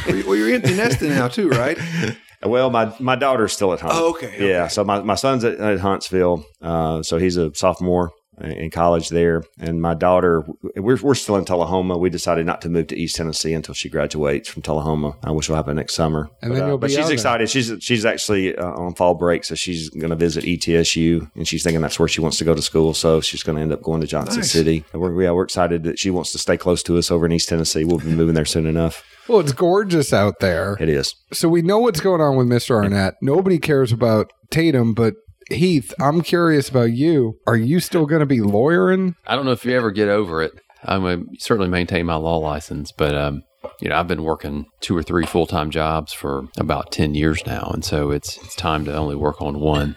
[0.07, 1.77] Well, you- well, you're empty nesting now too, right?
[2.43, 3.91] Well, my my daughter's still at home.
[3.93, 4.49] Oh, okay, okay.
[4.49, 8.09] Yeah, so my, my son's at, at Huntsville, uh, so he's a sophomore
[8.41, 9.43] in college there.
[9.59, 10.43] And my daughter,
[10.75, 11.97] we're, we're still in Tullahoma.
[11.97, 15.49] We decided not to move to East Tennessee until she graduates from Tullahoma, uh, which
[15.49, 16.29] will happen next summer.
[16.41, 17.49] And but, then uh, but she's excited.
[17.49, 21.63] She's she's actually uh, on fall break, so she's going to visit ETSU, and she's
[21.63, 22.93] thinking that's where she wants to go to school.
[22.93, 24.51] So she's going to end up going to Johnson Nice.
[24.51, 24.83] City.
[24.93, 27.31] And we're, yeah, we're excited that she wants to stay close to us over in
[27.31, 27.83] East Tennessee.
[27.83, 29.03] We'll be moving there soon enough.
[29.27, 30.77] Well, it's gorgeous out there.
[30.79, 31.15] It is.
[31.31, 32.75] So we know what's going on with Mr.
[32.75, 33.15] Arnett.
[33.21, 35.13] Nobody cares about Tatum, but
[35.49, 37.37] Heath, I'm curious about you.
[37.47, 39.15] Are you still going to be lawyering?
[39.25, 40.53] I don't know if you ever get over it.
[40.83, 43.43] I'm gonna certainly maintain my law license, but um,
[43.79, 47.45] you know, I've been working two or three full time jobs for about ten years
[47.45, 49.95] now, and so it's it's time to only work on one.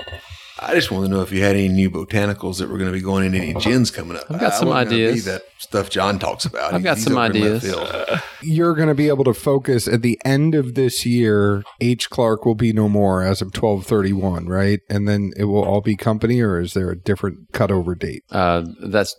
[0.61, 2.97] I just want to know if you had any new botanicals that were going to
[2.97, 4.25] be going in any gins coming up.
[4.31, 5.25] I've got I some wasn't be ideas.
[5.25, 6.73] that stuff John talks about.
[6.75, 7.75] I've got He's some over in left ideas.
[7.75, 8.21] field.
[8.41, 11.65] You're going to be able to focus at the end of this year.
[11.81, 12.09] H.
[12.09, 14.81] Clark will be no more as of 1231, right?
[14.89, 18.23] And then it will all be company, or is there a different cutover date?
[18.31, 19.17] Uh, that's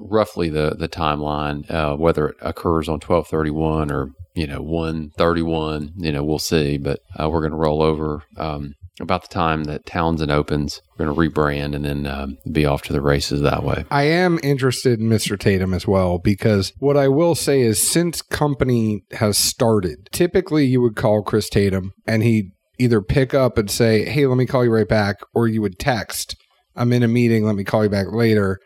[0.00, 1.70] roughly the the timeline.
[1.70, 6.10] Uh, whether it occurs on twelve thirty one or you know one thirty one, you
[6.12, 6.76] know, we'll see.
[6.78, 10.80] But uh, we're going to roll over um, about the time that Townsend opens.
[10.98, 13.84] We're going to rebrand and then um, be off to the races that way.
[13.90, 15.38] I am interested in Mr.
[15.38, 20.80] Tatum as well because what I will say is since company has started, typically you
[20.80, 24.64] would call Chris Tatum and he'd either pick up and say, Hey, let me call
[24.64, 26.36] you right back, or you would text,
[26.74, 28.58] I'm in a meeting, let me call you back later.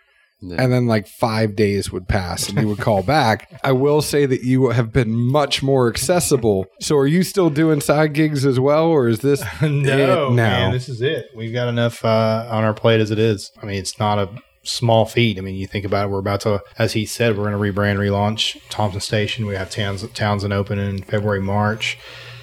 [0.42, 3.58] Then- And then like five days would pass and you would call back.
[3.64, 6.66] I will say that you have been much more accessible.
[6.80, 10.88] So are you still doing side gigs as well, or is this no, man, this
[10.88, 11.26] is it.
[11.34, 13.50] We've got enough uh, on our plate as it is.
[13.62, 14.28] I mean, it's not a
[14.62, 15.38] small feat.
[15.38, 17.80] I mean, you think about it, we're about to, as he said, we're going to
[17.80, 19.46] rebrand, relaunch Thompson Station.
[19.46, 21.96] We have Towns, Townsend open in February, March.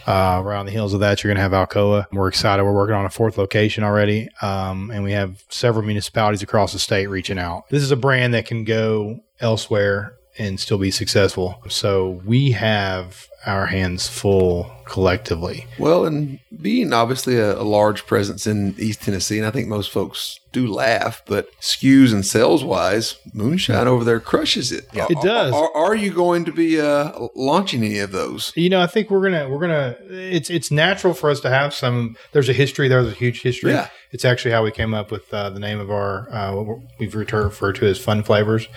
[0.06, 2.06] Uh, around the heels of that, you're going to have Alcoa.
[2.12, 2.64] We're excited.
[2.64, 4.30] We're working on a fourth location already.
[4.42, 7.70] Um, and we have several municipalities across the state reaching out.
[7.70, 11.62] This is a brand that can go elsewhere and still be successful.
[11.70, 15.66] So we have our hands full collectively.
[15.78, 19.92] Well, and being obviously a, a large presence in East Tennessee, and I think most
[19.92, 24.88] folks do laugh, but SKUs and sales wise, Moonshine over there crushes it.
[24.94, 25.54] It does.
[25.54, 28.54] Are, are you going to be uh, launching any of those?
[28.56, 29.98] You know, I think we're gonna we're gonna.
[30.10, 32.16] It's it's natural for us to have some.
[32.32, 32.88] There's a history.
[32.88, 33.72] There's a huge history.
[33.72, 33.90] Yeah.
[34.12, 37.16] It's actually how we came up with uh, the name of our uh, what we've
[37.16, 38.68] referred to as Fun Flavors.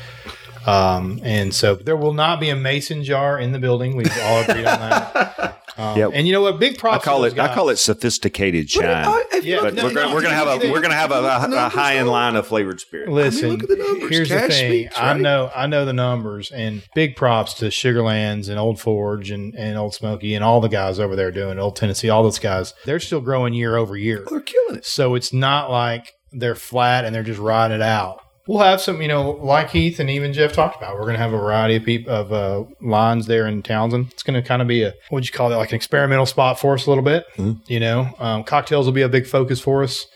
[0.66, 3.96] Um, and so there will not be a mason jar in the building.
[3.96, 5.52] We've all agreed on that.
[5.78, 6.12] Um, Yep.
[6.14, 6.58] And you know what?
[6.58, 7.04] Big I props.
[7.04, 9.04] call to it I call it sophisticated shine.
[9.42, 11.66] Yeah, but no, we're gonna no, we're gonna have a we're gonna have a, a,
[11.66, 13.10] a high end line of flavored spirit.
[13.10, 14.08] Listen, look at the numbers.
[14.10, 14.70] here's Cash the thing.
[14.86, 19.30] speaks, I know, I know the numbers, and big props to Sugarlands and Old Forge
[19.30, 22.08] and, and Ole Smoky and all the guys over there doing Old Tennessee.
[22.08, 24.24] All those guys, they're still growing year over year.
[24.30, 24.86] They're killing it.
[24.86, 28.22] So it's not like they're flat and they're just riding it out.
[28.46, 30.94] We'll have some, you know, like Heath and even Jeff talked about.
[30.94, 34.12] We're going to have a variety of peop of uh, lines there in Townsend.
[34.12, 36.60] It's going to kind of be a what'd you call it, like an experimental spot
[36.60, 37.26] for us a little bit.
[37.66, 40.06] You know, um, cocktails will be a big focus for us.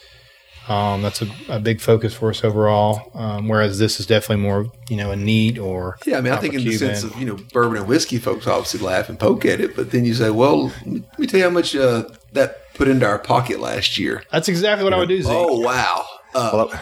[0.68, 3.10] Um, that's a, a big focus for us overall.
[3.14, 6.36] Um, whereas this is definitely more, you know, a neat or Yeah, I mean, I
[6.36, 9.44] think in the sense of you know bourbon and whiskey, folks obviously laugh and poke
[9.44, 12.04] at it, but then you say, "Well, let me tell you how much uh,
[12.34, 15.20] that put into our pocket last year." that's exactly what I would do.
[15.20, 15.32] Zeke.
[15.32, 16.06] Oh wow!
[16.34, 16.78] Uh,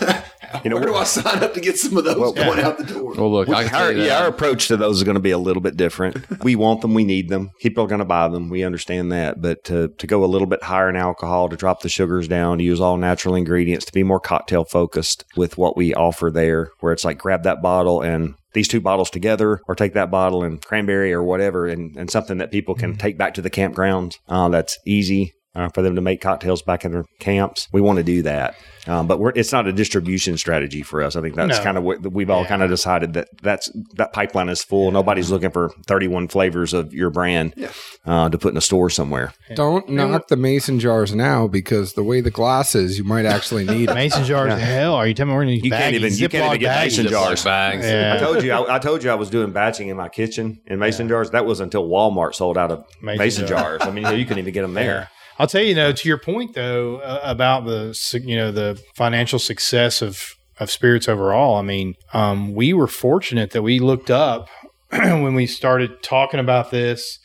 [0.64, 2.84] You know, where do I sign up to get some of those going out the
[2.84, 3.14] door?
[3.14, 5.62] well, look, I Our, yeah, our approach to those is going to be a little
[5.62, 6.24] bit different.
[6.44, 7.50] we want them, we need them.
[7.60, 8.48] People are going to buy them.
[8.48, 11.80] We understand that, but to to go a little bit higher in alcohol, to drop
[11.80, 15.76] the sugars down, to use all natural ingredients, to be more cocktail focused with what
[15.76, 19.74] we offer there, where it's like grab that bottle and these two bottles together, or
[19.74, 23.34] take that bottle and cranberry or whatever, and, and something that people can take back
[23.34, 24.18] to the campgrounds.
[24.28, 25.34] Uh, that's easy.
[25.56, 28.54] Uh, for them to make cocktails back in their camps, we want to do that,
[28.86, 31.16] um, but we're, it's not a distribution strategy for us.
[31.16, 31.64] I think that's No.
[31.64, 32.48] kind of what we've all Yeah.
[32.48, 34.90] kind of decided that that's that pipeline is full.
[34.90, 37.68] Nobody's looking for 31 flavors of your brand Yeah.
[38.04, 39.32] uh, to put in a store somewhere.
[39.54, 43.64] Don't knock the mason jars now because the way the glass is, you might actually
[43.64, 43.88] need.
[43.94, 44.52] Mason jars.
[44.60, 46.84] Hell, are you telling me we're going to You can't even- you can't even get
[46.84, 47.42] mason jars.
[47.44, 47.86] bags.
[47.86, 48.16] Yeah.
[48.16, 50.78] I told you I, I told you I was doing batching in my kitchen in
[50.78, 51.30] mason jars.
[51.30, 53.78] That was until Walmart sold out of Mason mason, jars.
[53.78, 53.82] jars.
[53.84, 55.08] I mean, you couldn't even get them there.
[55.38, 59.38] I'll tell you, though, to your point though uh, about the you know the financial
[59.38, 61.56] success of of spirits overall.
[61.56, 64.48] I mean, um, we were fortunate that we looked up
[64.90, 67.18] when we started talking about this,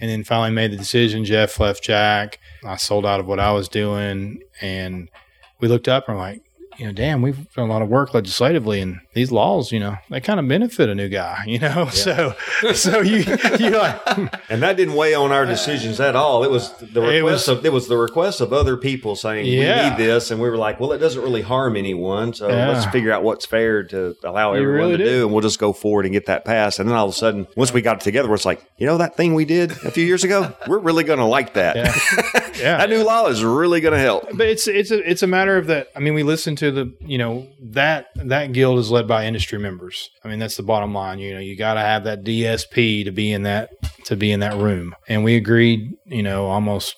[0.00, 1.24] and then finally made the decision.
[1.24, 2.38] Jeff left Jack.
[2.64, 5.10] I sold out of what I was doing, and
[5.60, 6.42] we looked up and we're like,
[6.78, 9.96] you know, damn, we've done a lot of work legislatively, and these laws, you know,
[10.10, 11.88] they kind of benefit a new guy, you know.
[11.92, 12.34] So,
[12.74, 13.18] so you
[13.58, 14.00] you like,
[14.50, 16.42] And that didn't weigh on our decisions at all.
[16.44, 19.46] It was the request It was- of it was the request of other people saying
[19.46, 19.84] Yeah.
[19.84, 22.70] we need this, and we were like, well, it doesn't really harm anyone, so Yeah.
[22.70, 25.10] let's figure out what's fair to allow everyone really to did.
[25.10, 26.78] do, and we'll just go forward and get that passed.
[26.78, 28.98] And then all of a sudden, once we got it together, it's like, you know,
[28.98, 31.76] that thing we did a few years ago, we're really going to like that.
[31.76, 31.94] yeah,
[32.58, 32.78] yeah.
[32.78, 34.26] that new law is really going to help.
[34.34, 35.88] But it's it's a it's a matter of that.
[35.94, 39.58] I mean, we listen to the you know that that guild is led by industry
[39.58, 40.08] members.
[40.24, 41.18] I mean, that's the bottom line.
[41.18, 43.70] You know, you got to have that DSP to be in that
[44.06, 44.94] to be in that room.
[45.08, 46.96] And we agreed, you know, almost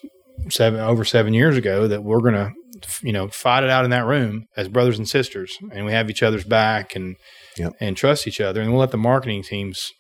[0.50, 2.52] seven over seven years ago that we're gonna
[3.02, 6.10] you know fight it out in that room as brothers and sisters, and we have
[6.10, 7.16] each other's back and
[7.56, 7.74] Yep.
[7.80, 9.92] and trust each other, and we'll let the marketing teams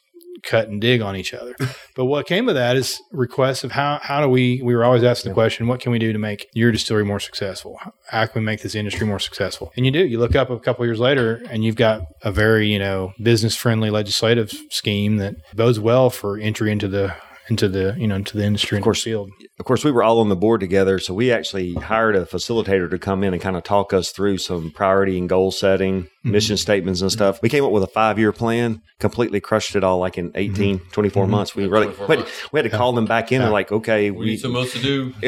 [0.42, 1.54] cut and dig on each other.
[1.96, 5.02] but what came of that is requests of how how do we we were always
[5.04, 7.78] asking the question, what can we do to make your distillery more successful?
[8.08, 9.72] How can we make this industry more successful?
[9.76, 10.04] And you do.
[10.04, 13.56] You look up a couple years later and you've got a very, you know, business
[13.56, 17.14] friendly legislative scheme that bodes well for entry into the
[17.48, 19.02] into the you know into the industry of course.
[19.02, 19.30] field.
[19.58, 22.90] Of course, we were all on the board together, so we actually hired a facilitator
[22.90, 26.30] to come in and kind of talk us through some priority and goal setting, mm-hmm.
[26.30, 27.40] mission statements and stuff.
[27.42, 30.54] We came up with a five year plan, completely crushed it all like in mm-hmm.
[30.54, 31.30] 18, 24 mm-hmm.
[31.30, 31.54] months.
[31.54, 32.52] We really 24 we had, months.
[32.52, 34.72] we had to call them back in and like, okay, We we, need so much
[34.72, 35.12] to do.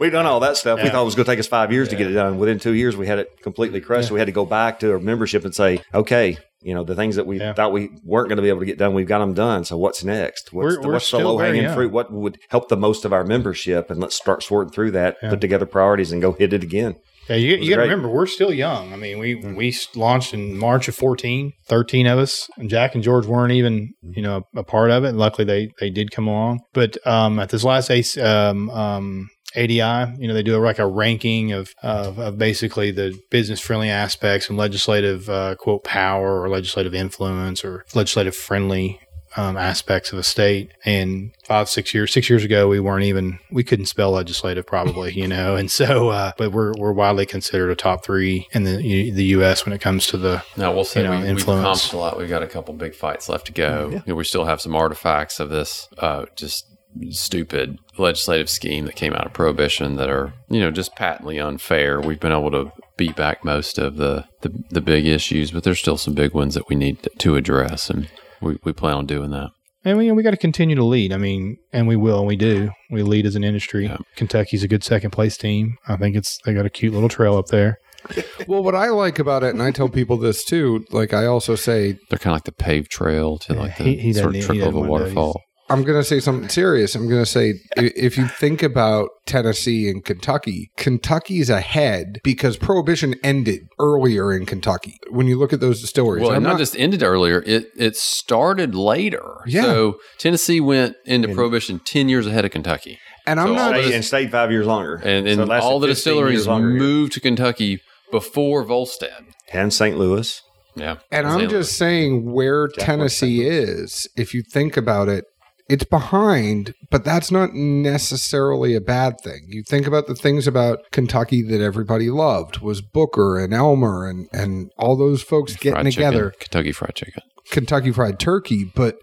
[0.00, 0.82] we've done all that stuff.
[0.82, 2.38] We thought it was going to take us five years to get it done.
[2.38, 4.08] Within two years, we had it completely crushed.
[4.08, 6.94] So we had to go back to our membership and say, okay, you know, the
[6.94, 7.54] things that we Yeah.
[7.54, 9.64] thought we weren't going to be able to get done, we've got them done.
[9.64, 10.52] So what's next?
[10.52, 11.90] What's We're- the, what's the low hanging fruit?
[11.92, 13.90] What would help the most of our membership?
[13.90, 15.30] And let's start sorting through that, Yeah.
[15.30, 16.96] put together priorities, and go hit it again.
[17.28, 18.92] Yeah, you, you got to remember, we're still young.
[18.92, 22.48] I mean, we we launched in March of 14, 13 of us.
[22.56, 25.10] And Jack and George weren't even, you know, a part of it.
[25.10, 26.60] And luckily, they they did come along.
[26.72, 29.78] But um, at this last ACE, um, um, ADI,
[30.18, 34.48] you know, they do like a ranking of, of, of basically the business friendly aspects
[34.48, 39.00] and legislative, uh, quote, power or legislative influence or legislative friendly
[39.36, 40.72] um, aspects of a state.
[40.84, 45.12] And five, six years, six years ago, we weren't even, we couldn't spell legislative probably,
[45.12, 45.56] you know.
[45.56, 49.64] And so, uh, but we're, we're widely considered a top three in the the U.S.
[49.64, 52.18] when it comes to the, Now we'll say You know, we, we've accomplished a lot.
[52.18, 53.90] We've got a couple big fights left to go.
[53.90, 56.66] You know, we still have some artifacts of this uh, just
[57.10, 62.00] stupid legislative scheme that came out of prohibition that are you know just patently unfair.
[62.00, 65.78] We've been able to beat back most of the the, the big issues, but there's
[65.78, 68.08] still some big ones that we need to address, and
[68.40, 69.50] we, we plan on doing that.
[69.84, 71.12] and we, we got to continue to lead.
[71.12, 72.70] I mean, and we will, and we do.
[72.90, 73.86] We lead as an industry.
[73.86, 73.98] Yeah.
[74.16, 75.76] Kentucky's a good second place team.
[75.88, 77.78] I think it's, they got a cute little trail up there.
[78.48, 81.54] Well, what I like about it, and I tell people this too, like I also
[81.54, 84.34] say, They're kind of like the paved trail to like the he- he sort of
[84.36, 85.42] he trickle of a waterfall.
[85.70, 86.94] I'm going to say something serious.
[86.94, 93.14] I'm going to say if you think about Tennessee and Kentucky, Kentucky's ahead because prohibition
[93.22, 94.98] ended earlier in Kentucky.
[95.10, 97.66] When you look at those distilleries, Well, it I'm not, not- just ended earlier; it
[97.76, 99.24] it started later.
[99.46, 99.62] Yeah.
[99.62, 102.98] So Tennessee went into prohibition ten years ahead of Kentucky.
[103.26, 103.74] and I'm so not.
[103.76, 104.96] all Stayed, and stayed five years longer.
[105.04, 106.58] and, and So all the distilleries years here.
[106.58, 107.80] moved to Kentucky
[108.10, 109.24] before Volstead.
[109.52, 109.96] and St.
[109.96, 110.42] Louis.
[110.76, 115.24] Yeah, And I'm just saying where Jack Tennessee is, if you think about it,
[115.70, 119.46] it's behind, but that's not necessarily a bad thing.
[119.46, 124.28] You think about the things about Kentucky that everybody loved was Booker and Elmer and,
[124.32, 125.58] and all those folks Louis.
[125.60, 126.34] getting chicken, together.
[126.40, 127.22] Kentucky Fried Chicken.
[127.52, 128.96] Kentucky Fried Turkey, but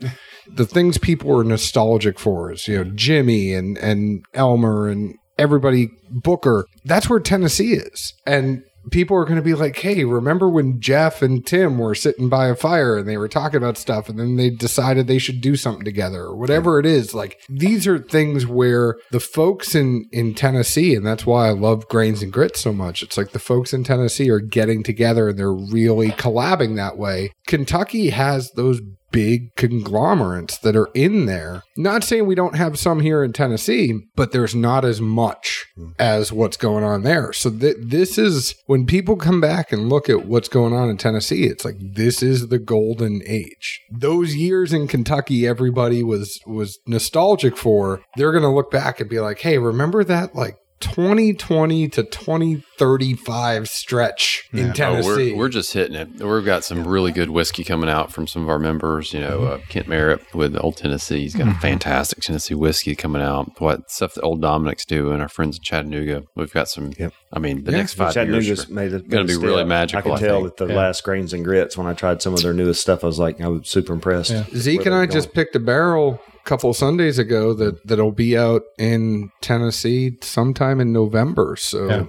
[0.46, 5.90] the things people were nostalgic for is, you know, Jimmy and, and Elmer and everybody,
[6.10, 6.66] Booker.
[6.84, 8.14] That's where Tennessee is.
[8.26, 12.30] And people are going to be like, hey, remember when Jeff and Tim were sitting
[12.30, 15.42] by a fire and they were talking about stuff and then they decided they should
[15.42, 17.14] do something together or whatever it is?
[17.14, 21.88] Like, these are things where the folks in, in Tennessee, and that's why I love
[21.88, 23.04] Grains and Grits so much.
[23.04, 27.32] It's like the folks in Tennessee are getting together and they're really collabing that way.
[27.48, 28.82] Kentucky has those
[29.12, 31.64] big conglomerates that are in there.
[31.76, 35.66] Not saying we don't have some here in Tennessee, but there's not as much
[36.00, 37.34] as what's going on there.
[37.34, 40.98] So th- this is when people come back and look at what's going on in
[40.98, 43.82] Tennessee, it's like this is the golden age.
[43.92, 49.10] Those years in Kentucky everybody was was nostalgic for, they're going to look back and
[49.10, 54.70] be like, "Hey, remember that like 2020 to 2035 stretch in Yeah.
[54.70, 56.10] Oh, Tennessee?" we're, we're just hitting it.
[56.22, 59.14] We've got some really good whiskey coming out from some of our members.
[59.14, 61.22] You know, uh, Kent Merritt with Old Tennessee.
[61.22, 63.60] He's got a fantastic Tennessee whiskey coming out.
[63.60, 66.24] What stuff that Old Dominick's doing, and our friends in Chattanooga.
[66.36, 66.94] We've got some.
[66.98, 67.14] Yep.
[67.34, 67.78] I mean, the Yeah.
[67.78, 68.70] next five Chattanooga's years.
[68.70, 69.68] made a gonna made a be really step.
[69.68, 70.56] magical, I can I tell think.
[70.58, 70.80] that the Yeah.
[70.80, 73.42] last grains and grits when I tried some of their newest stuff, I was like,
[73.42, 74.32] I was super impressed.
[74.32, 74.46] Yeah.
[74.56, 78.64] Zeke and I just picked a barrel a couple Sundays ago that that'll be out
[78.80, 81.56] in Tennessee sometime in November.
[81.58, 82.06] So Yeah.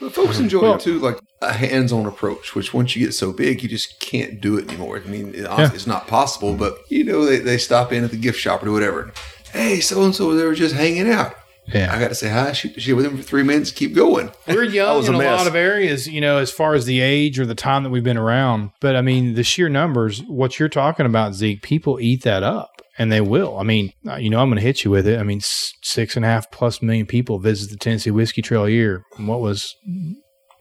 [0.00, 2.54] But folks enjoy it too, like a hands-on approach.
[2.54, 5.00] Which once you get so big, you just can't do it anymore.
[5.04, 6.54] I mean, it, honestly, it's not possible.
[6.54, 9.12] But you know, they, they stop in at the gift shop or do whatever.
[9.52, 11.34] Hey, so and so, they were just hanging out.
[11.72, 11.94] Yeah.
[11.94, 14.30] I got to say hi, shoot the shit with him for three minutes, keep going.
[14.46, 17.38] We're young in a a, lot of areas, you know, as far as the age
[17.38, 18.70] or the time that we've been around.
[18.80, 22.82] But I mean, the sheer numbers, what you're talking about, Zeke, people eat that up.
[22.98, 23.56] And they will.
[23.56, 25.18] I mean, uh, you know, I'm going to hit you with it.
[25.18, 28.70] I mean, six and a half plus million people visit the Tennessee Whiskey Trail a
[28.70, 29.04] year.
[29.16, 29.74] And What was,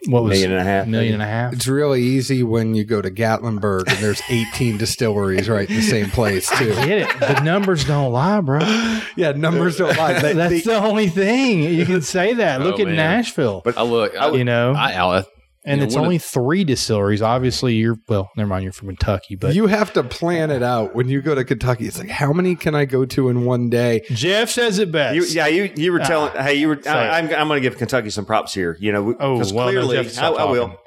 [0.08, 1.54] what was Million and a half, million and a half?
[1.54, 5.82] It's really easy when you go to Gatlinburg and there's 18 distilleries right in the
[5.82, 6.74] same place too.
[6.76, 7.20] Get it?
[7.20, 8.60] The numbers don't lie, bro.
[9.16, 10.20] Yeah, numbers don't lie.
[10.20, 12.62] They- That's they- the only thing you can say that.
[12.62, 12.96] Oh, look Oh, at man.
[12.96, 13.62] Nashville.
[13.66, 15.24] But I look, I, you know, I, I,
[15.66, 17.22] and you know, it's one of- only three distilleries.
[17.22, 18.30] Obviously, you're well.
[18.38, 21.36] Never mind, you're from Kentucky, but you have to plan it out when you go
[21.36, 21.86] to Kentucky.
[21.88, 24.02] It's like, how many can I go to in one day?
[24.12, 25.16] Jeff says it best.
[25.16, 26.32] You, yeah, you you were telling.
[26.34, 26.78] hey, you were.
[26.80, 27.08] Ah, Sorry.
[27.10, 28.78] I, I'm I'm going to give Kentucky some props here.
[28.80, 30.78] You know, Oh, well, no, clearly, Jeff, I, I will.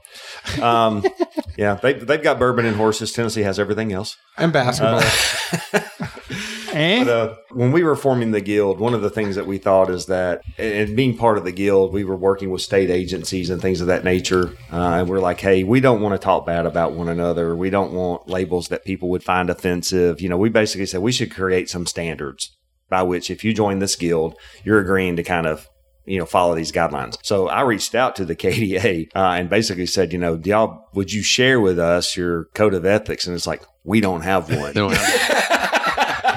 [0.61, 1.05] Um,
[1.57, 3.13] yeah, they they've got bourbon and horses.
[3.13, 4.17] Tennessee has everything else.
[4.37, 5.03] And basketball.
[6.73, 7.05] Eh?
[7.05, 9.91] But, uh, when we were forming the guild, one of the things that we thought
[9.91, 13.61] is that, and being part of the guild, we were working with state agencies and
[13.61, 14.57] things of that nature.
[14.73, 17.55] Uh, and we're like, hey, we don't want to talk bad about one another.
[17.55, 20.21] We don't want labels that people would find offensive.
[20.21, 22.57] You know, we basically said we should create some standards
[22.89, 24.35] by which, if you join this guild,
[24.65, 25.69] you're agreeing to kind of
[26.05, 27.17] you know, follow these guidelines.
[27.23, 31.13] So I reached out to the KDA uh, and basically said, you know, y'all, would
[31.13, 33.27] you share with us your code of ethics?
[33.27, 34.73] And it's like, we don't have one.
[34.75, 35.62] they don't have,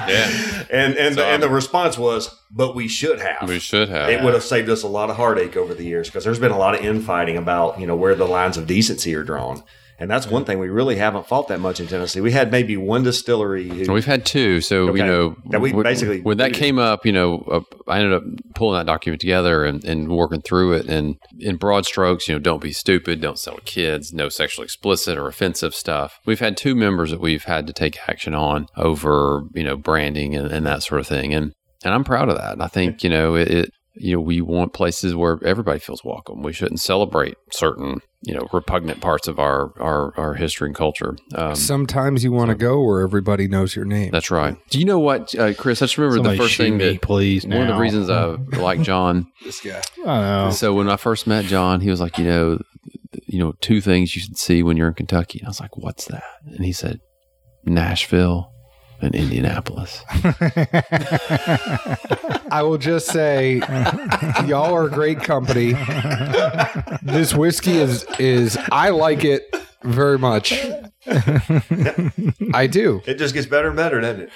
[0.08, 3.48] yeah, And and So, the, and the response was, but we should have.
[3.48, 4.08] we should have.
[4.08, 6.52] It would have saved us a lot of heartache over the years because there's been
[6.52, 9.62] a lot of infighting about you know where the lines of decency are drawn,
[9.98, 12.20] and that's one thing we really haven't fought that much in Tennessee.
[12.20, 13.68] We had maybe one distillery.
[13.68, 14.98] Who, We've had two, so Okay.
[15.00, 18.22] you know That we basically- when that came up, you know, uh, I ended up
[18.54, 20.86] pulling that document together and, and working through it.
[20.86, 24.64] And in broad strokes, you know, don't be stupid, don't sell to kids, no sexually
[24.64, 26.18] explicit or offensive stuff.
[26.26, 30.34] We've had two members that we've had to take action on over, you know, branding
[30.34, 31.32] and, and that sort of thing.
[31.34, 31.52] And
[31.84, 32.60] and I'm proud of that.
[32.60, 33.70] I think you know it, it.
[33.98, 36.42] You know, we want places where everybody feels welcome.
[36.42, 41.16] We shouldn't celebrate certain, you know, repugnant parts of our our, our history and culture.
[41.34, 44.10] Um, Sometimes you want to go where everybody knows your name.
[44.10, 44.56] that's right.
[44.70, 45.80] Do you know what, uh, Chris?
[45.80, 47.46] I just remember Somebody the first thing me, that please.
[47.46, 49.26] one of the reasons I like John.
[49.44, 49.80] This guy.
[50.04, 50.50] I know.
[50.50, 52.58] So when I first met John, he was like, you know,
[53.26, 55.38] you know, two things you should see when you're in Kentucky.
[55.38, 56.22] And I was like, what's that?
[56.44, 57.00] And he said,
[57.64, 58.52] Nashville
[59.00, 60.02] and Indianapolis.
[62.50, 63.56] I will just say,
[64.46, 65.74] y'all are a great company.
[67.02, 70.52] This whiskey is is I like it very much.
[72.54, 73.00] I do.
[73.06, 74.30] it just gets better and better, doesn't it?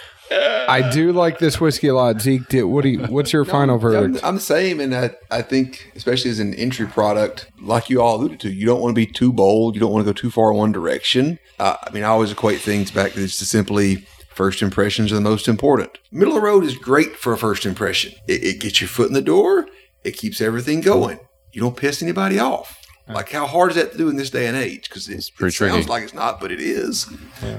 [0.69, 2.20] I do like this whiskey a lot.
[2.20, 3.01] Zeke, do, what do you?
[3.07, 4.24] What's your final I'm, verdict?
[4.24, 8.16] I'm the same, and I, I think, especially as an entry product, like you all
[8.16, 9.74] alluded to, you don't want to be too bold.
[9.74, 11.41] You don't want to go too far in one direction.
[11.59, 14.07] Uh, I mean, I always equate things back to just simply
[14.41, 15.99] first impressions are the most important.
[16.11, 18.15] Middle of the road is great for a first impression.
[18.27, 19.67] It, it gets your foot in the door.
[20.03, 21.19] It keeps everything going.
[21.53, 22.79] You don't piss anybody off.
[23.07, 24.89] Like how hard is that to do in this day and age?
[24.89, 25.85] Because it, it sounds tricky.
[25.87, 27.07] like it's not, but it is.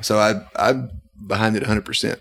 [0.01, 0.89] So I I'm
[1.27, 1.85] behind it 100.
[1.85, 2.19] percent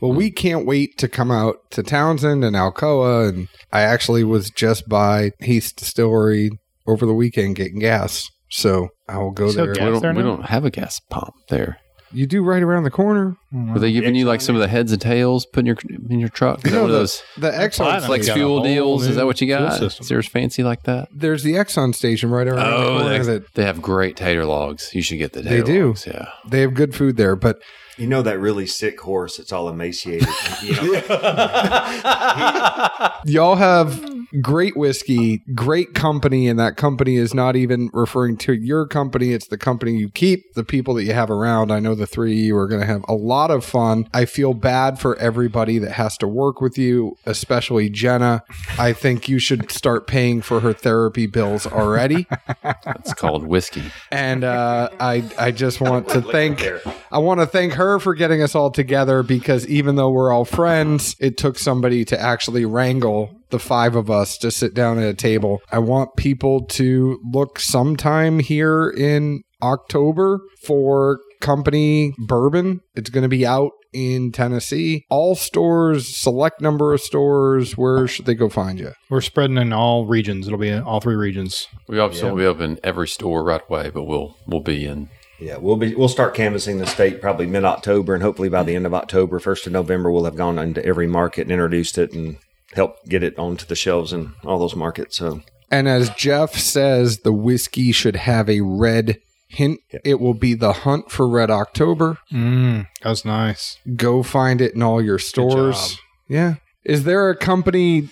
[0.00, 4.50] Well, we can't wait to come out to Townsend and Alcoa, and I actually was
[4.50, 6.50] just by Heath Distillery
[6.88, 9.68] over the weekend getting gas, so I will go So there.
[9.68, 11.76] we, don't, there we don't have a gas pump there.
[12.12, 13.36] You do right around the corner.
[13.54, 13.72] Mm-hmm.
[13.74, 15.76] Were they giving you like some of the heads and tails putting your
[16.10, 16.58] in your truck?
[16.64, 18.06] Is that No, one of the, those the Exxon Platinum.
[18.06, 19.06] flex got a fuel whole deals?
[19.06, 19.78] Is that what you fuel got?
[19.78, 20.04] system.
[20.04, 21.08] Is yours fancy like that?
[21.12, 23.18] There's the Exxon station right around the oh, corner.
[23.24, 24.94] they, that they have great tater logs.
[24.94, 25.86] You should get the They tater do.
[25.88, 26.06] logs.
[26.06, 26.28] Yeah.
[26.46, 27.60] they have good food there, but
[27.98, 30.28] You know that really sick horse that's all emaciated.
[30.62, 30.92] You know,
[33.24, 34.02] y'all have
[34.40, 39.32] great whiskey, great company, and that company is not even referring to your company.
[39.32, 41.70] It's the company you keep, the people that you have around.
[41.70, 44.08] I know the three of you are going to have a lot of fun.
[44.14, 48.42] I feel bad for everybody that has to work with you, especially Jenna.
[48.78, 52.26] I think you should start paying for her therapy bills already.
[52.64, 53.84] It's called whiskey.
[54.10, 56.62] and uh, I I just want to thank
[57.10, 60.44] I want to thank her for getting us all together because even though we're all
[60.44, 65.08] friends, it took somebody to actually wrangle the five of us to sit down at
[65.08, 65.60] a table.
[65.70, 72.80] I want people to look sometime here in October for company bourbon.
[72.94, 75.04] It's going to be out in Tennessee.
[75.10, 77.76] All stores, select number of stores.
[77.76, 78.92] Where should they go find you?
[79.10, 80.46] We're spreading in all regions.
[80.46, 81.68] It'll be in all three regions.
[81.88, 85.10] We obviously won't be open every store right away, but we'll we'll be in.
[85.42, 88.74] Yeah, we'll be we'll start canvassing the state probably mid October, and hopefully by the
[88.76, 92.12] end of October, first of November, we'll have gone into every market and introduced it
[92.12, 92.36] and
[92.74, 95.16] helped get it onto the shelves in all those markets.
[95.18, 99.80] So And as Jeff says, the whiskey should have a red hint.
[100.04, 102.18] It will be the hunt for Red October.
[102.32, 103.76] Mm, that was nice.
[103.96, 105.90] Go find it in all your stores.
[105.90, 105.98] job.
[106.28, 106.54] Yeah.
[106.84, 108.08] Is there a company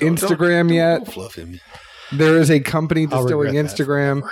[0.00, 0.96] Instagram Don't- yet?
[1.04, 1.60] don't fluff him.
[2.12, 4.30] There is a company I'll distilling regret that Instagram.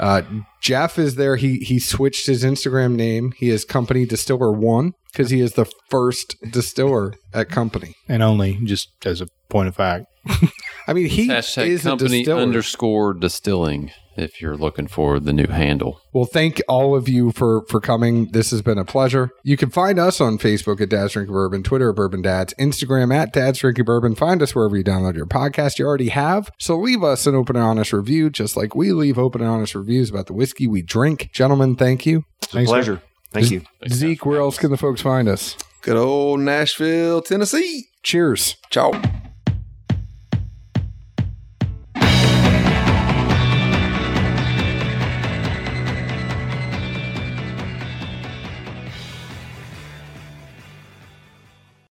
[0.00, 0.22] Uh,
[0.62, 1.36] Jeff is there.
[1.36, 3.32] He he switched his Instagram name.
[3.36, 7.94] He is Company Distiller One because he is the first distiller at Company.
[8.08, 10.06] And only just as a point of fact.
[10.86, 12.42] I mean, he Hashtag is a company distiller.
[12.42, 16.00] underscore distilling if you're looking for the new handle.
[16.12, 18.26] Well, thank all of you for for coming.
[18.32, 19.30] This has been a pleasure.
[19.42, 23.14] You can find us on Facebook at Dad's Drinking Bourbon, Twitter at Bourbon Dads, Instagram
[23.14, 24.14] at Dad's Drinking Bourbon.
[24.14, 25.78] Find us wherever you download your podcast.
[25.78, 26.50] You already have.
[26.58, 29.74] So leave us an open and honest review, just like we leave open and honest
[29.74, 31.30] reviews about the whiskey we drink.
[31.32, 32.24] Gentlemen, thank you.
[32.42, 33.02] It's a pleasure.
[33.32, 33.62] Thank you.
[33.88, 35.56] Zeke, where else can the folks find us?
[35.82, 37.86] Good old Nashville, Tennessee.
[38.02, 38.56] Cheers.
[38.70, 38.92] Ciao.